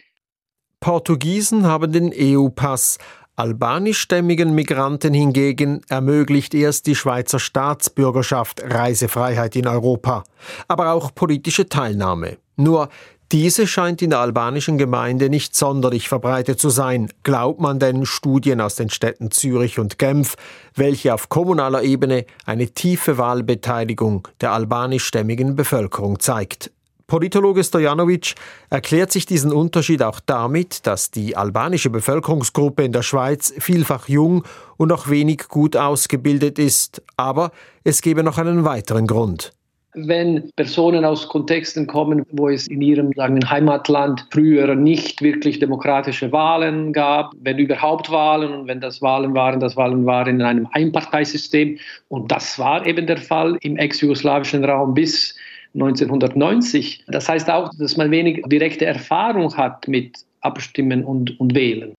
Portugiesen 0.79 1.65
haben 1.65 1.91
den 1.91 2.13
EU-Pass. 2.15 2.97
Albanischstämmigen 3.35 4.53
Migranten 4.53 5.13
hingegen 5.13 5.79
ermöglicht 5.87 6.53
erst 6.53 6.87
die 6.87 6.95
Schweizer 6.95 7.39
Staatsbürgerschaft 7.39 8.61
Reisefreiheit 8.65 9.55
in 9.55 9.65
Europa, 9.65 10.25
aber 10.67 10.91
auch 10.91 11.15
politische 11.15 11.69
Teilnahme. 11.69 12.37
Nur 12.57 12.89
diese 13.31 13.67
scheint 13.67 14.01
in 14.01 14.09
der 14.09 14.19
albanischen 14.19 14.79
Gemeinde 14.79 15.29
nicht 15.29 15.55
sonderlich 15.55 16.09
verbreitet 16.09 16.59
zu 16.59 16.69
sein, 16.69 17.11
glaubt 17.21 17.59
man 17.59 17.77
den 17.77 18.07
Studien 18.07 18.59
aus 18.59 18.73
den 18.73 18.89
Städten 18.89 19.29
Zürich 19.29 19.77
und 19.77 19.99
Genf, 19.99 20.35
welche 20.73 21.13
auf 21.13 21.29
kommunaler 21.29 21.83
Ebene 21.83 22.25
eine 22.45 22.69
tiefe 22.69 23.19
Wahlbeteiligung 23.19 24.27
der 24.41 24.51
albanischstämmigen 24.53 25.55
Bevölkerung 25.55 26.19
zeigt. 26.19 26.71
Politologe 27.05 27.63
Stojanovic 27.63 28.33
erklärt 28.71 29.11
sich 29.11 29.27
diesen 29.27 29.51
Unterschied 29.51 30.01
auch 30.01 30.19
damit, 30.19 30.87
dass 30.87 31.11
die 31.11 31.35
albanische 31.37 31.89
Bevölkerungsgruppe 31.91 32.83
in 32.83 32.93
der 32.93 33.03
Schweiz 33.03 33.53
vielfach 33.59 34.07
jung 34.07 34.43
und 34.77 34.89
noch 34.89 35.09
wenig 35.09 35.47
gut 35.49 35.75
ausgebildet 35.75 36.57
ist, 36.57 37.03
aber 37.15 37.51
es 37.83 38.01
gebe 38.01 38.23
noch 38.23 38.37
einen 38.39 38.63
weiteren 38.63 39.05
Grund 39.05 39.53
wenn 39.93 40.51
Personen 40.55 41.03
aus 41.03 41.27
Kontexten 41.27 41.87
kommen, 41.87 42.23
wo 42.31 42.49
es 42.49 42.67
in 42.67 42.81
ihrem 42.81 43.11
sagen, 43.13 43.49
Heimatland 43.49 44.25
früher 44.31 44.75
nicht 44.75 45.21
wirklich 45.21 45.59
demokratische 45.59 46.31
Wahlen 46.31 46.93
gab, 46.93 47.33
wenn 47.41 47.57
überhaupt 47.57 48.11
Wahlen 48.11 48.53
und 48.53 48.67
wenn 48.67 48.81
das 48.81 49.01
Wahlen 49.01 49.33
waren, 49.33 49.59
das 49.59 49.75
Wahlen 49.75 50.05
waren 50.05 50.35
in 50.35 50.41
einem 50.41 50.67
Einparteisystem. 50.71 51.77
Und 52.07 52.31
das 52.31 52.59
war 52.59 52.85
eben 52.85 53.07
der 53.07 53.17
Fall 53.17 53.57
im 53.61 53.77
ex-jugoslawischen 53.77 54.63
Raum 54.63 54.93
bis 54.93 55.35
1990. 55.73 57.05
Das 57.07 57.27
heißt 57.27 57.49
auch, 57.49 57.71
dass 57.77 57.97
man 57.97 58.11
wenig 58.11 58.43
direkte 58.47 58.85
Erfahrung 58.85 59.55
hat 59.57 59.87
mit 59.87 60.17
Abstimmen 60.41 61.03
und, 61.03 61.39
und 61.39 61.55
Wählen. 61.55 61.93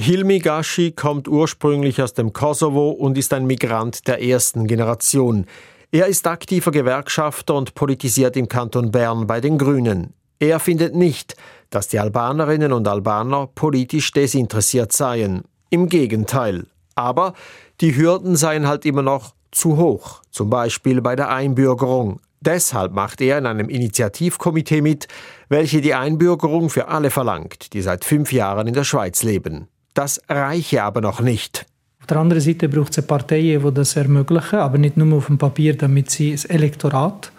Hilmi 0.00 0.38
Gashi 0.38 0.92
kommt 0.92 1.26
ursprünglich 1.26 2.00
aus 2.00 2.14
dem 2.14 2.32
Kosovo 2.32 2.90
und 2.90 3.18
ist 3.18 3.34
ein 3.34 3.46
Migrant 3.46 4.06
der 4.06 4.22
ersten 4.22 4.68
Generation. 4.68 5.46
Er 5.90 6.06
ist 6.06 6.26
aktiver 6.26 6.70
Gewerkschafter 6.70 7.54
und 7.54 7.74
politisiert 7.74 8.36
im 8.36 8.46
Kanton 8.46 8.90
Bern 8.90 9.26
bei 9.26 9.40
den 9.40 9.56
Grünen. 9.56 10.12
Er 10.38 10.60
findet 10.60 10.94
nicht, 10.94 11.34
dass 11.70 11.88
die 11.88 11.98
Albanerinnen 11.98 12.74
und 12.74 12.86
Albaner 12.86 13.46
politisch 13.46 14.12
desinteressiert 14.12 14.92
seien. 14.92 15.44
Im 15.70 15.88
Gegenteil. 15.88 16.66
Aber 16.94 17.32
die 17.80 17.96
Hürden 17.96 18.36
seien 18.36 18.66
halt 18.66 18.84
immer 18.84 19.00
noch 19.00 19.34
zu 19.50 19.78
hoch, 19.78 20.20
zum 20.30 20.50
Beispiel 20.50 21.00
bei 21.00 21.16
der 21.16 21.30
Einbürgerung. 21.30 22.20
Deshalb 22.42 22.92
macht 22.92 23.22
er 23.22 23.38
in 23.38 23.46
einem 23.46 23.70
Initiativkomitee 23.70 24.82
mit, 24.82 25.08
welche 25.48 25.80
die 25.80 25.94
Einbürgerung 25.94 26.68
für 26.68 26.88
alle 26.88 27.10
verlangt, 27.10 27.72
die 27.72 27.80
seit 27.80 28.04
fünf 28.04 28.30
Jahren 28.30 28.66
in 28.66 28.74
der 28.74 28.84
Schweiz 28.84 29.22
leben. 29.22 29.68
Das 29.94 30.20
reiche 30.28 30.82
aber 30.82 31.00
noch 31.00 31.20
nicht 31.20 31.64
der 32.10 32.18
anderen 32.18 32.40
Seite 32.40 32.68
braucht 32.68 32.96
es 32.96 33.06
Parteien, 33.06 33.62
die 33.62 33.74
das 33.74 33.96
ermöglichen, 33.96 34.58
aber 34.58 34.78
nicht 34.78 34.96
nur 34.96 35.18
auf 35.18 35.26
dem 35.26 35.38
Papier, 35.38 35.76
damit 35.76 36.10
sie 36.10 36.32
das 36.32 36.44
Elektorat 36.46 37.30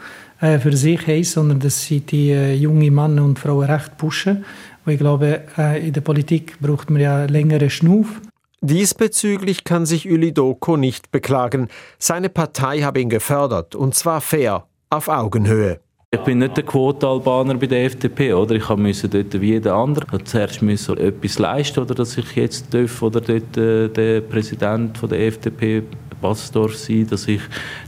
äh, 0.41 0.59
für 0.59 0.75
sich 0.75 1.05
haben, 1.07 1.23
sondern 1.23 1.59
dass 1.59 1.83
sie 1.83 2.01
die 2.01 2.31
äh, 2.31 2.53
jungen 2.53 2.93
Männer 2.93 3.23
und 3.23 3.39
Frauen 3.39 3.69
recht 3.69 3.97
pushen. 3.97 4.45
Und 4.85 4.93
ich 4.93 4.99
glaube, 4.99 5.41
äh, 5.57 5.87
in 5.87 5.93
der 5.93 6.01
Politik 6.01 6.59
braucht 6.59 6.89
man 6.89 7.01
ja 7.01 7.25
längere 7.25 7.69
Schnuff. 7.69 8.21
Diesbezüglich 8.61 9.63
kann 9.63 9.85
sich 9.85 10.09
Uli 10.09 10.33
Doko 10.33 10.77
nicht 10.77 11.11
beklagen. 11.11 11.69
Seine 11.97 12.29
Partei 12.29 12.81
habe 12.81 12.99
ihn 12.99 13.09
gefördert, 13.09 13.73
und 13.73 13.95
zwar 13.95 14.21
fair, 14.21 14.65
auf 14.89 15.07
Augenhöhe. 15.07 15.79
Ich 16.11 16.21
bin 16.21 16.39
nicht 16.39 16.57
der 16.57 16.65
Quote-Albaner 16.65 17.53
bei 17.53 17.67
der 17.67 17.85
FDP, 17.85 18.33
oder? 18.33 18.55
Ich 18.55 18.67
musste 18.69 19.07
dort 19.07 19.39
wie 19.39 19.51
jeder 19.51 19.75
andere 19.75 20.23
zuerst 20.23 20.59
müssen 20.63 20.97
etwas 20.97 21.37
leisten, 21.37 21.81
oder 21.81 21.93
dass 21.93 22.17
ich 22.17 22.35
jetzt 22.35 22.73
darf, 22.73 23.03
oder 23.03 23.21
dort 23.21 23.55
äh, 23.55 23.89
der 23.89 24.21
Präsident 24.21 24.97
von 24.97 25.09
der 25.09 25.27
FDP 25.27 25.83
Basdorf 26.19 26.75
sein, 26.75 27.05
dass 27.07 27.27
ich 27.27 27.41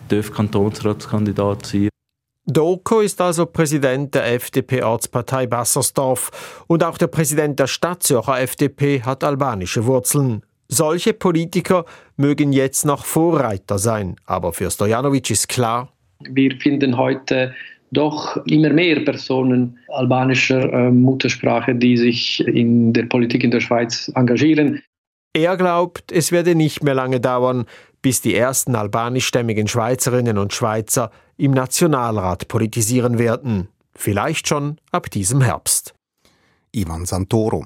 darf 0.08 0.32
Kantonsratskandidat 0.32 1.66
sein. 1.66 1.90
Doko 2.46 3.00
ist 3.00 3.20
also 3.22 3.48
Präsident 3.48 4.14
der 4.14 4.32
FDP-Ortspartei 4.34 5.48
Bassersdorf 5.48 6.64
und 6.68 6.84
auch 6.84 7.00
der 7.00 7.08
Präsident 7.08 7.60
der 7.60 7.68
Stadtzürcher 7.68 8.40
FDP 8.40 9.02
hat 9.02 9.24
albanische 9.24 9.88
Wurzeln. 9.88 10.44
Solche 10.68 11.14
Politiker 11.14 11.86
mögen 12.18 12.54
jetzt 12.54 12.86
noch 12.86 13.04
Vorreiter 13.04 13.80
sein, 13.80 14.16
aber 14.28 14.54
für 14.54 14.70
Stojanovic 14.70 15.32
ist 15.32 15.50
klar, 15.50 15.92
wir 16.20 16.56
finden 16.58 16.98
heute 16.98 17.56
doch 17.92 18.38
immer 18.46 18.70
mehr 18.70 19.02
Personen 19.02 19.78
albanischer 19.90 20.72
äh, 20.72 20.92
Muttersprache, 20.92 21.76
die 21.76 21.98
sich 21.98 22.46
in 22.48 22.94
der 22.94 23.04
Politik 23.04 23.44
in 23.44 23.52
der 23.52 23.60
Schweiz 23.60 24.12
engagieren. 24.16 24.82
Er 25.34 25.56
glaubt, 25.58 26.12
es 26.12 26.32
werde 26.32 26.56
nicht 26.56 26.84
mehr 26.84 26.94
lange 26.94 27.20
dauern, 27.20 27.66
bis 28.02 28.22
die 28.22 28.36
ersten 28.36 28.76
albanischstämmigen 28.76 29.68
Schweizerinnen 29.68 30.38
und 30.38 30.54
Schweizer 30.54 31.12
im 31.38 31.52
Nationalrat 31.52 32.48
politisieren 32.48 33.20
werden. 33.20 33.68
Vielleicht 33.94 34.48
schon 34.48 34.78
ab 34.92 35.10
diesem 35.10 35.42
Herbst. 35.42 35.94
Ivan 36.72 37.06
Santoro. 37.06 37.66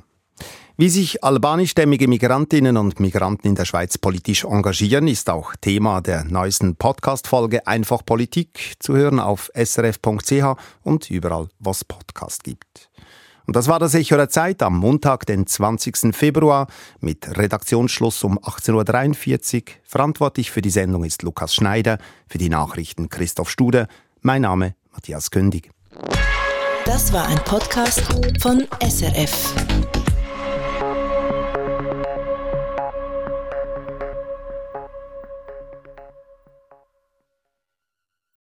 Wie 0.77 0.89
sich 0.89 1.23
albanischstämmige 1.23 2.09
Migrantinnen 2.09 2.75
und 2.75 2.99
Migranten 2.99 3.47
in 3.47 3.55
der 3.55 3.63
Schweiz 3.63 3.97
politisch 3.97 4.43
engagieren, 4.43 5.07
ist 5.07 5.29
auch 5.29 5.55
Thema 5.55 6.01
der 6.01 6.25
neuesten 6.25 6.75
Podcast-Folge 6.75 7.65
Einfach 7.65 8.05
Politik 8.05 8.73
zu 8.79 8.93
hören 8.93 9.21
auf 9.21 9.49
srf.ch 9.55 10.57
und 10.83 11.09
überall, 11.09 11.47
wo 11.59 11.71
es 11.71 11.85
Podcast 11.85 12.43
gibt. 12.43 12.89
Und 13.47 13.55
das 13.55 13.69
war 13.69 13.79
das 13.79 13.95
Echo 13.95 14.17
der 14.17 14.27
Zeit 14.27 14.61
am 14.61 14.77
Montag, 14.77 15.25
den 15.25 15.47
20. 15.47 16.13
Februar 16.13 16.67
mit 16.99 17.37
Redaktionsschluss 17.37 18.25
um 18.25 18.37
18.43 18.37 19.55
Uhr. 19.55 19.61
Verantwortlich 19.83 20.51
für 20.51 20.61
die 20.61 20.71
Sendung 20.71 21.05
ist 21.05 21.23
Lukas 21.23 21.55
Schneider, 21.55 21.99
für 22.27 22.37
die 22.37 22.49
Nachrichten 22.49 23.07
Christoph 23.07 23.49
Stude. 23.49 23.87
Mein 24.21 24.41
Name 24.41 24.75
Matthias 24.91 25.31
Kündig. 25.31 25.71
Das 26.83 27.13
war 27.13 27.27
ein 27.27 27.39
Podcast 27.45 28.03
von 28.41 28.67
SRF. 28.85 29.53